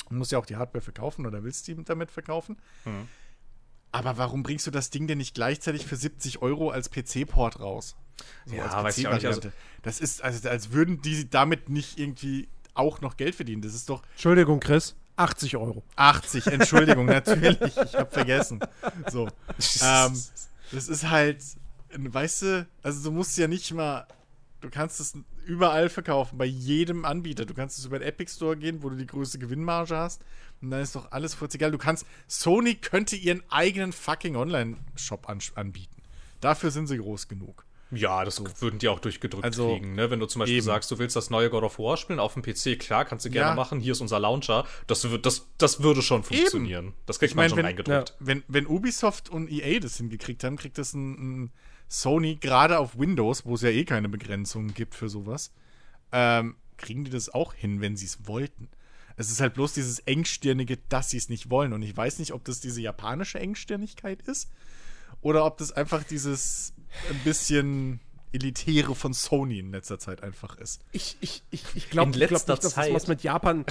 [0.09, 2.57] Du musst ja auch die Hardware verkaufen oder willst die damit verkaufen.
[2.85, 3.07] Mhm.
[3.93, 7.95] Aber warum bringst du das Ding denn nicht gleichzeitig für 70 Euro als PC-Port raus?
[8.45, 9.26] So ja, als weiß ich auch nicht.
[9.26, 9.41] Also
[9.82, 13.62] das ist, also als würden die damit nicht irgendwie auch noch Geld verdienen.
[13.62, 14.03] Das ist doch.
[14.14, 14.97] Entschuldigung, Chris.
[15.17, 15.83] 80 Euro.
[15.97, 17.59] 80, Entschuldigung, natürlich.
[17.61, 18.61] Ich habe vergessen.
[19.11, 19.29] So.
[19.83, 20.23] Ähm,
[20.73, 21.43] das ist halt,
[21.97, 24.07] weißt du, also du musst ja nicht mal,
[24.61, 25.15] du kannst es
[25.47, 27.45] überall verkaufen, bei jedem Anbieter.
[27.45, 30.23] Du kannst es über den Epic Store gehen, wo du die größte Gewinnmarge hast.
[30.61, 31.71] Und dann ist doch alles kurz egal.
[31.71, 36.03] Du kannst, Sony könnte ihren eigenen fucking Online-Shop an, anbieten.
[36.41, 37.65] Dafür sind sie groß genug.
[37.97, 38.45] Ja, das so.
[38.61, 39.95] würden die auch durchgedrückt also, kriegen.
[39.95, 40.11] Ne?
[40.11, 40.64] Wenn du zum Beispiel eben.
[40.64, 43.30] sagst, du willst das neue God of War spielen auf dem PC, klar, kannst du
[43.30, 43.55] gerne ja.
[43.55, 43.80] machen.
[43.80, 44.66] Hier ist unser Launcher.
[44.86, 46.86] Das, das, das würde schon funktionieren.
[46.86, 46.95] Eben.
[47.07, 48.11] Das kriegt ich man schon wenn, eingedrückt.
[48.11, 51.53] Ja, wenn, wenn Ubisoft und EA das hingekriegt haben, kriegt das ein, ein
[51.88, 55.53] Sony, gerade auf Windows, wo es ja eh keine Begrenzungen gibt für sowas,
[56.12, 58.68] ähm, kriegen die das auch hin, wenn sie es wollten.
[59.16, 61.72] Es ist halt bloß dieses Engstirnige, dass sie es nicht wollen.
[61.72, 64.51] Und ich weiß nicht, ob das diese japanische Engstirnigkeit ist
[65.25, 66.75] oder ob das einfach dieses
[67.11, 67.99] ein bisschen
[68.33, 70.83] Elitäre von Sony in letzter Zeit einfach ist.
[70.93, 73.64] Ich, ich, ich, ich glaube glaub nicht, dass das was mit Japan.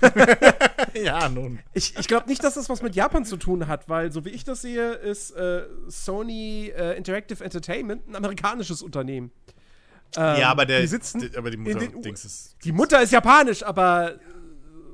[0.94, 1.58] ja, nun.
[1.74, 4.30] Ich, ich glaube nicht, dass das was mit Japan zu tun hat, weil, so wie
[4.30, 9.32] ich das sehe, ist äh, Sony äh, Interactive Entertainment ein amerikanisches Unternehmen.
[10.16, 10.80] Ähm, ja, aber der.
[10.80, 11.20] Die sitzen.
[11.20, 14.14] Die, aber die Mutter, ist, die Mutter ist japanisch, aber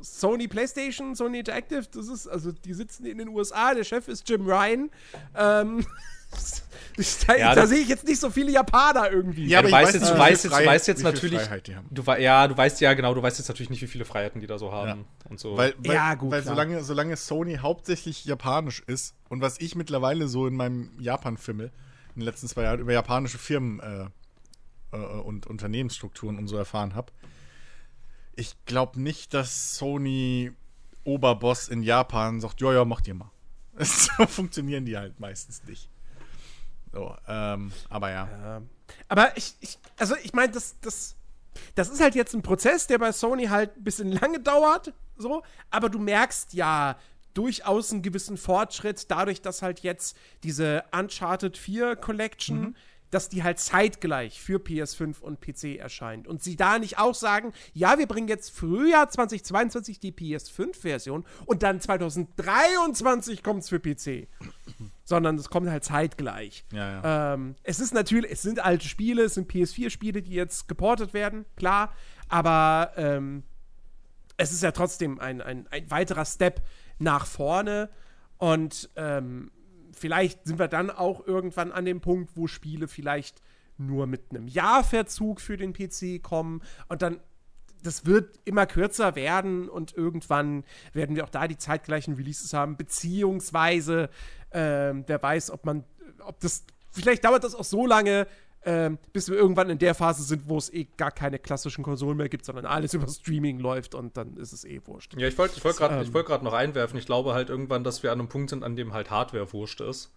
[0.03, 4.28] Sony PlayStation, Sony Interactive, das ist, also die sitzen in den USA, der Chef ist
[4.28, 4.90] Jim Ryan.
[5.36, 5.85] Ähm,
[7.27, 9.47] da, ja, da sehe ich jetzt nicht so viele Japaner irgendwie.
[9.47, 11.40] Ja, aber du weißt, jetzt, du weißt jetzt, du weißt jetzt natürlich,
[11.90, 14.47] du, ja, du weißt ja genau, du weißt jetzt natürlich nicht, wie viele Freiheiten die
[14.47, 15.28] da so haben ja.
[15.28, 15.56] und so.
[15.56, 20.28] Weil, weil, ja, gut, weil solange, solange Sony hauptsächlich japanisch ist und was ich mittlerweile
[20.28, 21.72] so in meinem Japan-Fimmel
[22.14, 26.94] in den letzten zwei Jahren über japanische Firmen äh, äh, und Unternehmensstrukturen und so erfahren
[26.94, 27.12] habe,
[28.41, 30.53] ich glaube nicht, dass Sony
[31.05, 33.31] Oberboss in Japan sagt, ja, ja, macht ihr mal.
[33.79, 35.91] so funktionieren die halt meistens nicht.
[36.91, 38.29] So, ähm, aber ja.
[38.31, 38.62] ja.
[39.09, 41.17] Aber ich, ich, also ich meine, das, das,
[41.75, 45.43] das ist halt jetzt ein Prozess, der bei Sony halt ein bisschen lange dauert, so,
[45.71, 46.99] aber du merkst ja
[47.35, 52.75] durchaus einen gewissen Fortschritt, dadurch, dass halt jetzt diese Uncharted 4 Collection mhm
[53.11, 56.28] dass die halt zeitgleich für PS5 und PC erscheint.
[56.28, 61.62] Und sie da nicht auch sagen, ja, wir bringen jetzt Frühjahr 2022 die PS5-Version und
[61.62, 64.28] dann 2023 kommt es für PC.
[65.05, 66.65] Sondern es kommt halt zeitgleich.
[66.73, 67.35] Ja, ja.
[67.35, 71.47] Ähm, es ist natürlich, es sind alte Spiele, es sind PS4-Spiele, die jetzt geportet werden,
[71.57, 71.93] klar.
[72.28, 73.43] Aber ähm,
[74.37, 76.62] es ist ja trotzdem ein, ein, ein weiterer Step
[77.01, 77.91] nach vorne.
[78.39, 79.51] Und ähm,
[80.01, 83.43] vielleicht sind wir dann auch irgendwann an dem Punkt, wo Spiele vielleicht
[83.77, 86.62] nur mit einem Jahrverzug für den PC kommen.
[86.89, 87.20] Und dann
[87.82, 92.77] das wird immer kürzer werden und irgendwann werden wir auch da die zeitgleichen Releases haben,
[92.77, 94.10] beziehungsweise
[94.52, 95.85] ähm, wer weiß, ob man,
[96.18, 98.27] ob das, vielleicht dauert das auch so lange,
[98.65, 102.16] ähm, bis wir irgendwann in der Phase sind, wo es eh gar keine klassischen Konsolen
[102.16, 105.15] mehr gibt, sondern alles über Streaming läuft und dann ist es eh wurscht.
[105.19, 108.03] Ja, ich wollte ich wollt gerade ähm, wollt noch einwerfen, ich glaube halt irgendwann, dass
[108.03, 110.12] wir an einem Punkt sind, an dem halt Hardware wurscht ist.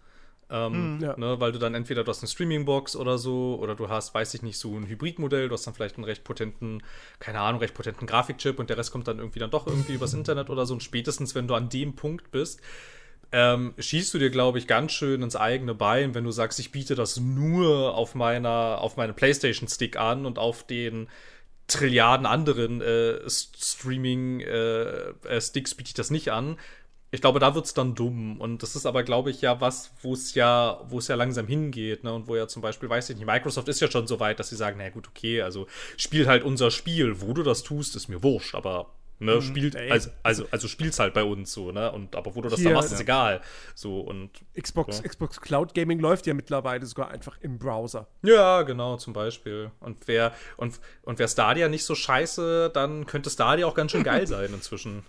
[0.50, 1.16] Ähm, ja.
[1.16, 4.34] ne, weil du dann entweder du hast eine Streaming-Box oder so, oder du hast, weiß
[4.34, 6.82] ich nicht, so ein Hybridmodell, du hast dann vielleicht einen recht potenten,
[7.18, 10.12] keine Ahnung, recht potenten Grafikchip und der Rest kommt dann irgendwie dann doch irgendwie übers
[10.12, 10.74] Internet oder so.
[10.74, 12.60] Und spätestens, wenn du an dem Punkt bist,
[13.34, 16.72] ähm, schießt du dir, glaube ich, ganz schön ins eigene Bein, wenn du sagst, ich
[16.72, 21.08] biete das nur auf meiner, auf meinem PlayStation-Stick an und auf den
[21.66, 26.56] Trilliarden anderen äh, Streaming-Sticks äh, biete ich das nicht an
[27.14, 28.40] ich glaube, da wird es dann dumm.
[28.40, 31.46] Und das ist aber, glaube ich, ja was, wo es ja, wo es ja langsam
[31.46, 32.12] hingeht, ne?
[32.12, 34.48] Und wo ja zum Beispiel, weiß ich nicht, Microsoft ist ja schon so weit, dass
[34.48, 37.20] sie sagen, na gut, okay, also spiel halt unser Spiel.
[37.20, 38.88] Wo du das tust, ist mir wurscht, aber
[39.18, 41.90] ne, mhm, spielt, also, also, also spiel's halt bei uns so, ne?
[41.92, 42.96] Und aber wo du das Hier, dann machst, ja.
[42.96, 43.40] ist egal.
[43.74, 44.30] So und
[44.60, 45.08] Xbox, ja.
[45.08, 48.06] Xbox Cloud Gaming läuft ja mittlerweile sogar einfach im Browser.
[48.22, 49.70] Ja, genau, zum Beispiel.
[49.80, 54.02] Und wer, und, und wer Stadia nicht so scheiße, dann könnte Stadia auch ganz schön
[54.04, 55.04] geil sein inzwischen.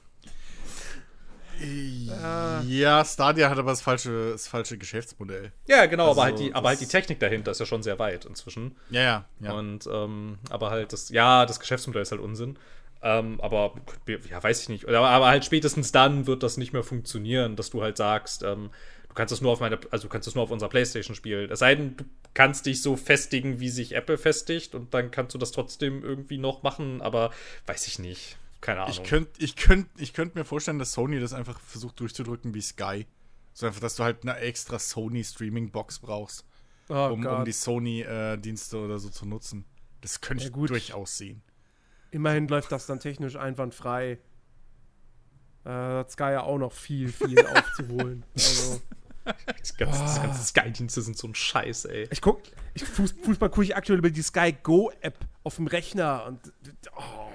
[2.68, 5.52] Ja, Stadia hat aber das falsche, das falsche Geschäftsmodell.
[5.68, 7.98] Ja, genau, also, aber, halt die, aber halt die Technik dahinter ist ja schon sehr
[8.00, 8.76] weit inzwischen.
[8.90, 9.26] Ja, ja.
[9.40, 9.54] ja.
[9.54, 12.58] Und, ähm, aber halt das, ja, das Geschäftsmodell ist halt Unsinn.
[13.06, 13.76] Ähm, aber,
[14.08, 14.88] ja, weiß ich nicht.
[14.88, 18.72] Aber, aber, halt spätestens dann wird das nicht mehr funktionieren, dass du halt sagst, ähm,
[19.08, 21.52] du kannst das nur auf meine, also du kannst das nur auf unserer Playstation spielen.
[21.52, 22.04] Es sei denn, du
[22.34, 26.40] kannst dich so festigen, wie sich Apple festigt und dann kannst du das trotzdem irgendwie
[26.40, 27.30] noch machen, aber
[27.68, 28.38] weiß ich nicht.
[28.60, 28.92] Keine Ahnung.
[28.92, 32.62] Ich könnte ich könnt, ich könnt mir vorstellen, dass Sony das einfach versucht durchzudrücken wie
[32.62, 33.06] Sky.
[33.54, 36.44] So einfach, dass du halt eine extra Sony-Streaming-Box brauchst,
[36.90, 39.64] oh, um, um, die Sony-Dienste äh, oder so zu nutzen.
[40.02, 41.44] Das könnte ja, ich durchaus sehen.
[42.16, 44.20] Immerhin läuft das dann technisch einwandfrei.
[45.66, 48.24] Äh, hat Sky ja auch noch viel, viel aufzuholen.
[48.34, 48.82] Also.
[49.26, 50.22] Das ganze, oh.
[50.22, 52.08] ganze Sky-Dienste sind so ein Scheiß, ey.
[52.12, 52.42] Ich guck,
[52.74, 56.40] ich, Fußball gucke ich aktuell über die Sky Go-App auf dem Rechner und
[56.96, 57.32] oh,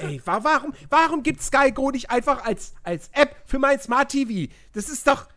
[0.00, 4.52] Ey, warum, warum gibt Sky Go nicht einfach als, als App für mein Smart TV?
[4.74, 5.28] Das ist doch.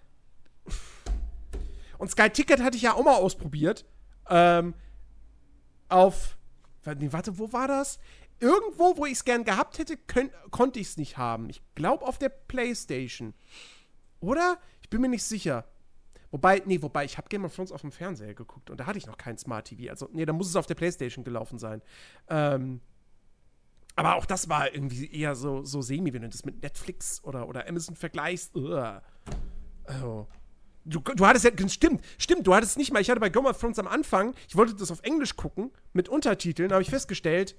[1.97, 3.85] Und Sky Ticket hatte ich ja auch mal ausprobiert.
[4.29, 4.73] Ähm,
[5.87, 6.35] auf.
[6.83, 7.97] Warte, wo war das?
[8.43, 9.97] Irgendwo, wo ich es gern gehabt hätte,
[10.51, 11.49] konnte ich es nicht haben.
[11.49, 13.33] Ich glaube auf der PlayStation.
[14.19, 14.57] Oder?
[14.81, 15.65] Ich bin mir nicht sicher.
[16.29, 18.97] Wobei, nee, wobei, ich habe Game of Thrones auf dem Fernseher geguckt und da hatte
[18.97, 19.89] ich noch kein Smart TV.
[19.89, 21.81] Also, nee, da muss es auf der PlayStation gelaufen sein.
[22.27, 22.81] Ähm,
[23.95, 27.47] aber auch das war irgendwie eher so, so semi, wenn du das mit Netflix oder,
[27.47, 28.53] oder Amazon vergleichst.
[29.85, 30.27] Also,
[30.83, 33.57] du, du hattest ja, stimmt, stimmt, du hattest nicht mal, ich hatte bei Game of
[33.57, 37.55] Thrones am Anfang, ich wollte das auf Englisch gucken, mit Untertiteln, habe ich festgestellt,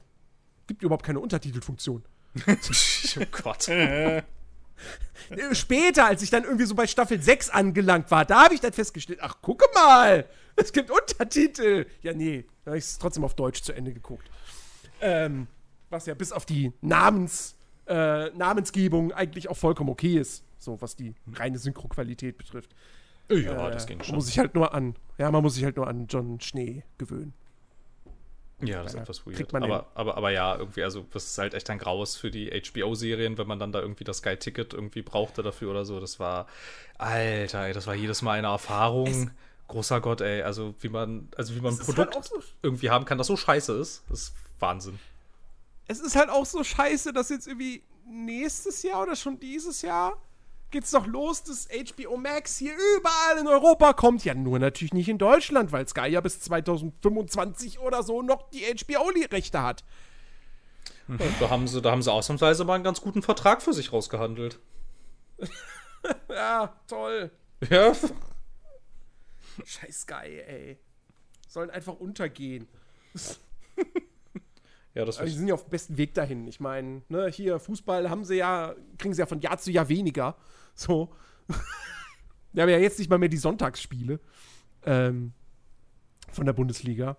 [0.66, 2.04] gibt überhaupt keine Untertitelfunktion.
[2.46, 3.70] oh Gott.
[5.52, 8.72] Später, als ich dann irgendwie so bei Staffel 6 angelangt war, da habe ich dann
[8.72, 10.26] festgestellt, ach, gucke mal,
[10.56, 11.86] es gibt Untertitel.
[12.02, 14.28] Ja, nee, da habe ich es trotzdem auf Deutsch zu Ende geguckt.
[15.00, 15.46] Ähm,
[15.90, 20.96] was ja bis auf die Namens, äh, Namensgebung eigentlich auch vollkommen okay ist, so was
[20.96, 22.74] die reine Synchroqualität betrifft.
[23.30, 24.16] Ja, äh, das ging schon.
[24.16, 27.32] Muss ich halt nur an, ja, man muss sich halt nur an John Schnee gewöhnen.
[28.66, 29.54] Ja, das ist etwas weird.
[29.54, 33.38] Aber, aber, aber ja, irgendwie, also das ist halt echt ein Graus für die HBO-Serien,
[33.38, 36.00] wenn man dann da irgendwie das Sky-Ticket irgendwie brauchte dafür oder so.
[36.00, 36.46] Das war,
[36.98, 39.06] Alter, ey, das war jedes Mal eine Erfahrung.
[39.06, 39.26] Es
[39.66, 43.06] Großer Gott, ey, also wie man, also wie man ein Produkt halt so irgendwie haben
[43.06, 44.98] kann, das so scheiße ist, ist Wahnsinn
[45.86, 50.16] es ist halt auch so scheiße, dass jetzt irgendwie nächstes Jahr oder schon dieses Jahr
[50.74, 54.24] geht's doch los, dass HBO Max hier überall in Europa kommt.
[54.24, 58.64] Ja, nur natürlich nicht in Deutschland, weil Sky ja bis 2025 oder so noch die
[58.64, 59.84] HBO-Rechte hat.
[61.06, 63.92] Ja, da, haben sie, da haben sie ausnahmsweise mal einen ganz guten Vertrag für sich
[63.92, 64.58] rausgehandelt.
[66.28, 67.30] ja, toll.
[67.70, 67.92] Ja.
[69.64, 70.78] Scheiß Sky, ey.
[71.48, 72.66] Sollen einfach untergehen.
[74.92, 76.48] Ja, das also, die sind ja auf dem besten Weg dahin.
[76.48, 79.88] Ich meine, ne, hier Fußball haben sie ja, kriegen sie ja von Jahr zu Jahr
[79.88, 80.36] weniger.
[80.74, 81.10] So.
[82.52, 84.20] Wir haben ja jetzt nicht mal mehr die Sonntagsspiele
[84.86, 85.32] ähm,
[86.30, 87.16] von der Bundesliga.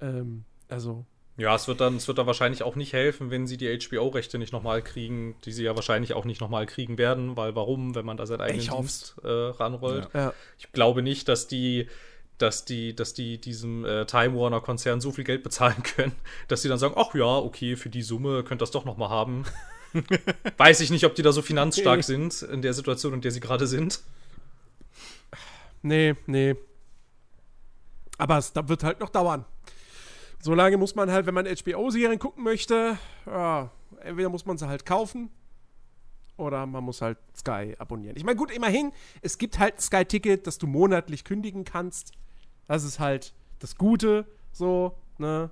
[0.00, 1.04] Ähm, also.
[1.36, 4.38] Ja, es wird dann, es wird dann wahrscheinlich auch nicht helfen, wenn sie die HBO-Rechte
[4.38, 8.04] nicht nochmal kriegen, die sie ja wahrscheinlich auch nicht nochmal kriegen werden, weil warum, wenn
[8.04, 10.08] man da seinen eigenen Dienst äh, ranrollt.
[10.12, 10.34] Ja.
[10.58, 11.88] Ich glaube nicht, dass die
[12.40, 16.12] dass die, dass die diesem äh, Time Warner Konzern so viel Geld bezahlen können,
[16.48, 18.96] dass sie dann sagen, ach ja, okay, für die Summe könnt ihr das doch noch
[18.96, 19.44] mal haben.
[20.56, 23.40] Weiß ich nicht, ob die da so finanzstark sind in der Situation, in der sie
[23.40, 24.00] gerade sind.
[25.82, 26.54] Nee, nee.
[28.18, 29.44] Aber es wird halt noch dauern.
[30.40, 34.68] So lange muss man halt, wenn man HBO-Serien gucken möchte, ja, entweder muss man sie
[34.68, 35.30] halt kaufen
[36.36, 38.16] oder man muss halt Sky abonnieren.
[38.16, 42.12] Ich meine, gut, immerhin, es gibt halt ein Sky-Ticket, das du monatlich kündigen kannst.
[42.66, 45.50] Das ist halt das Gute, so, ne?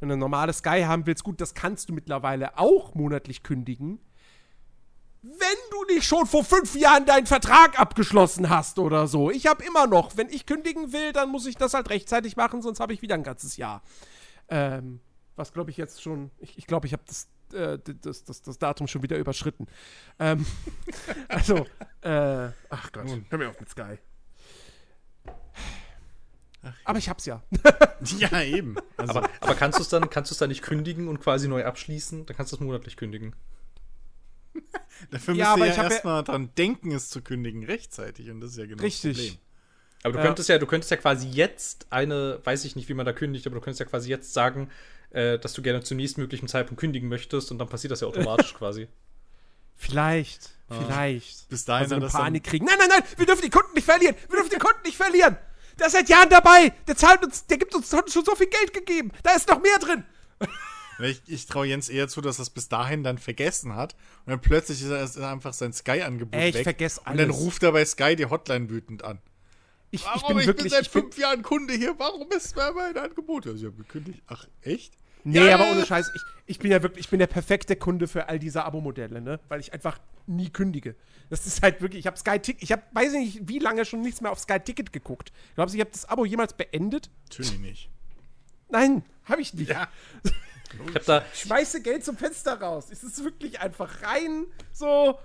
[0.00, 4.00] Wenn du ein normales Sky haben willst, gut, das kannst du mittlerweile auch monatlich kündigen.
[5.22, 9.30] Wenn du nicht schon vor fünf Jahren deinen Vertrag abgeschlossen hast oder so.
[9.30, 12.62] Ich habe immer noch, wenn ich kündigen will, dann muss ich das halt rechtzeitig machen,
[12.62, 13.82] sonst habe ich wieder ein ganzes Jahr.
[14.48, 15.00] Ähm,
[15.34, 18.42] was glaube ich jetzt schon, ich glaube, ich, glaub, ich habe das, äh, das, das,
[18.42, 19.66] das Datum schon wieder überschritten.
[20.20, 20.46] Ähm,
[21.28, 21.66] also,
[22.02, 23.98] äh, ach Gott, hör mir auf mit Sky.
[26.84, 27.42] Aber ich hab's ja.
[28.18, 28.76] Ja, eben.
[28.96, 31.48] Also, Aber, aber kannst du es dann, kannst du es dann nicht kündigen und quasi
[31.48, 32.26] neu abschließen?
[32.26, 33.34] Dann kannst du es monatlich kündigen.
[35.10, 37.64] dafür Ja, müsst aber ihr ich ja hab ja- erstmal dran denken, es zu kündigen
[37.64, 38.30] rechtzeitig.
[38.30, 39.16] Und das ist ja genau Richtig.
[39.16, 39.40] das Problem.
[40.04, 40.24] Aber du Ja.
[40.26, 43.46] könntest ja, du könntest ja quasi jetzt eine, weiß ich nicht, wie man da kündigt,
[43.46, 44.70] aber du könntest ja quasi jetzt sagen,
[45.10, 48.54] äh, dass du gerne zum nächstmöglichen Zeitpunkt kündigen möchtest und dann passiert das ja automatisch
[48.58, 48.88] quasi.
[49.74, 51.48] Vielleicht, vielleicht.
[51.48, 52.64] Bis dahin also dann- Panik kriegen.
[52.66, 54.14] Nein, nein, nein, wir dürfen die Kunden nicht verlieren.
[54.28, 55.36] Wir dürfen die Kunden nicht verlieren.
[55.78, 56.72] Der ist seit Jahren dabei.
[56.86, 59.12] Der zahlt uns, der gibt uns schon so viel Geld gegeben.
[59.22, 60.04] Da ist noch mehr drin.
[61.00, 63.94] Ich, ich traue Jens eher zu, dass er es bis dahin dann vergessen hat.
[64.26, 66.64] Und dann plötzlich ist er einfach sein Sky-Angebot Ey, ich weg.
[66.64, 67.36] vergess Und dann alles.
[67.36, 69.20] ruft er bei Sky die Hotline wütend an.
[69.92, 70.38] Ich, Warum?
[70.40, 70.72] ich bin wirklich.
[70.72, 71.94] seit ich bin, fünf Jahren Kunde hier.
[71.98, 73.46] Warum ist mir mein Angebot?
[73.46, 74.22] Ja, sie haben gekündigt.
[74.26, 74.94] Ach, echt?
[75.24, 75.86] Nee, Ja, aber ja, ohne ja.
[75.86, 76.10] Scheiß.
[76.14, 79.40] Ich, ich bin ja wirklich, ich bin der perfekte Kunde für all diese Abo-Modelle, ne?
[79.48, 80.94] Weil ich einfach nie kündige.
[81.30, 83.84] Das ist halt wirklich, ich habe Sky Ticket, ich habe, weiß ich nicht, wie lange
[83.84, 85.32] schon nichts mehr auf Sky Ticket geguckt.
[85.54, 87.10] Glaubst du, ich habe das Abo jemals beendet?
[87.24, 87.90] Natürlich nicht.
[88.70, 89.70] Nein, habe ich nicht.
[89.70, 89.88] Ja.
[90.88, 92.88] Ich hab da, schmeiße Geld zum Fenster raus.
[92.90, 95.18] Es ist wirklich einfach rein so.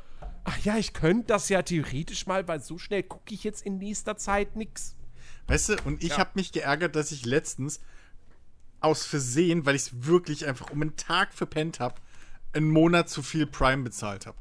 [0.46, 3.78] Ach ja, ich könnte das ja theoretisch mal, weil so schnell gucke ich jetzt in
[3.78, 4.96] nächster Zeit nix.
[5.48, 7.82] Weißt du, und ich habe mich geärgert, dass ich letztens
[8.84, 11.96] aus Versehen, weil ich es wirklich einfach um einen Tag verpennt habe,
[12.54, 14.38] einen Monat zu viel Prime bezahlt habe.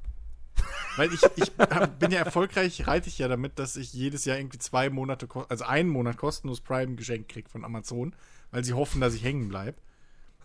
[0.97, 4.37] Weil ich, ich hab, bin ja erfolgreich, reite ich ja damit, dass ich jedes Jahr
[4.37, 8.15] irgendwie zwei Monate, also einen Monat kostenlos Prime geschenkt kriege von Amazon,
[8.51, 9.79] weil sie hoffen, dass ich hängen bleibe.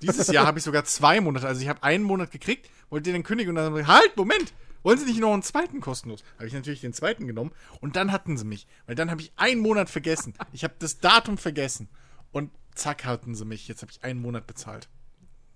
[0.01, 3.23] Dieses Jahr habe ich sogar zwei Monate, also ich habe einen Monat gekriegt, wollte den
[3.23, 4.53] kündigen und dann gesagt, halt, Moment,
[4.83, 6.23] wollen Sie nicht noch einen zweiten kostenlos?
[6.35, 7.51] Habe ich natürlich den zweiten genommen
[7.81, 10.33] und dann hatten sie mich, weil dann habe ich einen Monat vergessen.
[10.53, 11.89] Ich habe das Datum vergessen
[12.31, 13.67] und zack hatten sie mich.
[13.67, 14.87] Jetzt habe ich einen Monat bezahlt.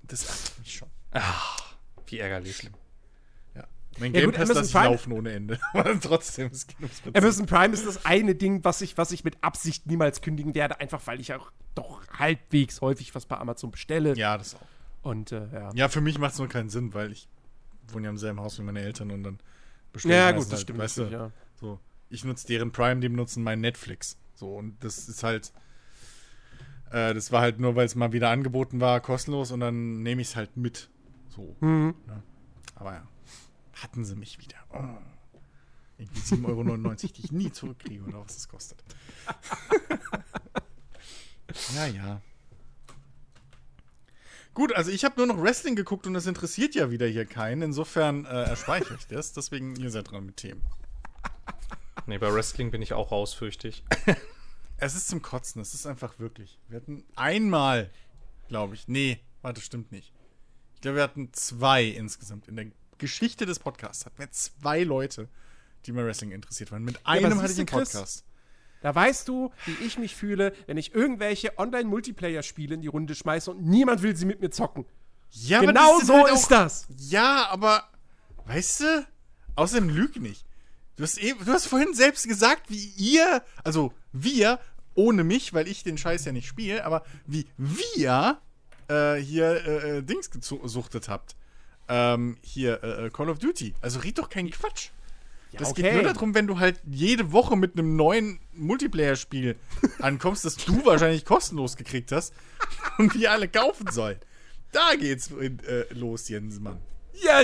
[0.03, 0.89] Das ärgert mich schon.
[2.07, 2.63] wie ärgerlich.
[3.55, 3.67] Ja.
[3.99, 5.59] Mein Ja, Game gut, Pass Amazon lasse ich Prime- laufen ohne Ende.
[5.73, 7.17] Aber trotzdem, es geht ums Prinzip.
[7.23, 10.79] Amazon Prime ist das eine Ding, was ich, was ich mit Absicht niemals kündigen werde,
[10.79, 14.15] einfach weil ich auch doch halbwegs häufig was bei Amazon bestelle.
[14.15, 14.61] Ja, das auch.
[15.03, 15.71] Und äh, ja.
[15.73, 17.27] Ja, für mich macht es nur keinen Sinn, weil ich
[17.87, 19.39] wohne ja im selben Haus wie meine Eltern und dann
[19.93, 21.31] bestelle Ja, ich gut, meistens das stimmt weißt du, ja.
[21.59, 21.79] So,
[22.09, 24.17] ich nutze deren Prime, die benutzen mein Netflix.
[24.35, 25.51] So, und das ist halt.
[26.91, 30.21] Äh, das war halt nur, weil es mal wieder angeboten war, kostenlos und dann nehme
[30.21, 30.89] ich es halt mit.
[31.29, 31.55] So.
[31.61, 31.95] Mhm.
[32.07, 32.23] Ja.
[32.75, 33.07] Aber ja,
[33.81, 34.57] hatten sie mich wieder.
[34.73, 34.97] Oh.
[35.97, 38.83] Irgendwie 7,99 Euro, die ich nie zurückkriege oder was es kostet.
[41.75, 42.21] ja, ja.
[44.53, 47.61] Gut, also ich habe nur noch Wrestling geguckt und das interessiert ja wieder hier keinen.
[47.61, 49.31] Insofern äh, erspare ich das.
[49.31, 50.61] Deswegen, ihr seid dran mit Themen.
[52.07, 53.83] Nee, bei Wrestling bin ich auch raus, fürchte ich.
[54.83, 56.59] Es ist zum Kotzen, es ist einfach wirklich.
[56.67, 57.91] Wir hatten einmal,
[58.47, 58.87] glaube ich.
[58.87, 60.11] Nee, warte, stimmt nicht.
[60.73, 62.47] Ich glaube, wir hatten zwei insgesamt.
[62.47, 62.65] In der
[62.97, 65.29] Geschichte des Podcasts hatten wir zwei Leute,
[65.85, 66.83] die mal Wrestling interessiert waren.
[66.83, 68.25] Mit einem aber hatte ich einen Chris, Podcast.
[68.81, 73.51] Da weißt du, wie ich mich fühle, wenn ich irgendwelche Online-Multiplayer-Spiele in die Runde schmeiße
[73.51, 74.87] und niemand will sie mit mir zocken.
[75.29, 76.87] Ja, genau so halt ist das.
[76.97, 77.87] Ja, aber
[78.45, 79.07] weißt du,
[79.55, 80.43] außerdem lüg nicht.
[80.95, 84.59] Du hast, eben, du hast vorhin selbst gesagt, wie ihr, also wir,
[84.95, 88.39] ohne mich, weil ich den Scheiß ja nicht spiele, aber wie wir
[88.87, 91.35] äh, hier äh, äh, Dings gesuchtet habt.
[91.87, 93.73] Ähm, hier, äh, äh, Call of Duty.
[93.81, 94.89] Also red doch keinen Quatsch.
[95.53, 99.55] das geht nur darum, wenn du halt jede Woche mit einem neuen Multiplayer-Spiel
[99.99, 102.33] ankommst, das du wahrscheinlich kostenlos gekriegt hast
[102.97, 104.17] und wir alle kaufen sollen.
[104.71, 106.79] Da geht's äh, los, Jensmann.
[107.13, 107.43] Ja,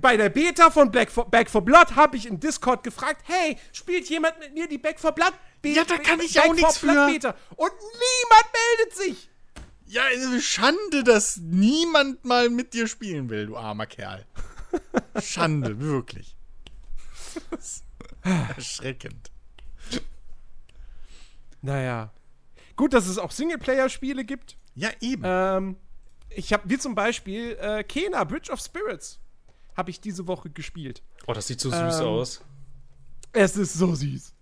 [0.00, 3.56] bei der Beta von Black for, Back for Blood habe ich im Discord gefragt, hey,
[3.72, 5.34] spielt jemand mit mir die Back for Blood
[5.74, 6.88] Ja, da kann ich auch nichts für.
[6.88, 9.30] Und niemand meldet sich.
[9.86, 10.02] Ja,
[10.40, 14.26] Schande, dass niemand mal mit dir spielen will, du armer Kerl.
[15.22, 16.36] Schande, wirklich.
[18.22, 19.30] Erschreckend.
[21.62, 22.12] Naja.
[22.74, 24.56] Gut, dass es auch Singleplayer-Spiele gibt.
[24.74, 25.22] Ja, eben.
[25.24, 25.76] Ähm,
[26.28, 29.18] ich habe, wie zum Beispiel, äh, Kena, Bridge of Spirits,
[29.76, 31.02] habe ich diese Woche gespielt.
[31.26, 32.42] Oh, das sieht so süß Ähm, aus.
[33.32, 34.34] Es ist so süß.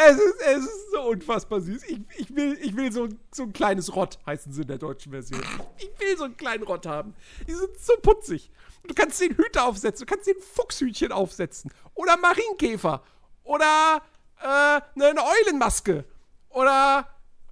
[0.00, 1.82] Es ist, es ist so unfassbar süß.
[1.88, 5.10] Ich, ich will, ich will so, so ein kleines Rott, heißen sie in der deutschen
[5.10, 5.42] Version.
[5.76, 7.14] Ich, will so einen kleinen Rott haben.
[7.48, 8.52] Die sind so putzig.
[8.86, 11.72] Du kannst den Hüte aufsetzen, du kannst den Fuchshütchen aufsetzen.
[11.94, 13.02] Oder Marienkäfer.
[13.42, 14.00] Oder
[14.40, 16.04] äh, eine Eulenmaske.
[16.50, 17.08] Oder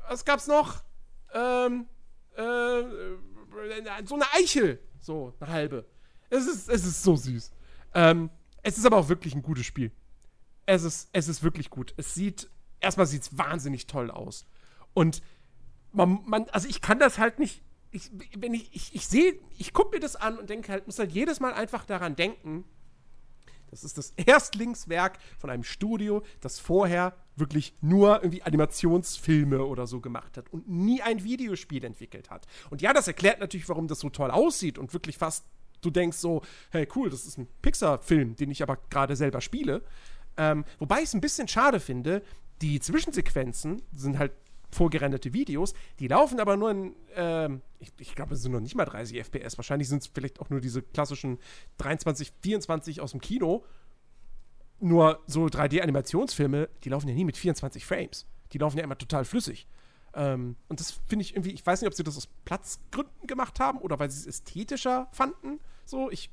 [0.08, 0.84] was gab's noch?
[1.34, 1.86] Ähm,
[2.36, 2.82] äh,
[4.04, 4.80] so eine Eichel.
[5.00, 5.84] So, eine halbe.
[6.30, 7.50] Es ist, es ist so süß.
[7.94, 8.30] Ähm,
[8.62, 9.90] es ist aber auch wirklich ein gutes Spiel.
[10.66, 11.94] Es ist, es ist wirklich gut.
[11.96, 14.46] Es sieht, erstmal sieht es wahnsinnig toll aus.
[14.94, 15.22] Und
[15.92, 19.72] man, man, also ich kann das halt nicht, ich, wenn ich, ich, ich sehe, ich
[19.72, 22.64] gucke mir das an und denke halt, muss halt jedes Mal einfach daran denken,
[23.70, 30.00] das ist das Erstlingswerk von einem Studio, das vorher wirklich nur irgendwie Animationsfilme oder so
[30.00, 32.46] gemacht hat und nie ein Videospiel entwickelt hat.
[32.70, 35.44] Und ja, das erklärt natürlich, warum das so toll aussieht und wirklich fast
[35.82, 39.82] du denkst so, hey cool, das ist ein Pixar-Film, den ich aber gerade selber spiele.
[40.36, 42.22] Ähm, wobei ich es ein bisschen schade finde,
[42.62, 44.32] die Zwischensequenzen sind halt
[44.70, 48.74] vorgerenderte Videos, die laufen aber nur in, ähm, ich, ich glaube, es sind noch nicht
[48.74, 49.56] mal 30 FPS.
[49.56, 51.38] Wahrscheinlich sind es vielleicht auch nur diese klassischen
[51.78, 53.64] 23, 24 aus dem Kino.
[54.78, 58.26] Nur so 3D-Animationsfilme, die laufen ja nie mit 24 Frames.
[58.52, 59.66] Die laufen ja immer total flüssig.
[60.14, 63.60] Ähm, und das finde ich irgendwie, ich weiß nicht, ob sie das aus Platzgründen gemacht
[63.60, 65.60] haben oder weil sie es ästhetischer fanden.
[65.84, 66.30] So, ich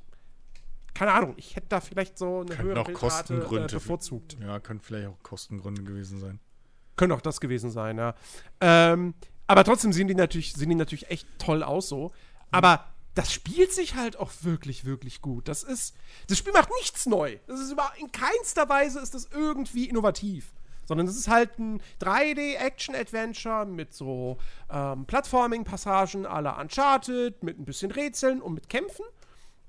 [0.94, 3.68] keine Ahnung, ich hätte da vielleicht so eine Können höhere auch Kostengründe.
[3.68, 4.36] äh, bevorzugt.
[4.40, 6.40] Ja, können vielleicht auch Kostengründe gewesen sein.
[6.96, 8.14] Können auch das gewesen sein, ja.
[8.60, 9.14] Ähm,
[9.46, 12.12] aber trotzdem sehen die natürlich, sehen die natürlich echt toll aus so.
[12.50, 12.84] Aber
[13.14, 15.48] das spielt sich halt auch wirklich, wirklich gut.
[15.48, 15.96] Das ist,
[16.28, 17.38] das Spiel macht nichts neu.
[17.46, 20.52] Das ist über, in keinster Weise ist das irgendwie innovativ.
[20.86, 24.36] Sondern es ist halt ein 3D-Action-Adventure mit so
[24.70, 29.04] ähm, Plattforming-Passagen à la Uncharted, mit ein bisschen Rätseln und mit Kämpfen.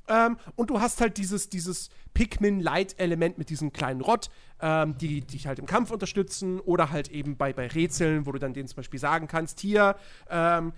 [0.07, 4.29] Ähm, und du hast halt dieses, dieses Pikmin-Light-Element mit diesem kleinen Rott,
[4.61, 8.39] ähm, die dich halt im Kampf unterstützen oder halt eben bei, bei Rätseln, wo du
[8.39, 9.95] dann denen zum Beispiel sagen kannst, hier,
[10.29, 10.73] ähm,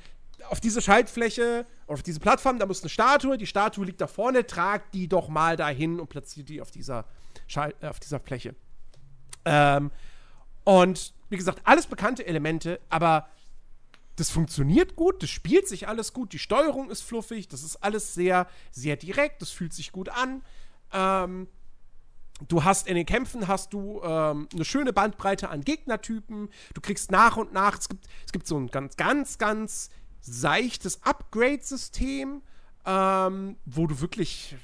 [0.49, 4.45] auf diese Schaltfläche, auf diese Plattform, da muss eine Statue, die Statue liegt da vorne,
[4.45, 7.05] trag die doch mal dahin und platziert die auf dieser,
[7.47, 8.55] Schal äh, auf dieser Fläche.
[9.45, 9.91] Ähm,
[10.63, 13.27] und wie gesagt, alles bekannte Elemente, aber
[14.17, 18.15] das funktioniert gut, das spielt sich alles gut, die Steuerung ist fluffig, das ist alles
[18.15, 20.43] sehr, sehr direkt, das fühlt sich gut an.
[20.91, 21.47] Ähm,
[22.47, 26.49] du hast in den Kämpfen hast du ähm, eine schöne Bandbreite an Gegnertypen.
[26.73, 31.03] Du kriegst nach und nach, es gibt, es gibt so ein ganz, ganz, ganz seichtes
[31.03, 32.41] Upgrade-System,
[32.85, 34.55] ähm, wo du wirklich.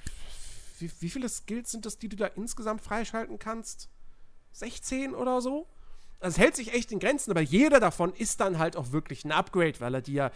[0.79, 3.87] Wie, wie viele Skills sind das, die du da insgesamt freischalten kannst?
[4.53, 5.67] 16 oder so?
[6.23, 9.31] Es hält sich echt in Grenzen, aber jeder davon ist dann halt auch wirklich ein
[9.31, 10.31] Upgrade, weil er dir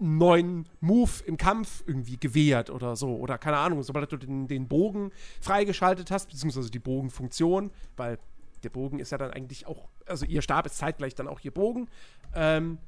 [0.00, 3.16] einen neuen Move im Kampf irgendwie gewährt oder so.
[3.16, 8.18] Oder keine Ahnung, sobald du den, den Bogen freigeschaltet hast, beziehungsweise die Bogenfunktion, weil
[8.62, 11.52] der Bogen ist ja dann eigentlich auch, also ihr Stab ist zeitgleich dann auch ihr
[11.52, 11.88] Bogen.
[12.34, 12.78] Ähm,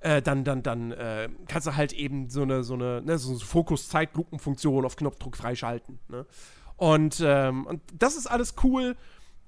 [0.00, 3.30] äh, dann, dann, dann äh, kannst du halt eben so eine, so eine, ne, so
[3.30, 5.98] eine Fokus-Zeitlupenfunktion auf Knopfdruck freischalten.
[6.08, 6.26] Ne?
[6.76, 8.96] Und, ähm, und das ist alles cool.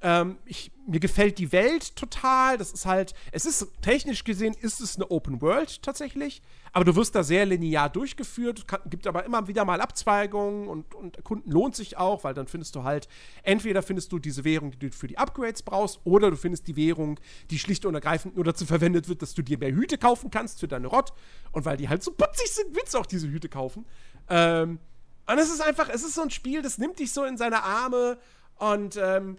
[0.00, 2.56] Ähm, ich, mir gefällt die Welt total.
[2.56, 6.40] Das ist halt, es ist technisch gesehen, ist es eine Open World tatsächlich,
[6.72, 8.68] aber du wirst da sehr linear durchgeführt.
[8.68, 12.46] Kann, gibt aber immer wieder mal Abzweigungen und, und Erkunden lohnt sich auch, weil dann
[12.46, 13.08] findest du halt,
[13.42, 16.76] entweder findest du diese Währung, die du für die Upgrades brauchst, oder du findest die
[16.76, 17.18] Währung,
[17.50, 20.60] die schlicht und ergreifend nur dazu verwendet wird, dass du dir mehr Hüte kaufen kannst
[20.60, 21.12] für deine Rott.
[21.50, 23.84] Und weil die halt so putzig sind, willst du auch diese Hüte kaufen.
[24.28, 24.78] Ähm,
[25.26, 27.62] und es ist einfach, es ist so ein Spiel, das nimmt dich so in seine
[27.62, 28.18] Arme
[28.58, 29.36] und ähm,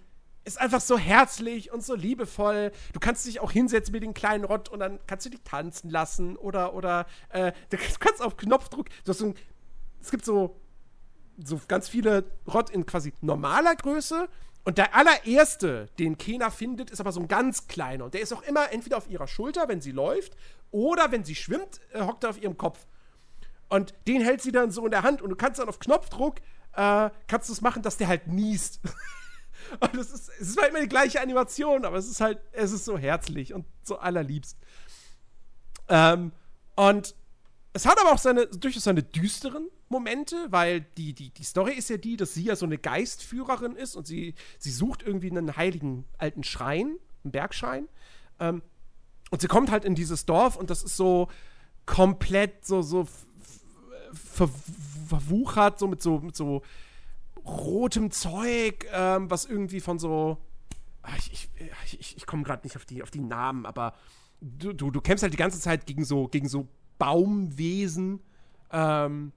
[0.50, 2.72] ist einfach so herzlich und so liebevoll.
[2.94, 5.90] Du kannst dich auch hinsetzen mit den kleinen Rott und dann kannst du dich tanzen
[5.90, 8.88] lassen oder, oder äh, du kannst auf Knopfdruck.
[9.06, 9.36] So ein,
[10.02, 10.60] es gibt so,
[11.44, 14.28] so ganz viele Rott in quasi normaler Größe.
[14.66, 18.06] Und der allererste, den Kena findet, ist aber so ein ganz kleiner.
[18.06, 20.36] Und der ist auch immer entweder auf ihrer Schulter, wenn sie läuft,
[20.72, 22.86] oder wenn sie schwimmt, äh, hockt er auf ihrem Kopf.
[23.70, 26.40] Und den hält sie dann so in der Hand und du kannst dann auf Knopfdruck,
[26.74, 28.82] äh, kannst du es machen, dass der halt niest.
[29.80, 32.72] Und es ist, es ist zwar immer die gleiche Animation, aber es ist halt, es
[32.72, 34.58] ist so herzlich und so allerliebst.
[35.88, 36.32] Ähm,
[36.76, 37.16] und
[37.74, 41.90] es hat aber auch seine, durchaus seine düsteren Momente, weil die, die, die Story ist
[41.90, 45.56] ja die, dass sie ja so eine Geistführerin ist und sie, sie sucht irgendwie einen
[45.56, 47.88] heiligen alten Schrein, einen Bergschrein.
[48.40, 48.62] Ähm,
[49.32, 51.28] und sie kommt halt in dieses Dorf und das ist so
[51.86, 53.08] komplett so, so
[54.14, 54.50] ver
[55.08, 56.62] verwuchert, so mit so, mit so
[57.50, 60.38] rotem Zeug, ähm, was irgendwie von so.
[61.02, 63.94] Ah, ich, ich, ich, ich komme gerade nicht auf die, auf die Namen, aber
[64.42, 66.68] du, du, du kämpfst halt die ganze Zeit gegen so, gegen so
[66.98, 68.22] Baumwesen.
[68.72, 69.32] Ähm,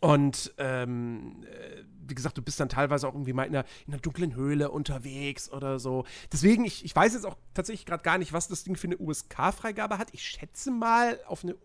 [0.00, 3.92] und ähm, äh, wie gesagt, du bist dann teilweise auch irgendwie mal in einer, in
[3.92, 6.04] einer dunklen Höhle unterwegs oder so.
[6.32, 8.98] Deswegen, ich, ich weiß jetzt auch tatsächlich gerade gar nicht, was das Ding für eine
[8.98, 10.08] USK-Freigabe hat.
[10.12, 11.56] Ich schätze mal auf eine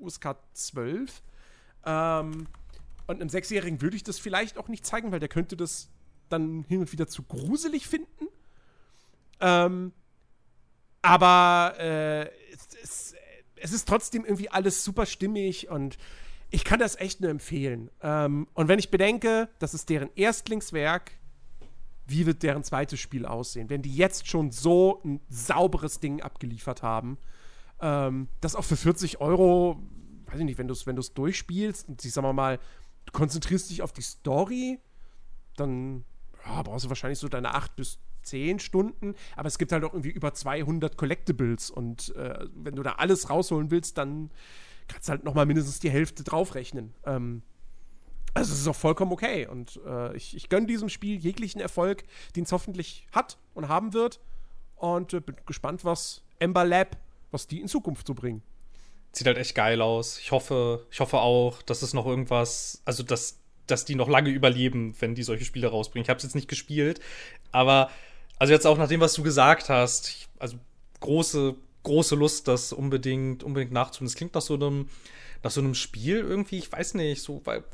[0.00, 1.22] USK 12.
[1.84, 2.46] Ähm,
[3.08, 5.90] und einem Sechsjährigen würde ich das vielleicht auch nicht zeigen, weil der könnte das
[6.28, 8.26] dann hin und wieder zu gruselig finden.
[9.40, 9.92] Ähm,
[11.00, 12.28] aber äh,
[12.82, 13.14] es,
[13.56, 15.96] es, ist trotzdem irgendwie alles super stimmig und
[16.50, 17.90] ich kann das echt nur empfehlen.
[18.02, 21.12] Ähm, und wenn ich bedenke, das ist deren Erstlingswerk,
[22.06, 23.70] wie wird deren zweites Spiel aussehen?
[23.70, 27.16] Wenn die jetzt schon so ein sauberes Ding abgeliefert haben,
[27.80, 29.82] ähm, das auch für 40 Euro,
[30.26, 32.58] weiß ich nicht, wenn du es wenn durchspielst und ich sag mal,
[33.12, 34.78] konzentrierst dich auf die Story,
[35.56, 36.04] dann
[36.46, 39.92] ja, brauchst du wahrscheinlich so deine 8 bis 10 Stunden, aber es gibt halt auch
[39.92, 44.30] irgendwie über 200 Collectibles und äh, wenn du da alles rausholen willst, dann
[44.86, 46.94] kannst du halt nochmal mindestens die Hälfte draufrechnen.
[47.04, 47.42] Ähm,
[48.34, 52.04] also es ist auch vollkommen okay und äh, ich, ich gönne diesem Spiel jeglichen Erfolg,
[52.36, 54.20] den es hoffentlich hat und haben wird
[54.76, 56.96] und äh, bin gespannt, was Ember Lab,
[57.30, 58.42] was die in Zukunft so bringen.
[59.18, 60.20] Sieht halt echt geil aus.
[60.20, 64.30] Ich hoffe, ich hoffe auch, dass es noch irgendwas, also dass, dass die noch lange
[64.30, 66.04] überleben, wenn die solche Spiele rausbringen.
[66.04, 67.00] Ich habe es jetzt nicht gespielt,
[67.50, 67.90] aber
[68.38, 70.56] also jetzt auch nach dem, was du gesagt hast, ich, also
[71.00, 74.06] große, große Lust, das unbedingt, unbedingt nachzuholen.
[74.06, 74.88] Das klingt nach so einem,
[75.42, 77.64] nach so einem Spiel irgendwie, ich weiß nicht, so, weil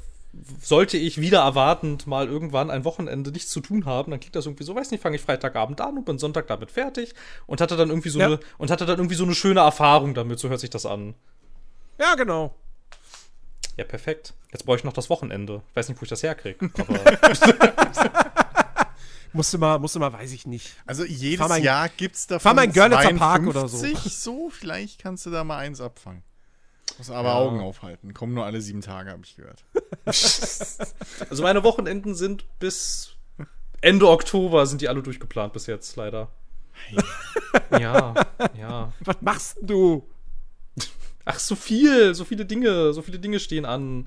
[0.62, 4.46] sollte ich wieder erwartend mal irgendwann ein Wochenende nichts zu tun haben, dann klingt das
[4.46, 7.14] irgendwie so, weiß nicht, fange ich Freitagabend an und bin Sonntag damit fertig
[7.46, 8.26] und hatte dann irgendwie so ja.
[8.26, 11.14] eine und hatte dann irgendwie so eine schöne Erfahrung damit, so hört sich das an.
[11.98, 12.54] Ja, genau.
[13.76, 14.34] Ja, perfekt.
[14.52, 15.62] Jetzt brauche ich noch das Wochenende.
[15.70, 17.00] Ich weiß nicht, wo ich das herkriege, aber
[19.32, 20.76] Musste mal, musste mal, weiß ich nicht.
[20.86, 23.84] Also jedes mein, Jahr gibt's davon fahr mal in Görlitzer Park oder so.
[23.96, 26.22] so, vielleicht kannst du da mal eins abfangen.
[26.98, 27.34] Muss aber ja.
[27.34, 28.14] Augen aufhalten.
[28.14, 29.64] Kommen nur alle sieben Tage, habe ich gehört.
[30.06, 33.16] also meine Wochenenden sind bis
[33.80, 36.28] Ende Oktober sind die alle durchgeplant bis jetzt, leider.
[36.72, 36.98] Hey.
[37.80, 38.14] ja,
[38.56, 38.92] ja.
[39.00, 40.08] Was machst du?
[41.24, 44.06] Ach, so viel, so viele Dinge, so viele Dinge stehen an.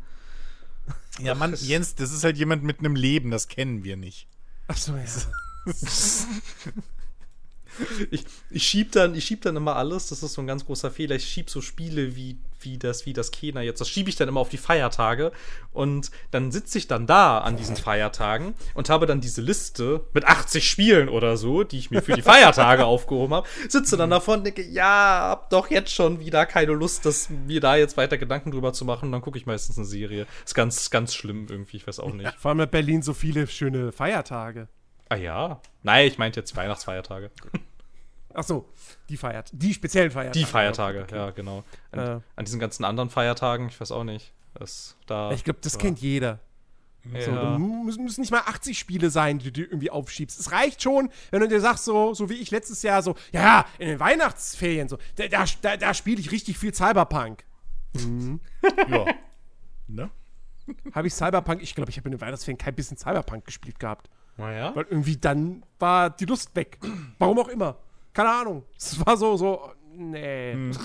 [1.20, 4.28] Ja, Mann, Jens, das ist halt jemand mit einem Leben, das kennen wir nicht.
[4.68, 5.04] Ach so, ja.
[8.12, 10.92] ich, ich schieb dann, ich schieb dann immer alles, das ist so ein ganz großer
[10.92, 11.16] Fehler.
[11.16, 14.28] Ich schieb so Spiele wie, wie das, wie das Kena jetzt, das schiebe ich dann
[14.28, 15.32] immer auf die Feiertage
[15.72, 20.26] und dann sitze ich dann da an diesen Feiertagen und habe dann diese Liste mit
[20.26, 24.40] 80 Spielen oder so, die ich mir für die Feiertage aufgehoben habe, sitze dann davon
[24.40, 28.18] und denke, ja, hab doch jetzt schon wieder keine Lust, dass mir da jetzt weiter
[28.18, 29.06] Gedanken drüber zu machen.
[29.06, 30.26] Und dann gucke ich meistens eine Serie.
[30.46, 32.26] Ist ganz, ganz schlimm irgendwie, ich weiß auch nicht.
[32.26, 34.68] Ja, vor allem hat Berlin so viele schöne Feiertage.
[35.10, 35.62] Ah ja.
[35.84, 37.32] Nein, ich meinte jetzt Weihnachtsfeiertage.
[38.40, 38.70] Ach so,
[39.10, 40.40] die feiert, die speziellen Feiertage.
[40.40, 41.16] Die Feiertage, okay.
[41.16, 41.64] ja, genau.
[41.92, 42.22] An, äh.
[42.36, 44.32] an, diesen ganzen anderen Feiertagen, ich weiß auch nicht.
[44.54, 45.80] Das, da, ich glaube, das ja.
[45.80, 46.40] kennt jeder.
[47.12, 47.22] Ja.
[47.22, 50.40] So, du müssen, müssen nicht mal 80 Spiele sein, die du irgendwie aufschiebst.
[50.40, 53.66] Es reicht schon, wenn du dir sagst, so, so wie ich letztes Jahr, so, ja,
[53.80, 57.44] in den Weihnachtsferien, so, da, da, da spiele ich richtig viel Cyberpunk.
[57.94, 58.40] Mhm.
[58.88, 59.06] ja.
[59.88, 60.12] Ne?
[60.94, 64.12] Habe ich Cyberpunk, ich glaube, ich habe in den Weihnachtsferien kein bisschen Cyberpunk gespielt gehabt.
[64.38, 64.76] Naja.
[64.76, 66.78] Weil irgendwie dann war die Lust weg.
[67.18, 67.80] Warum auch immer.
[68.18, 68.64] Keine Ahnung.
[68.76, 70.54] Es war so, so, nee.
[70.54, 70.72] Hm.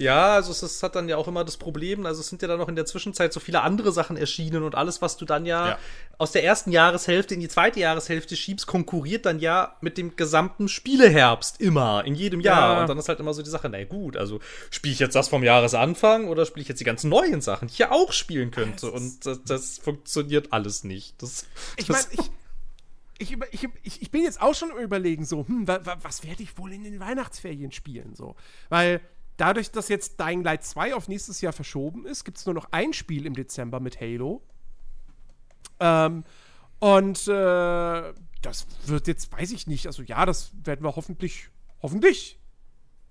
[0.00, 2.60] Ja, also es, hat dann ja auch immer das Problem, also es sind ja dann
[2.60, 5.70] noch in der Zwischenzeit so viele andere Sachen erschienen und alles, was du dann ja,
[5.70, 5.78] ja,
[6.18, 10.68] aus der ersten Jahreshälfte in die zweite Jahreshälfte schiebst, konkurriert dann ja mit dem gesamten
[10.68, 12.74] Spieleherbst immer, in jedem Jahr.
[12.74, 12.80] Ja.
[12.82, 14.38] Und dann ist halt immer so die Sache, na gut, also
[14.70, 17.72] spiele ich jetzt das vom Jahresanfang oder spiele ich jetzt die ganzen neuen Sachen, die
[17.72, 18.92] ich ja auch spielen könnte?
[18.92, 21.20] Und das, das funktioniert alles nicht.
[21.20, 21.44] Das,
[21.76, 22.30] ich meine, ich
[23.18, 26.42] ich, ich, ich, ich bin jetzt auch schon überlegen, so, hm, wa, wa, was werde
[26.42, 28.14] ich wohl in den Weihnachtsferien spielen?
[28.14, 28.36] So.
[28.68, 29.00] Weil
[29.36, 32.68] dadurch, dass jetzt Dying Light 2 auf nächstes Jahr verschoben ist, gibt es nur noch
[32.70, 34.42] ein Spiel im Dezember mit Halo.
[35.80, 36.24] Ähm,
[36.78, 38.12] und äh,
[38.42, 41.48] das wird jetzt, weiß ich nicht, also ja, das werden wir hoffentlich,
[41.82, 42.38] hoffentlich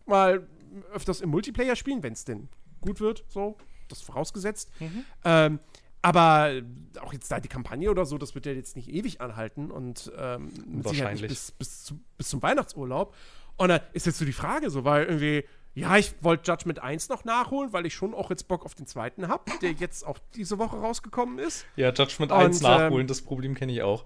[0.06, 0.48] mal
[0.94, 2.48] öfters im Multiplayer spielen, wenn es denn
[2.80, 3.58] gut wird, so,
[3.90, 4.72] das vorausgesetzt.
[4.80, 5.06] Mhm.
[5.26, 5.60] Ähm,
[6.02, 6.62] aber
[7.02, 10.12] auch jetzt da die Kampagne oder so, das wird ja jetzt nicht ewig anhalten und
[10.18, 10.52] ähm,
[10.84, 13.16] wahrscheinlich bis, bis, zu, bis zum Weihnachtsurlaub.
[13.58, 15.44] Und dann ist jetzt so die Frage, so, weil irgendwie
[15.78, 18.88] ja, ich wollte Judgment 1 noch nachholen, weil ich schon auch jetzt Bock auf den
[18.88, 21.68] zweiten habe, der jetzt auch diese Woche rausgekommen ist.
[21.76, 24.06] Ja, Judgment 1 und, nachholen, ähm, das Problem kenne ich auch.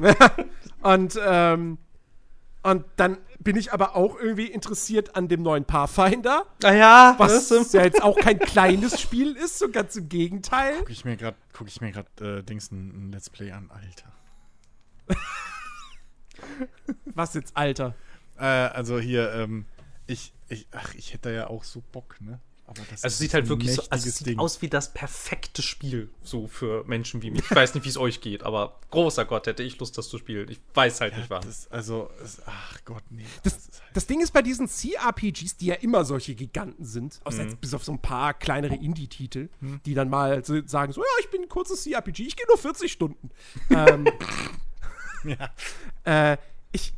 [0.82, 1.76] und, ähm,
[2.66, 6.46] und dann bin ich aber auch irgendwie interessiert an dem neuen Pathfinder.
[6.64, 10.74] Ah ja, was ja jetzt auch kein kleines Spiel ist, so ganz im Gegenteil.
[10.80, 13.70] Guck ich mir gerade, guck ich mir gerade äh, Dings ein, ein Let's Play an,
[13.70, 14.12] Alter.
[17.14, 17.94] was jetzt, Alter?
[18.36, 19.66] Äh, also hier, ähm,
[20.08, 22.40] ich, ich, ach, ich hätte da ja auch so Bock, ne?
[22.68, 24.38] Aber das Also sieht halt wirklich so, also sieht Ding.
[24.40, 27.42] aus wie das perfekte Spiel, so für Menschen wie mich.
[27.48, 30.18] Ich weiß nicht, wie es euch geht, aber großer Gott, hätte ich Lust, das zu
[30.18, 30.48] spielen.
[30.50, 31.42] Ich weiß halt nicht wann.
[31.44, 33.24] Das, also, es, ach Gott, nee.
[33.44, 37.20] Das, ist halt, das Ding ist bei diesen CRPGs, die ja immer solche Giganten sind,
[37.24, 37.48] außer Mhm.
[37.50, 39.48] jetzt bis auf so ein paar kleinere Indie-Titel,
[39.84, 42.58] die dann mal so sagen so, ja, ich bin ein kurzes CRPG, ich gehe nur
[42.58, 43.30] 40 Stunden.
[43.70, 44.08] ähm,
[45.24, 46.32] ja.
[46.32, 46.36] äh,
[46.72, 46.92] ich,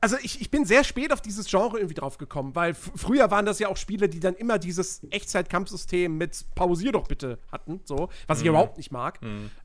[0.00, 3.46] also ich, ich bin sehr spät auf dieses Genre irgendwie drauf gekommen, weil früher waren
[3.46, 8.08] das ja auch Spiele, die dann immer dieses Echtzeitkampfsystem mit Pausier doch bitte hatten, so,
[8.26, 9.18] was ich überhaupt nicht mag.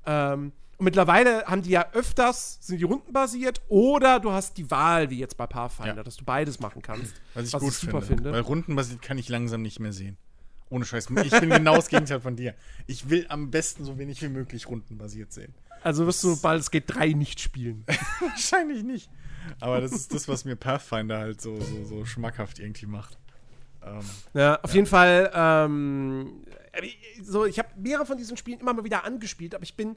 [0.06, 5.10] Ähm, und mittlerweile haben die ja öfters, sind die rundenbasiert oder du hast die Wahl,
[5.12, 6.04] wie jetzt bei Pathfinder, Ja.
[6.04, 7.14] dass du beides machen kannst.
[7.36, 8.16] Was ich gut super finde.
[8.24, 8.32] finde.
[8.34, 10.18] Weil rundenbasiert kann ich langsam nicht mehr sehen.
[10.70, 11.08] Ohne Scheiß.
[11.24, 12.56] Ich bin genau das Gegenteil von dir.
[12.88, 15.54] Ich will am besten so wenig wie möglich rundenbasiert sehen.
[15.84, 17.86] Also wirst du bald es geht 3 nicht spielen.
[18.20, 19.10] Wahrscheinlich nicht.
[19.60, 23.18] Aber das ist das, was mir Pathfinder halt so, so, so schmackhaft irgendwie macht.
[23.86, 24.00] Ähm,
[24.34, 26.88] Ja, auf jeden Fall, ähm, äh,
[27.22, 29.96] so, ich habe mehrere von diesen Spielen immer mal wieder angespielt, aber ich bin,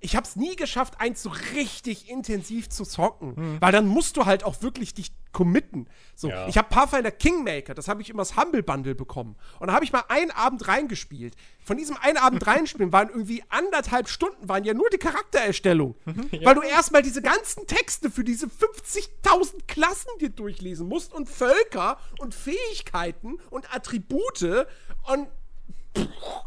[0.00, 3.56] ich habe es nie geschafft, eins so richtig intensiv zu zocken, Hm.
[3.60, 5.88] weil dann musst du halt auch wirklich dich committen.
[6.14, 6.46] So, Ja.
[6.48, 9.84] ich habe Pathfinder Kingmaker, das habe ich immer das Humble Bundle bekommen und da habe
[9.84, 11.34] ich mal einen Abend reingespielt.
[11.64, 15.96] Von diesem einen Abend reinspielen waren irgendwie anderthalb Stunden, waren ja nur die Charaktererstellung,
[16.44, 21.98] weil du erstmal diese ganzen Texte für diese 50.000 Klassen dir durchlesen musst und Völker
[22.20, 24.66] und Fähigkeiten und Attribute
[25.12, 25.28] und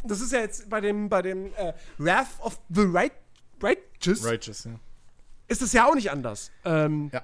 [0.04, 3.12] das ist ja jetzt bei dem, bei dem äh, Wrath of the right,
[3.64, 4.80] Righteous Righteous, ja.
[5.48, 6.52] ist es ja auch nicht anders.
[6.66, 7.24] Ähm, Ja.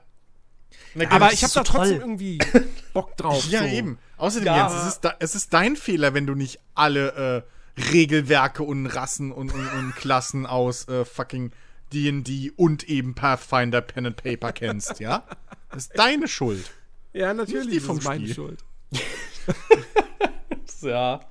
[0.95, 2.01] Na, aber das ich habe so da trotzdem toll.
[2.01, 2.38] irgendwie
[2.93, 3.45] Bock drauf.
[3.49, 3.65] Ja, so.
[3.68, 3.97] eben.
[4.18, 4.69] Außerdem, Ja.
[4.69, 7.45] Jens, es ist, da, es ist dein Fehler, wenn du nicht alle
[7.77, 11.51] äh, Regelwerke und Rassen und, und, und Klassen aus äh, fucking
[11.93, 15.23] D&D und eben Pathfinder Pen and Paper kennst, ja?
[15.72, 16.69] Das ist deine Schuld.
[17.14, 17.65] Ja, natürlich.
[17.65, 18.35] Nicht die das vom ist meine Spiel.
[18.35, 18.64] Schuld.
[20.81, 21.22] Ja.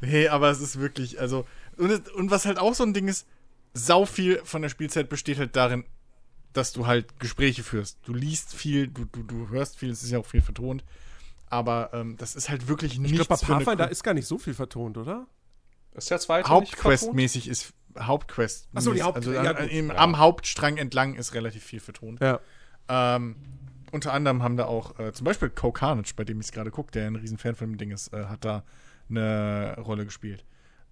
[0.00, 1.46] Nee, aber es ist wirklich, also,
[1.78, 3.26] und, und was halt auch so ein Ding ist,
[3.74, 5.84] sau viel von der Spielzeit besteht halt darin,
[6.52, 7.98] dass du halt Gespräche führst.
[8.04, 10.84] Du liest viel, du, du, du hörst viel, es ist ja auch viel vertont,
[11.50, 14.38] aber ähm, das ist halt wirklich Ich nichts glaube, bei Pathfinder ist gar nicht so
[14.38, 15.26] viel vertont, oder?
[15.92, 16.50] Ist der zweite nicht?
[16.50, 18.68] Hauptquest-mäßig ist Hauptquest.
[18.74, 19.96] Ach so, die Haupt- also ja, an, im, Ja.
[19.96, 22.20] am Hauptstrang entlang ist relativ viel vertont.
[22.20, 22.40] Ja.
[22.88, 23.36] Ähm,
[23.92, 26.72] unter anderem haben da auch äh, zum Beispiel Co Carnage, bei dem ich es gerade
[26.72, 28.64] gucke, der ein Riesenfan von dem Ding ist, äh, hat da
[29.08, 30.44] eine Rolle gespielt.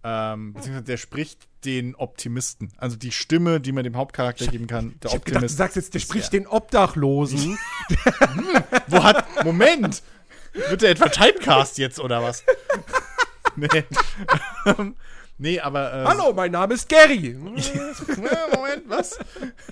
[0.04, 2.72] Ähm, beziehungsweise der spricht den Optimisten.
[2.76, 4.94] Also die Stimme, die man dem Hauptcharakter geben kann.
[5.00, 6.40] Der Ich habe gedacht, du sagst jetzt, der spricht er.
[6.40, 7.56] den Obdachlosen.
[8.88, 9.44] Wo hat.
[9.44, 10.02] Moment!
[10.68, 12.44] Wird der etwa Typecast jetzt oder was?
[13.56, 13.68] nee.
[14.66, 14.96] Ähm,
[15.38, 15.92] nee, aber.
[15.92, 17.38] Äh, Hallo, mein Name ist Gary.
[18.08, 19.18] Ja, Moment, was?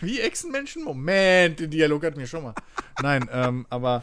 [0.00, 0.84] Wie Echsenmenschen?
[0.84, 2.54] Moment, den Dialog hatten wir schon mal.
[3.02, 4.02] Nein, ähm, aber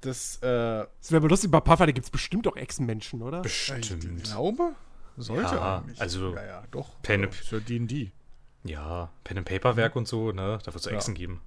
[0.00, 3.42] das, äh, Das wäre aber lustig, bei Pathfinder gibt es bestimmt auch Echsenmenschen, oder?
[3.44, 4.24] ich Stimmt.
[4.24, 4.74] glaube,
[5.22, 6.00] sollte Ja, eigentlich.
[6.00, 7.00] also- ja, ja, doch.
[7.02, 8.10] Pen- ist ja D&D.
[8.64, 10.58] Ja, Pen and Paper Werk und so, ne?
[10.64, 11.40] Da wird es Echsen geben.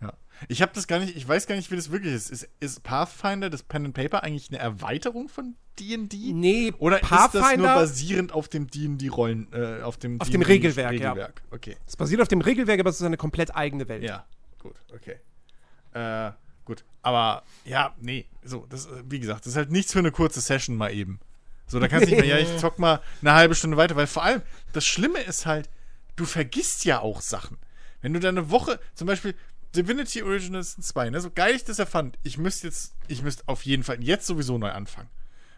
[0.00, 0.12] Ja.
[0.48, 2.30] Ich habe das gar nicht, ich weiß gar nicht, wie das wirklich ist.
[2.30, 6.32] Ist, ist Pathfinder, das Pen and Paper, eigentlich eine Erweiterung von D&D?
[6.32, 10.40] Nee, Oder ist das nur Pathfinder- basierend auf dem D&D-Rollen, äh, auf dem Auf dem
[10.42, 11.10] D&D Regelwerk, ja.
[11.12, 11.42] Regelwerk.
[11.50, 11.76] Okay.
[11.86, 14.02] Es basiert auf dem Regelwerk, aber es ist eine komplett eigene Welt.
[14.04, 14.24] Ja,
[14.60, 15.16] gut, okay.
[15.94, 16.32] Äh,
[16.64, 16.84] gut.
[17.02, 20.40] Aber ja, nee, so, das, äh, wie gesagt, das ist halt nichts für eine kurze
[20.40, 21.20] Session mal eben.
[21.66, 24.06] So, da kannst du nicht mehr, ja, ich zock mal eine halbe Stunde weiter, weil
[24.06, 24.42] vor allem,
[24.72, 25.68] das Schlimme ist halt,
[26.16, 27.56] du vergisst ja auch Sachen.
[28.02, 29.34] Wenn du da eine Woche, zum Beispiel
[29.74, 33.64] Divinity Originals 2, ne, so geil ich das erfand, ich müsste jetzt, ich müsste auf
[33.64, 35.08] jeden Fall jetzt sowieso neu anfangen.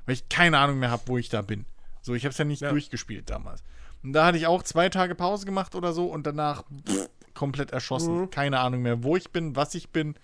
[0.06, 1.66] Weil ich keine Ahnung mehr habe, wo ich da bin.
[2.00, 2.70] So, ich habe es ja nicht Ja.
[2.70, 3.64] durchgespielt damals.
[4.04, 7.72] Und da hatte ich auch zwei Tage Pause gemacht oder so und danach pff, komplett
[7.72, 8.30] erschossen.
[8.30, 10.14] Keine Ahnung mehr, wo ich bin, was ich bin,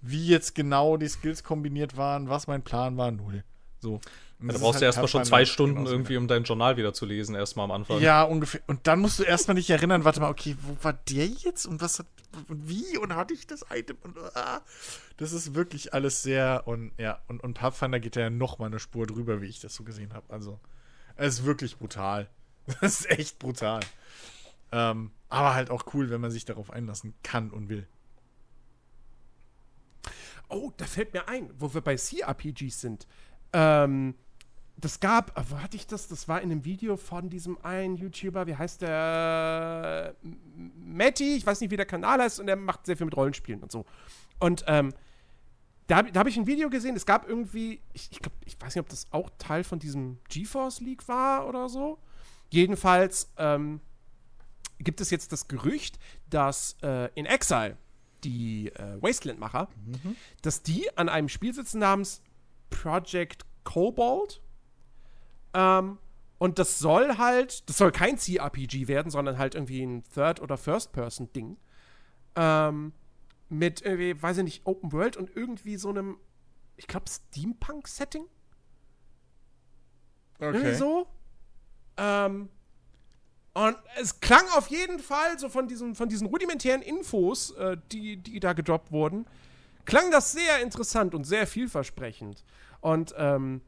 [0.00, 3.42] wie jetzt genau die Skills kombiniert waren, was mein Plan war, null.
[3.80, 4.00] So.
[4.48, 7.06] Und da brauchst du halt erstmal schon zwei Stunden irgendwie, um dein Journal wieder zu
[7.06, 8.00] lesen, erstmal am Anfang.
[8.00, 8.60] ja, ungefähr.
[8.66, 11.80] Und dann musst du erstmal dich erinnern, warte mal, okay, wo war der jetzt und
[11.80, 12.06] was hat
[12.48, 14.60] und wie und hatte ich das Item und ah,
[15.16, 18.80] das ist wirklich alles sehr und ja, und, und Pathfinder geht ja noch mal eine
[18.80, 20.32] Spur drüber, wie ich das so gesehen habe.
[20.32, 20.58] Also,
[21.16, 22.28] es ist wirklich brutal.
[22.80, 23.80] Das ist echt brutal.
[24.72, 27.86] Ähm, aber halt auch cool, wenn man sich darauf einlassen kann und will.
[30.48, 33.06] Oh, da fällt mir ein, wo wir bei CRPGs sind.
[33.52, 34.14] Ähm,
[34.76, 36.08] das gab, äh, wo hatte ich das?
[36.08, 40.14] Das war in einem Video von diesem einen YouTuber, wie heißt der?
[40.76, 43.62] Matty, ich weiß nicht, wie der Kanal heißt, und der macht sehr viel mit Rollenspielen
[43.62, 43.84] und so.
[44.38, 44.92] Und ähm,
[45.86, 48.74] da, da habe ich ein Video gesehen, es gab irgendwie, ich, ich, glaub, ich weiß
[48.74, 51.98] nicht, ob das auch Teil von diesem GeForce League war oder so.
[52.50, 53.80] Jedenfalls ähm,
[54.78, 55.98] gibt es jetzt das Gerücht,
[56.30, 57.76] dass äh, in Exile
[58.22, 59.68] die äh, Wasteland-Macher,
[60.42, 62.22] dass die an einem Spiel sitzen namens
[62.70, 64.40] Project Cobalt.
[65.54, 65.98] Ähm,
[66.38, 70.58] und das soll halt, das soll kein CRPG werden, sondern halt irgendwie ein Third- oder
[70.58, 71.56] First-Person-Ding.
[72.36, 72.92] Ähm,
[73.48, 76.18] mit irgendwie, weiß ich nicht, Open World und irgendwie so einem,
[76.76, 78.26] ich glaube, Steampunk-Setting.
[80.40, 81.06] Irgendwie so.
[81.96, 82.48] Ähm,
[83.54, 88.16] und es klang auf jeden Fall so von diesen, von diesen rudimentären Infos, äh, die,
[88.16, 89.26] die da gedroppt wurden,
[89.84, 92.44] klang das sehr interessant und sehr vielversprechend.
[92.80, 93.62] Und ähm,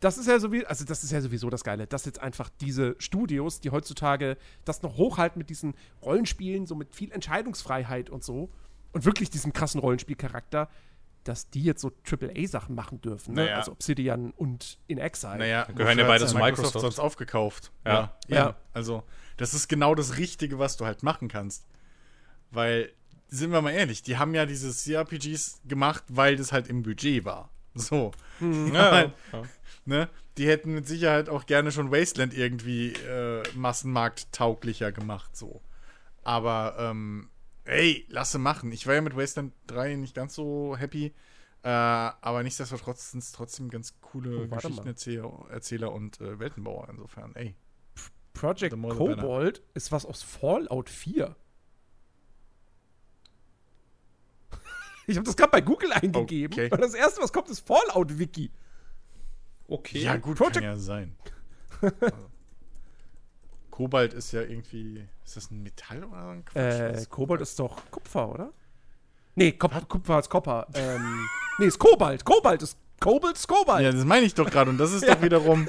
[0.00, 2.94] das ist ja sowieso, also das ist ja sowieso das Geile, dass jetzt einfach diese
[2.98, 8.50] Studios, die heutzutage das noch hochhalten mit diesen Rollenspielen, so mit viel Entscheidungsfreiheit und so
[8.92, 10.68] und wirklich diesem krassen Rollenspielcharakter,
[11.24, 13.34] dass die jetzt so AAA-Sachen machen dürfen.
[13.34, 13.44] Ne?
[13.44, 13.56] Naja.
[13.56, 15.38] Also Obsidian und In Exile.
[15.38, 16.80] Naja, Gehören ja wofür beide hat's zu Microsoft.
[16.80, 17.72] sonst aufgekauft.
[17.84, 18.16] Ja.
[18.28, 18.36] ja.
[18.36, 18.56] Ja.
[18.72, 19.02] Also,
[19.36, 21.66] das ist genau das Richtige, was du halt machen kannst.
[22.50, 22.92] Weil,
[23.28, 27.24] sind wir mal ehrlich, die haben ja diese CRPGs gemacht, weil das halt im Budget
[27.24, 27.50] war.
[27.74, 28.12] So.
[28.40, 29.12] Ja, ja.
[29.88, 30.10] Ne?
[30.36, 35.62] Die hätten mit Sicherheit auch gerne schon Wasteland irgendwie äh, massenmarkttauglicher gemacht, so.
[36.24, 37.30] Aber, ähm,
[37.64, 38.70] ey, lasse machen.
[38.70, 41.14] Ich war ja mit Wasteland 3 nicht ganz so happy.
[41.62, 44.56] Äh, aber nichtsdestotrotz sind es trotzdem ganz coole Oh.
[44.56, 47.34] Geschichtenerzähler Erzähler und äh, Weltenbauer insofern.
[47.34, 47.54] Ey.
[48.34, 48.76] Project.
[48.76, 51.34] Cobalt ist was aus Fallout 4.
[55.06, 56.52] Ich habe das gerade bei Google eingegeben.
[56.52, 56.70] Okay.
[56.70, 58.50] Und das erste, was kommt, ist Fallout-Wiki.
[59.68, 59.98] Okay.
[60.00, 61.14] Ja, gut, Project- kann ja sein.
[63.70, 65.06] Kobalt ist ja irgendwie.
[65.24, 66.56] Ist das ein Metall oder so ein Quatsch?
[66.80, 67.08] Äh, Was?
[67.10, 68.52] Kobalt ist doch Kupfer, oder?
[69.34, 70.66] Nee, Kop Kupfer ist Kopper.
[70.74, 71.28] ähm,
[71.58, 72.24] nee, ist Kobalt.
[72.24, 73.84] Kobalt ist Kobalt ist Kobalt.
[73.84, 74.70] Ja, das meine ich doch gerade.
[74.70, 75.68] Und das ist doch wiederum.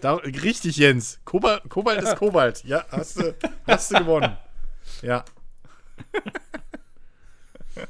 [0.00, 1.18] Da, richtig, Jens.
[1.24, 2.62] Kobalt, Kobalt ist Kobalt.
[2.64, 3.34] Ja, hast du,
[3.66, 4.36] hast du gewonnen.
[5.02, 5.24] Ja.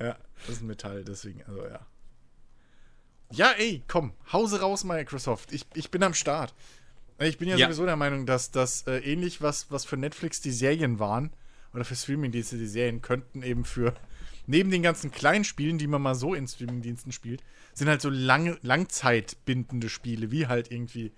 [0.00, 0.16] ja,
[0.46, 1.80] das ist ein Metall, deswegen, also ja.
[3.30, 5.52] Ja, ey, komm, Hause raus, Microsoft.
[5.52, 6.54] Ich, ich bin am Start.
[7.18, 7.66] Ich bin ja, Ja.
[7.66, 11.32] sowieso der Meinung, dass das äh, ähnlich was, was für Netflix die Serien waren,
[11.74, 13.94] oder für Streamingdienste die Serien, könnten eben für,
[14.46, 17.42] neben den ganzen kleinen Spielen, die man mal so in Streamingdiensten spielt,
[17.74, 21.12] sind halt so lange, langzeitbindende Spiele, wie halt irgendwie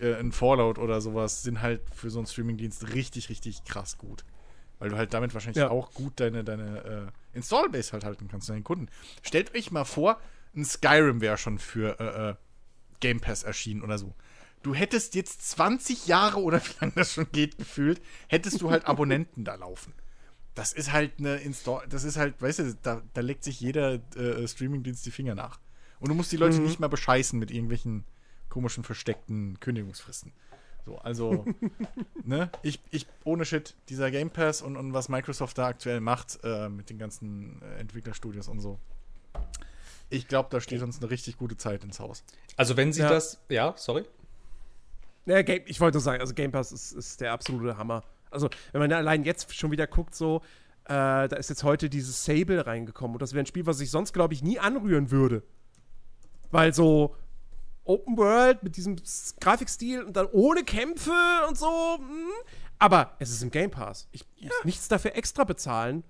[0.00, 4.24] äh, ein Fallout oder sowas, sind halt für so einen Streamingdienst richtig, richtig krass gut.
[4.78, 5.70] Weil du halt damit wahrscheinlich Ja.
[5.70, 8.88] auch gut deine, deine äh, Installbase halt halten kannst, deinen Kunden.
[9.22, 10.20] Stellt euch mal vor,
[10.56, 12.34] ein Skyrim wäre schon für äh, äh,
[13.00, 14.14] Game Pass erschienen oder so.
[14.62, 18.84] Du hättest jetzt 20 Jahre oder wie lange das schon geht, gefühlt, hättest du halt
[18.88, 19.92] Abonnenten da laufen.
[20.54, 24.00] Das ist halt eine Install, das ist halt, weißt du, da, da legt sich jeder
[24.16, 25.60] äh, Streamingdienst die Finger nach.
[26.00, 28.04] Und du musst die Leute nicht mal bescheißen mit irgendwelchen
[28.48, 30.32] komischen versteckten Kündigungsfristen.
[30.84, 31.44] So, also,
[32.24, 36.38] ne, ich, ich, ohne Shit, dieser Game Pass und, und was Microsoft da aktuell macht,
[36.44, 38.78] äh, mit den ganzen äh, Entwicklerstudios und so.
[40.08, 42.22] Ich glaube, da steht uns eine richtig gute Zeit ins Haus.
[42.56, 43.08] Also wenn sie Ja.
[43.08, 43.40] das.
[43.48, 44.04] Ja, sorry.
[45.26, 48.04] Ja, Game, ich wollte nur sagen, also Game Pass ist, ist der absolute Hammer.
[48.30, 50.42] Also, wenn man allein jetzt schon wieder guckt, so,
[50.84, 50.88] äh,
[51.28, 53.16] da ist jetzt heute dieses Sable reingekommen.
[53.16, 55.42] Und das wäre ein Spiel, was ich sonst, glaube ich, nie anrühren würde.
[56.52, 57.16] Weil so
[57.84, 58.96] Open World mit diesem
[59.40, 61.12] Grafikstil und dann ohne Kämpfe
[61.48, 61.98] und so.
[61.98, 62.28] hm.
[62.78, 64.06] Aber es ist im Game Pass.
[64.12, 66.04] Ich muss nichts dafür extra bezahlen.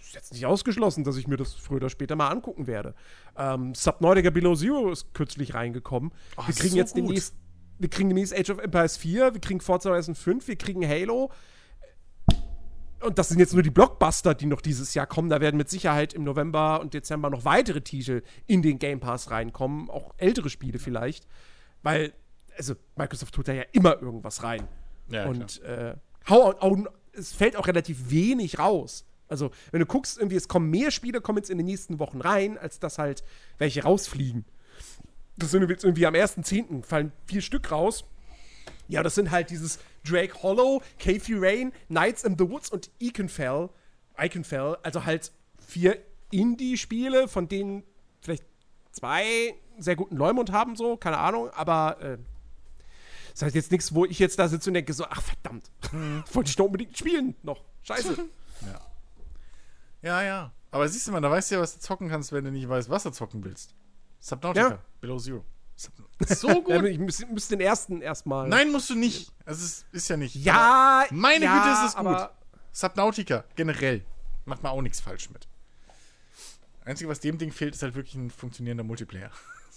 [0.00, 2.94] Ist jetzt nicht ausgeschlossen, dass ich mir das früher oder später mal angucken werde.
[3.36, 6.12] Ähm, Subnautica Below Zero ist kürzlich reingekommen.
[6.36, 7.04] wir das ist kriegen so jetzt gut.
[7.04, 7.34] demnächst
[7.78, 11.30] wir kriegen demnächst Age of Empires 4, wir kriegen Forza Horizon 5, wir kriegen Halo.
[13.00, 15.28] Und das sind jetzt nur die Blockbuster, die noch dieses Jahr kommen.
[15.28, 19.30] Da werden mit Sicherheit im November und Dezember noch weitere Titel in den Game Pass
[19.30, 19.88] reinkommen.
[19.88, 21.28] Auch ältere Spiele vielleicht.
[21.84, 22.12] Weil,
[22.56, 24.66] also, Microsoft tut da ja immer irgendwas rein.
[25.08, 25.94] Ja, und äh,
[27.12, 29.06] es fällt auch relativ wenig raus.
[29.28, 32.20] Also, wenn du guckst, irgendwie, es kommen mehr Spiele, kommen jetzt in den nächsten Wochen
[32.20, 33.22] rein, als dass halt
[33.58, 34.44] welche rausfliegen.
[35.36, 36.82] Das sind jetzt irgendwie am 1.10.
[36.82, 38.04] fallen vier Stück raus.
[38.88, 43.68] Ja, das sind halt dieses Drake Hollow, Kathy Rain, Nights in the Woods und Iconfell.
[44.18, 45.30] Iconfell, also halt
[45.64, 45.98] vier
[46.30, 47.84] Indie-Spiele, von denen
[48.20, 48.44] vielleicht
[48.90, 52.18] zwei sehr guten Leumund haben, so, keine Ahnung, aber äh,
[53.32, 55.70] das heißt jetzt nichts, wo ich jetzt da sitze und denke so, ach verdammt,
[56.32, 57.62] wollte ich doch unbedingt spielen noch.
[57.82, 58.16] Scheiße.
[58.66, 58.80] Ja,
[60.02, 60.52] ja.
[60.70, 62.68] Aber siehst du mal, da weißt du ja, was du zocken kannst, wenn du nicht
[62.68, 63.74] weißt, was du zocken willst.
[64.20, 64.78] Subnautica, Ja.
[65.00, 65.44] Below Zero.
[66.26, 66.84] So ja, gut.
[66.86, 68.48] ich müsste müsste den ersten erstmal.
[68.48, 69.32] Nein, musst du nicht.
[69.44, 70.34] Also, es ist ja nicht.
[70.34, 72.28] Ja, Aber meine ja, Güte, ist es gut.
[72.72, 74.04] Subnautica, generell.
[74.44, 75.46] Macht man auch nichts falsch mit.
[76.84, 79.30] Einzige, was dem Ding fehlt, ist halt wirklich ein funktionierender Multiplayer.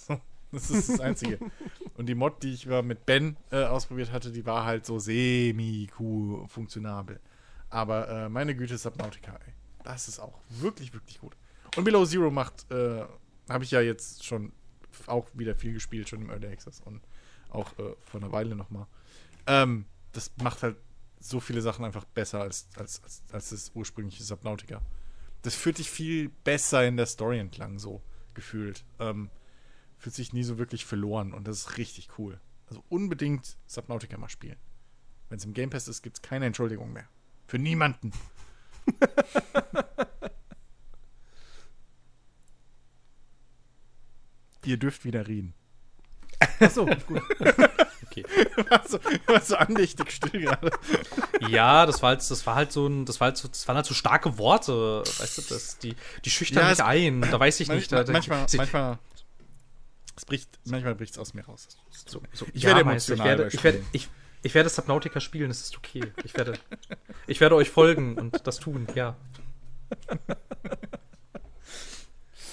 [0.54, 1.40] Das ist das Einzige.
[1.96, 6.46] Und die Mod, die ich mit Ben äh, ausprobiert hatte, die war halt so semi-cool
[6.50, 7.22] funktionabel.
[7.70, 9.54] Aber äh, meine Güte, Subnautica, ey.
[9.84, 11.36] Das ist auch wirklich, wirklich gut.
[11.76, 13.06] Und Below Zero macht, äh,
[13.50, 14.52] habe ich ja jetzt schon
[15.08, 16.82] auch wieder viel gespielt, schon im Early Access.
[16.82, 17.02] Und
[17.50, 18.88] Auch äh, vor einer Weile nochmal.
[19.48, 20.78] Ähm, das macht halt
[21.20, 24.82] so viele Sachen einfach besser als, als, als, als das ursprüngliche Subnautica.
[25.42, 28.02] Das führt dich viel besser in der Story entlang, so
[28.34, 28.84] gefühlt.
[29.00, 29.30] Ähm,
[29.98, 32.40] fühlt sich nie so wirklich verloren und das ist richtig cool.
[32.68, 34.58] Also unbedingt Subnautica mal spielen.
[35.30, 37.08] Wenn es im Game Pass ist, gibt es keine Entschuldigung mehr.
[37.48, 38.12] Für niemanden.
[44.66, 45.54] Ihr dürft wieder reden.
[46.60, 47.22] Achso, gut.
[48.06, 48.26] Okay.
[48.70, 50.72] War so, war so andächtig still gerade.
[51.50, 53.78] Ja, das war halt, das war halt so ein, das war halt so, das waren
[53.78, 55.96] halt so starke Worte, weißt du, das, die,
[56.26, 57.22] die schüchtern Ja, mich ein.
[57.22, 57.92] Da weiß ich nicht.
[57.92, 59.00] Da, da, manchmal, sie- manchmal,
[60.16, 61.68] es bricht, manchmal bricht es aus mir raus.
[62.06, 64.10] so, so, Ich werde Meister, emotional Ich werde, bei ich, werde, ich,
[64.44, 66.12] ich werde Subnautica spielen, das ist okay.
[66.24, 66.54] Ich werde,
[67.28, 69.16] ich werde euch folgen und das tun, ja.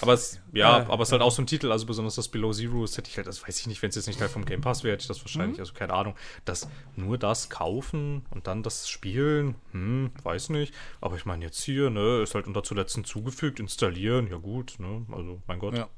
[0.01, 2.29] Aber es, ja, Äh, aber es ist halt auch so ein Titel, also besonders das
[2.29, 4.29] Below Zero, das hätte ich halt, das weiß ich nicht, wenn es jetzt nicht Teil
[4.29, 5.61] vom Game Pass wäre, hätte ich das wahrscheinlich, Mhm.
[5.61, 6.15] also keine Ahnung.
[6.45, 10.73] Das, nur das kaufen und dann das spielen, hm, weiß nicht.
[11.01, 15.05] Aber ich meine jetzt hier, ne, ist halt unter zuletzt hinzugefügt, installieren, ja gut, ne,
[15.11, 15.89] also mein Gott, Ja.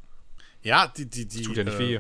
[0.64, 1.42] Ja, die, die, die.
[1.44, 2.00] tut ja nicht äh, weh.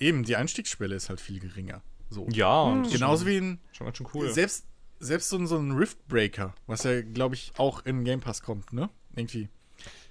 [0.00, 1.80] Eben, die Einstiegsschwelle ist halt viel geringer.
[2.14, 2.26] So.
[2.30, 3.60] Ja, ist Genauso wie ein.
[3.72, 4.30] schon, ganz schön cool.
[4.30, 4.66] Selbst,
[5.00, 8.72] selbst so, ein- so ein Riftbreaker, was ja, glaube ich, auch in Game Pass kommt,
[8.72, 8.88] ne?
[9.16, 9.48] Irgendwie.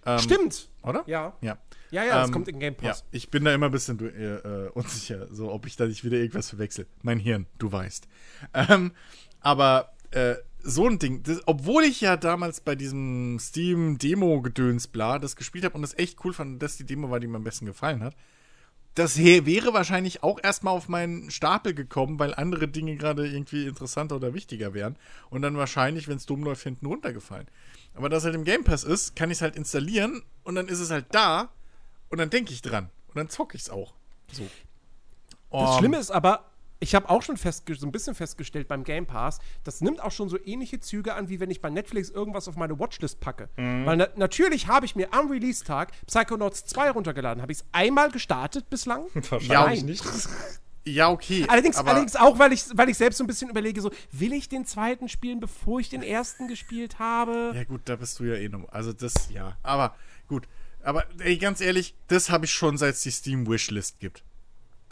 [0.05, 0.69] Ähm, Stimmt.
[0.83, 1.03] Oder?
[1.07, 1.33] Ja.
[1.41, 1.57] Ja.
[1.91, 3.05] Ja, ja, das Ähm, kommt in Game Ja, Pass.
[3.11, 6.17] ich bin da immer ein bisschen äh, äh, unsicher, so ob ich da nicht wieder
[6.17, 6.87] irgendwas verwechsel.
[7.03, 8.07] Mein Hirn, du weißt.
[8.53, 8.91] Ähm,
[9.39, 10.35] aber äh,
[10.65, 15.75] so ein Ding, das, obwohl ich ja damals bei diesem Steam-Demo-Gedöns bla das gespielt habe
[15.75, 18.03] und das echt cool fand, und das die Demo war, die mir am besten gefallen
[18.03, 18.15] hat,
[18.95, 24.17] das wäre wahrscheinlich auch erstmal auf meinen Stapel gekommen, weil andere Dinge gerade irgendwie interessanter
[24.17, 24.97] oder wichtiger wären.
[25.29, 27.47] Und dann wahrscheinlich, wenn es dumm läuft, hinten runtergefallen.
[27.95, 30.67] Aber da es halt im Game Pass ist, kann ich es halt installieren und dann
[30.67, 31.49] ist es halt da
[32.09, 32.89] und dann denke ich dran.
[33.07, 33.93] Und dann zocke ich es auch.
[34.31, 34.47] So.
[35.51, 36.45] Das Um, Schlimme ist aber,
[36.83, 40.27] ich habe auch schon so ein bisschen festgestellt beim Game Pass, das nimmt auch schon
[40.27, 43.49] so ähnliche Züge an, wie wenn ich bei Netflix irgendwas auf meine Watchlist packe.
[43.55, 43.85] Mhm.
[43.85, 47.41] Weil na natürlich habe ich mir am Release-Tag Psychonauts 2 runtergeladen.
[47.41, 49.05] Habe ich es einmal gestartet bislang?
[49.13, 49.85] Wahrscheinlich Nein.
[49.85, 50.03] nicht.
[50.85, 51.45] Ja, okay.
[51.47, 54.33] Allerdings, aber, allerdings auch, weil ich, weil ich selbst so ein bisschen überlege, so, will
[54.33, 57.53] ich den zweiten spielen, bevor ich den ersten gespielt habe?
[57.55, 58.67] Ja, gut, da bist du ja eh noch.
[58.67, 59.55] Also, das, ja.
[59.63, 59.95] Aber,
[60.27, 60.45] gut.
[60.83, 64.25] Aber, ey, ganz ehrlich, das habe ich schon, seit es die Steam-Wishlist gibt.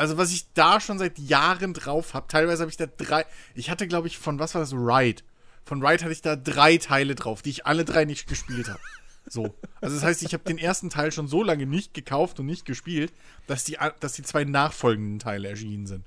[0.02, 3.24] Also, was ich da schon seit Jahren drauf habe, teilweise habe ich da drei.
[3.54, 4.74] Ich hatte, glaube ich, von was war das?
[4.74, 5.22] Ride.
[5.64, 8.80] Von Ride hatte ich da drei Teile drauf, die ich alle drei nicht gespielt habe.
[9.28, 9.54] So.
[9.80, 12.66] Also, das heißt, ich habe den ersten Teil schon so lange nicht gekauft und nicht
[12.66, 13.14] gespielt,
[13.46, 16.04] dass die, dass die zwei nachfolgenden Teile erschienen sind.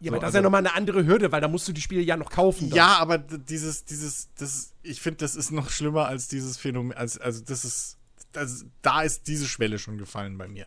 [0.00, 1.72] Ja, So, aber das ist also- ja nochmal eine andere Hürde, weil da musst du
[1.72, 2.68] die Spiele ja noch kaufen.
[2.68, 2.76] dann.
[2.76, 7.16] Ja, aber dieses, dieses, das, ich finde, das ist noch schlimmer als dieses Phänomen, als,
[7.16, 7.96] also das ist,
[8.32, 10.66] das, da ist diese Schwelle schon gefallen bei mir.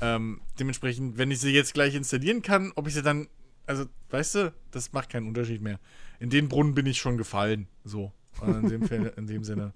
[0.00, 3.28] Ähm, dementsprechend, wenn ich sie jetzt gleich installieren kann, ob ich sie dann,
[3.66, 5.78] also, weißt du, das macht keinen Unterschied mehr.
[6.18, 8.12] In den Brunnen bin ich schon gefallen, so.
[8.40, 9.72] Also in dem, Fall, in dem Sinne.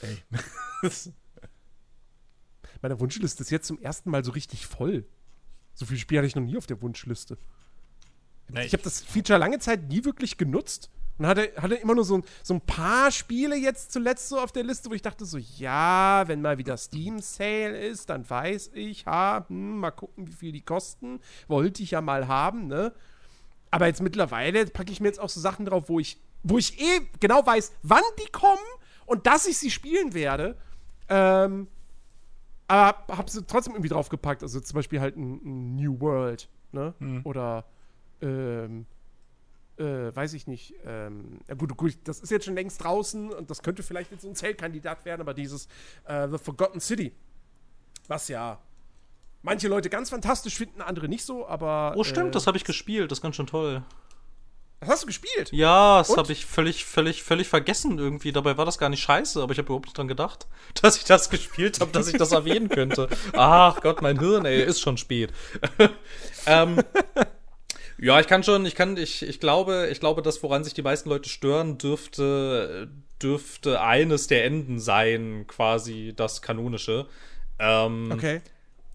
[0.00, 0.18] Ey.
[2.82, 5.06] Meine Wunschliste ist jetzt zum ersten Mal so richtig voll.
[5.74, 7.38] So viele Spiele hatte ich noch nie auf der Wunschliste.
[8.64, 12.16] Ich habe das Feature lange Zeit nie wirklich genutzt und hatte, hatte immer nur so,
[12.18, 15.38] ein- so ein paar Spiele jetzt zuletzt so auf der Liste, wo ich dachte so,
[15.38, 20.32] ja, wenn mal wieder Steam Sale ist, dann weiß ich, ha, hm, mal gucken, wie
[20.32, 21.20] viel die kosten.
[21.48, 22.92] Wollte ich ja mal haben, ne?
[23.70, 26.80] Aber jetzt mittlerweile packe ich mir jetzt auch so Sachen drauf, wo ich, wo ich
[26.80, 28.58] eh genau weiß, wann die kommen
[29.06, 30.56] und dass ich sie spielen werde.
[31.08, 31.68] Ähm,
[32.68, 34.42] aber hab, hab sie trotzdem irgendwie draufgepackt.
[34.42, 36.94] Also zum Beispiel halt ein, ein New World, ne?
[37.24, 37.64] Oder
[38.22, 38.86] ähm,
[39.78, 40.74] äh, weiß ich nicht.
[40.84, 44.22] Ähm, ja gut, gut, das ist jetzt schon längst draußen und das könnte vielleicht jetzt
[44.22, 45.66] so ein Zellkandidat werden, aber dieses
[46.04, 47.12] äh, The Forgotten City,
[48.08, 48.60] was ja
[49.42, 51.94] manche Leute ganz fantastisch finden, andere nicht so, aber.
[51.96, 53.82] Oh, stimmt, äh, das habe ich gespielt, das ist ganz schön toll.
[54.80, 55.50] das hast du gespielt?
[55.52, 58.32] Ja, das habe ich völlig, völlig, völlig vergessen irgendwie.
[58.32, 60.46] Dabei war das gar nicht scheiße, aber ich habe überhaupt nicht dran gedacht,
[60.82, 63.08] dass ich das gespielt habe, dass ich das erwähnen könnte.
[63.34, 65.32] Ach Gott, mein Hirn, ey, ist schon spät.
[66.46, 66.82] ähm,
[67.98, 70.82] ja, ich kann schon, ich kann, ich, ich glaube, ich glaube, das, woran sich die
[70.82, 72.88] meisten Leute stören, dürfte,
[73.22, 77.06] dürfte eines der Enden sein, quasi das kanonische.
[77.58, 78.40] Ähm, Okay.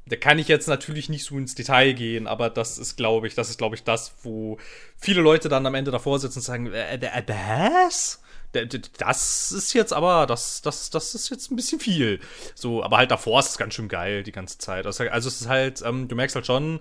[0.07, 3.36] da kann ich jetzt natürlich nicht so ins Detail gehen, aber das ist, glaube ich,
[3.36, 4.57] das ist, glaube ich, das, wo
[4.98, 8.22] viele Leute dann am Ende davor sitzen und sagen, äh, äh, was?
[8.56, 12.22] D- d- Das ist jetzt aber, das, das, das ist jetzt ein bisschen viel.
[12.56, 14.86] So, aber halt davor ist es ganz schön geil die ganze Zeit.
[14.86, 16.80] Also, also es ist halt, ähm, du merkst halt schon,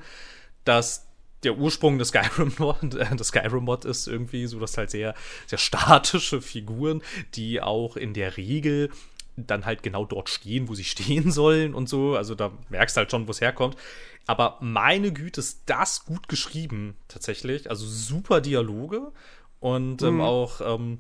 [0.65, 1.06] dass
[1.47, 5.15] der Ursprung des Skyrim-Mod äh, des Skyrim-Mod ist irgendwie so, dass halt sehr,
[5.47, 7.03] sehr statische Figuren,
[7.35, 8.91] die auch in der Regel
[9.37, 12.17] dann halt genau dort stehen, wo sie stehen sollen und so.
[12.17, 13.77] Also da merkst du halt schon, wo es herkommt.
[14.27, 17.71] Aber meine Güte, ist das gut geschrieben, tatsächlich.
[17.71, 19.13] Also super Dialoge
[19.61, 20.99] und ähm, auch, ähm,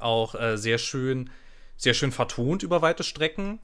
[0.00, 1.30] auch äh, sehr schön,
[1.76, 3.60] sehr schön vertont über weite Strecken.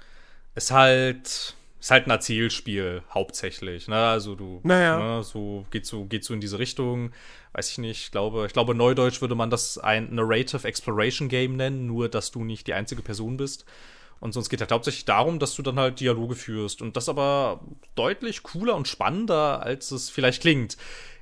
[0.54, 3.88] Ist halt, ist halt ein Erzählspiel hauptsächlich.
[3.88, 3.96] Ne?
[3.96, 4.98] Also du, Naja.
[4.98, 7.12] ne, so geht so geht so in diese Richtung.
[7.52, 8.04] Weiß ich nicht.
[8.04, 12.30] Ich glaube, ich glaube neudeutsch würde man das ein Narrative Exploration Game nennen, nur dass
[12.30, 13.64] du nicht die einzige Person bist.
[14.20, 16.82] Und sonst geht halt hauptsächlich darum, dass du dann halt Dialoge führst.
[16.82, 17.60] Und das aber
[17.94, 20.76] deutlich cooler und spannender, als es vielleicht klingt.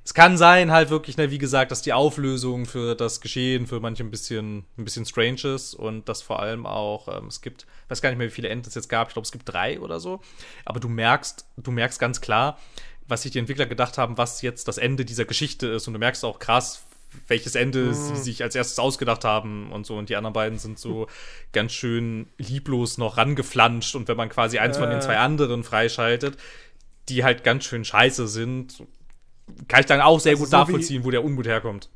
[0.04, 3.78] Es kann sein, halt wirklich, ne, wie gesagt, dass die Auflösung für das Geschehen für
[3.78, 7.66] manche ein bisschen, ein bisschen strange ist und dass vor allem auch, ähm, es gibt,
[7.88, 9.80] weiß gar nicht mehr, wie viele Enden es jetzt gab, ich glaube, es gibt drei
[9.80, 10.20] oder so.
[10.64, 12.58] Aber du merkst, du merkst ganz klar,
[13.06, 15.86] was sich die Entwickler gedacht haben, was jetzt das Ende dieser Geschichte ist.
[15.86, 16.84] Und du merkst auch krass,
[17.26, 19.96] welches Ende sie sich als erstes ausgedacht haben und so.
[19.96, 21.06] Und die anderen beiden sind so
[21.52, 23.94] ganz schön lieblos noch rangeflanscht.
[23.94, 25.02] Und wenn man quasi eins von den Äh.
[25.02, 26.36] zwei anderen freischaltet,
[27.08, 28.82] die halt ganz schön scheiße sind,
[29.66, 31.88] kann ich dann auch sehr Also gut so nachvollziehen, wo der Unmut herkommt.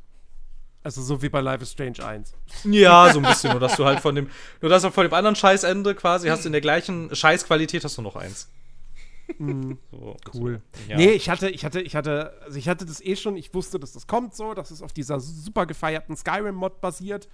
[0.83, 2.33] Also so wie bei Life is Strange 1.
[2.65, 3.51] Ja, so ein bisschen.
[3.51, 4.29] Nur dass du halt von dem,
[4.61, 8.01] nur dass du von dem anderen Scheißende quasi hast in der gleichen Scheißqualität hast du
[8.01, 8.49] noch eins.
[9.39, 10.61] So, Cool.
[10.73, 10.97] So, ja.
[10.97, 13.79] Nee, ich hatte, ich hatte, ich hatte, also ich hatte das eh schon, ich wusste,
[13.79, 17.29] dass das kommt so, dass es auf dieser super gefeierten Skyrim-Mod basiert,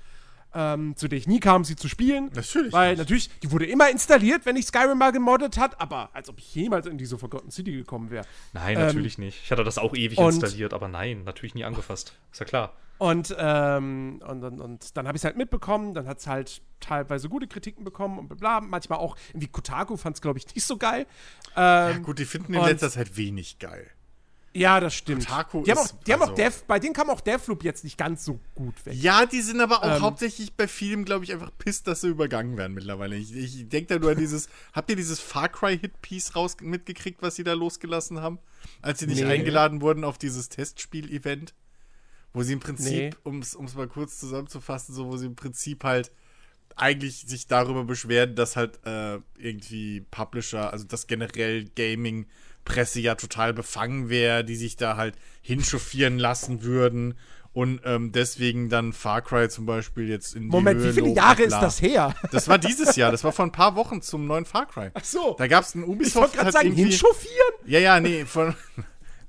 [0.53, 2.29] ähm, zu der ich nie kam, sie zu spielen.
[2.33, 2.99] Natürlich Weil nicht.
[2.99, 6.53] natürlich, die wurde immer installiert, wenn ich Skyrim mal gemoddet hat, aber als ob ich
[6.55, 8.25] jemals in diese Forgotten City gekommen wäre.
[8.53, 9.41] Nein, natürlich nicht.
[9.43, 12.13] Ich hatte das auch ewig Ähm, installiert, aber nein, natürlich nie angefasst.
[12.31, 12.73] Ist ja klar.
[12.99, 16.61] Und, ähm, und, und, und dann habe ich es halt mitbekommen, dann hat es halt
[16.81, 20.65] teilweise gute Kritiken bekommen und bla, manchmal auch, irgendwie Kotaku fand es, glaube ich, nicht
[20.67, 21.07] so geil.
[21.55, 23.89] Ja, Ähm, gut, die finden in letzter Zeit wenig geil.
[24.53, 25.25] ja, das stimmt.
[25.27, 27.63] Kotaku die haben ist- auch, die haben auch also- Death, bei denen kam auch Deathloop
[27.63, 28.95] jetzt nicht ganz so gut weg.
[28.95, 30.01] Ja, die sind aber auch Ähm.
[30.01, 33.15] hauptsächlich bei vielen, glaube ich, einfach pisst, dass sie übergangen werden mittlerweile.
[33.15, 34.49] Ich, ich denke da nur an dieses.
[34.73, 38.39] Habt ihr dieses Far Cry Hit-Piece raus mitgekriegt, was sie da losgelassen haben?
[38.81, 39.31] Als sie nicht Nee.
[39.31, 41.53] eingeladen wurden auf dieses Testspiel-Event?
[42.39, 42.63] Wo sie im Nee.
[42.65, 46.11] Prinzip, um es mal kurz zusammenzufassen, so, wo sie im Prinzip halt
[46.77, 53.53] eigentlich sich darüber beschweren, dass halt äh, irgendwie Publisher, also dass generell Gaming-Presse ja total
[53.53, 57.15] befangen wäre, die sich da halt hinchauffieren lassen würden
[57.51, 61.13] und ähm, deswegen dann Far Cry zum Beispiel jetzt in die Moment, Höhe wie viele
[61.15, 62.15] Jahre ist das her?
[62.31, 64.91] Das war dieses Jahr, das war vor ein paar Wochen zum neuen Far Cry.
[64.93, 65.35] Ach so.
[65.37, 67.53] Da gab es ein Ich wollte Ubisoft gerade hat sagen, hinchauffieren?
[67.65, 68.55] Ja, ja, nee, von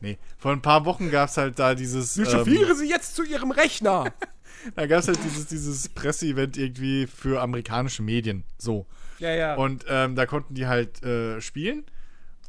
[0.00, 2.44] nee, vor ein paar Wochen gab es halt da dieses Ich ähm,
[2.74, 4.12] sie jetzt zu ihrem Rechner.
[4.76, 8.86] da gab es halt dieses dieses Presseevent irgendwie für amerikanische Medien, so.
[9.18, 9.54] ja, ja.
[9.54, 11.84] Und ähm, da konnten die halt äh, spielen.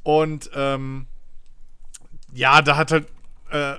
[0.03, 1.05] Und ähm,
[2.33, 3.07] ja, da hat halt
[3.51, 3.75] äh,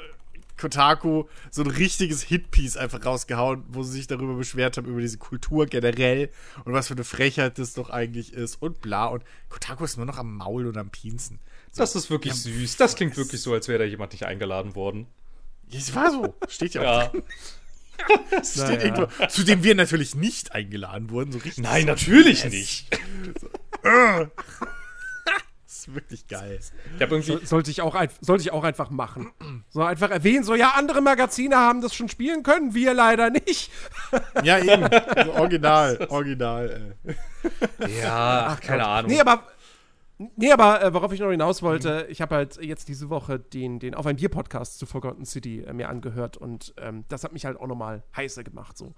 [0.62, 5.19] Kotaku so ein richtiges Hitpiece einfach rausgehauen, wo sie sich darüber beschwert haben, über diese
[5.19, 6.31] Kultur generell
[6.65, 9.07] und was für eine Frechheit das doch eigentlich ist und bla.
[9.07, 11.40] Und Kotaku ist nur noch am Maul und am Pinsen.
[11.77, 12.77] Das ist wirklich süß.
[12.77, 15.07] Das klingt wirklich so, als wäre da jemand nicht eingeladen worden.
[15.73, 16.35] Es war so.
[16.49, 17.15] Steht ja auch.
[17.15, 17.20] Ja.
[18.40, 18.81] Es steht Naja.
[18.85, 21.31] irgendwo, zu dem wir natürlich nicht eingeladen wurden.
[21.31, 21.62] So richtig.
[21.62, 22.89] Nein, natürlich nicht.
[25.66, 26.59] Das ist wirklich geil.
[26.94, 29.31] Ich irgendwie, So- sollte, ich auch ein, sollte ich auch einfach machen.
[29.70, 33.70] So einfach erwähnen, so ja, andere Magazine haben das schon spielen können, wir leider nicht.
[34.44, 34.89] Ja, eben.
[35.24, 36.07] So original.
[36.11, 37.97] Original, ey.
[38.01, 39.11] ja, keine Ahnung.
[39.11, 39.47] Nee, aber,
[40.36, 43.78] nee, aber äh, worauf ich noch hinaus wollte, ich habe halt jetzt diese Woche den,
[43.78, 47.44] den Auf ein Bier-Podcast zu Forgotten City äh, mir angehört und ähm, das hat mich
[47.44, 48.77] halt auch nochmal heißer gemacht.
[48.77, 48.94] So.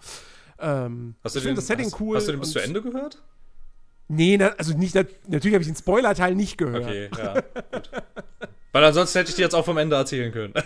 [0.58, 2.16] Ähm, hast du ich den, das Setting hast, cool.
[2.16, 3.22] Hast du den bis zu Ende gehört?
[4.08, 6.84] Nee, na, also nicht, nat natürlich habe ich den Spoiler-Teil nicht gehört.
[6.84, 7.40] Okay, ja,
[7.72, 7.90] gut.
[8.72, 10.52] Weil ansonsten hätte ich dir jetzt auch vom Ende erzählen können.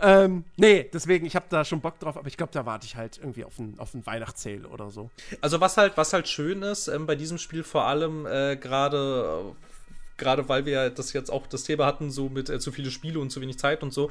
[0.00, 2.96] Ähm, nee, deswegen, ich habe da schon Bock drauf, aber ich glaube, da warte ich
[2.96, 5.10] halt irgendwie auf ein, auf ein Weihnachtssale oder so.
[5.40, 9.42] Also was halt, was halt schön ist ähm, bei diesem Spiel vor allem äh, gerade
[9.50, 9.66] äh,
[10.18, 13.20] gerade weil wir das jetzt auch das Thema hatten so mit äh, zu viele Spiele
[13.20, 14.10] und zu wenig Zeit und so,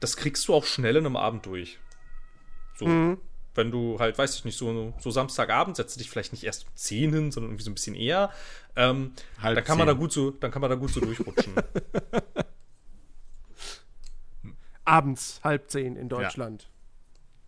[0.00, 1.78] das kriegst du auch schnell in einem Abend durch.
[2.78, 3.16] So.
[3.56, 6.64] Wenn du halt, weiß ich nicht, so, so Samstagabend setzt du dich vielleicht nicht erst
[6.64, 8.32] um 10 hin, sondern irgendwie so ein bisschen eher.
[8.74, 11.54] Ähm, Halb dann kann man da gut so, dann kann man da gut so durchrutschen.
[14.84, 16.68] Abends halb zehn in Deutschland.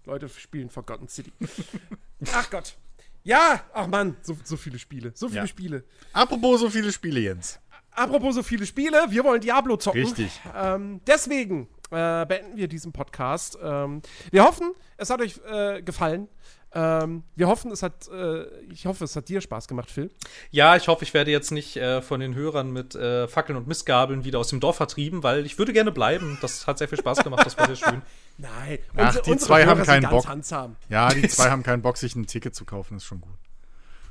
[0.05, 1.33] Leute spielen Forgotten City.
[2.33, 2.77] ach Gott.
[3.25, 5.11] Ja, ach Mann, so, so viele Spiele.
[5.15, 5.47] So viele Ja.
[5.47, 5.85] Spiele.
[6.13, 7.59] Apropos so viele Spiele, Jens.
[7.91, 10.03] Apropos so viele Spiele, wir wollen Diablo zocken.
[10.05, 10.41] Richtig.
[10.55, 13.59] Ähm, deswegen äh, beenden wir diesen Podcast.
[13.61, 16.29] Ähm, wir hoffen, es hat euch äh, gefallen.
[16.79, 20.11] Ähm, wir hoffen, es hat, äh, ich hoffe, es hat dir Spaß gemacht, Phil.
[20.51, 23.67] Ja, ich hoffe, ich werde jetzt nicht äh, von den Hörern mit äh, Fackeln und
[23.67, 26.37] Missgabeln wieder aus dem Dorf vertrieben, weil ich würde gerne bleiben.
[26.43, 28.03] Das hat sehr viel Spaß gemacht, das war sehr schön.
[28.39, 30.29] Nein, Ach, unsere- die zwei Hörer haben keinen Bock.
[30.29, 30.77] handsam.
[30.91, 33.39] Ja, die zwei haben keinen Bock, sich ein Ticket zu kaufen, ist schon gut.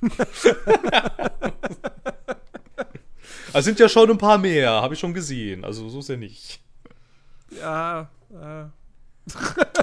[3.54, 5.64] Also sind ja schon ein paar mehr, habe ich schon gesehen.
[5.64, 6.62] Also so ist ja nicht.
[7.58, 8.66] Ja, äh,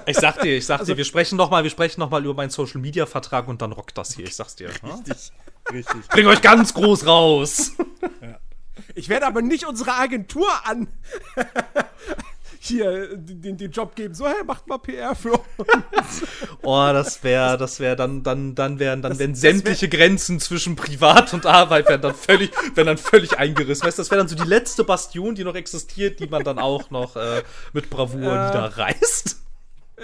[0.07, 2.25] Ich sag dir, ich sag Also dir, wir sprechen noch mal, wir sprechen noch mal
[2.25, 4.25] über meinen Social Media Vertrag und dann rockt das hier.
[4.25, 4.69] Ich sag's dir.
[4.83, 4.95] ne?
[4.95, 5.33] Richtig.
[5.73, 6.09] Richtig.
[6.09, 7.73] Bring euch ganz groß raus.
[8.95, 10.89] ich werde aber nicht unsere Agentur an
[12.65, 14.15] hier den, den Job geben.
[14.15, 15.43] So, hey, macht mal PR für uns.
[16.65, 21.35] Oh, das wäre, das wäre dann, dann, dann wären, dann wären sämtliche Grenzen zwischen Privat
[21.35, 23.85] und Arbeit wären dann völlig, wären dann völlig eingerissen.
[23.87, 26.91] Weißt das wäre dann so die letzte Bastion, die noch existiert, die man dann auch
[26.91, 28.47] noch äh, mit Bravour Ja.
[28.47, 29.41] niederreißt.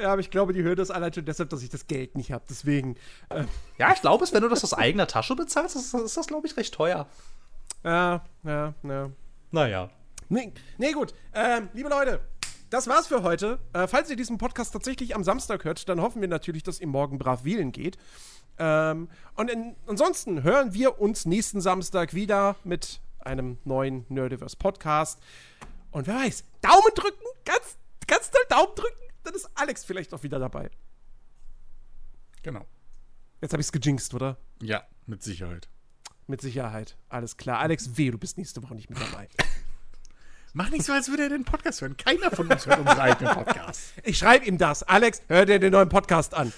[0.02, 2.32] Ja, aber ich glaube, die Hürde ist allein schon deshalb, dass ich das Geld nicht
[2.32, 2.44] habe.
[2.51, 2.97] Deswegen,
[3.30, 3.44] äh,
[3.78, 6.47] Ja, ich glaube, es, wenn du das aus eigener Tasche bezahlst, ist, ist das, glaube
[6.47, 7.06] ich, recht teuer.
[7.85, 9.10] ja, ja, ja.
[9.51, 9.90] Naja.
[10.28, 11.14] Nee, nee gut.
[11.35, 12.20] Ähm, liebe Leute,
[12.70, 13.59] das war's für heute.
[13.73, 16.86] Äh, falls ihr diesen Podcast tatsächlich am Samstag hört, dann hoffen wir natürlich, dass ihr
[16.86, 17.97] morgen brav wählen geht.
[18.59, 25.20] Ähm, und in, ansonsten hören wir uns nächsten Samstag wieder mit einem neuen Nerdiverse Podcast.
[25.90, 30.23] Und wer weiß, Daumen drücken, ganz, ganz doll Daumen drücken, dann ist Alex vielleicht auch
[30.23, 30.70] wieder dabei.
[32.43, 32.66] Genau.
[33.40, 34.36] Jetzt habe ich's gejinxt, oder?
[34.61, 35.69] Ja, mit Sicherheit.
[36.27, 36.97] Mit Sicherheit.
[37.09, 37.59] Alles klar.
[37.59, 39.28] Alex, weh, du bist nächste Woche nicht mit dabei.
[40.55, 41.97] Mach nicht so, als würde er den Podcast hören.
[41.97, 43.81] Keiner von uns hört unseren eigenen Podcast.
[44.03, 44.83] Ich schreibe ihm das.
[44.83, 46.53] Alex, hör dir den neuen Podcast an.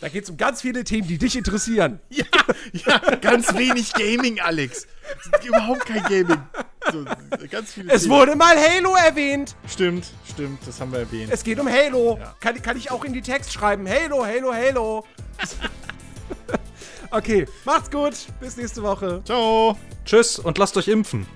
[0.00, 2.00] Da geht es um ganz viele Themen, die dich interessieren.
[2.10, 2.24] Ja,
[2.72, 4.86] ja, ganz wenig Gaming, Alex.
[5.44, 6.40] Überhaupt kein Gaming.
[6.92, 7.04] So,
[7.50, 8.14] ganz viele Es Themen.
[8.14, 9.56] wurde mal Halo erwähnt.
[9.66, 11.30] Stimmt, stimmt, das haben wir erwähnt.
[11.32, 12.18] Es geht um Halo.
[12.18, 12.34] Ja.
[12.40, 13.88] Kann, kann ich auch in die Text schreiben.
[13.88, 15.04] Halo, Halo, Halo.
[17.10, 18.14] okay, macht's gut.
[18.40, 19.22] Bis nächste Woche.
[19.24, 19.76] Ciao.
[20.04, 21.26] Tschüss und lasst euch impfen.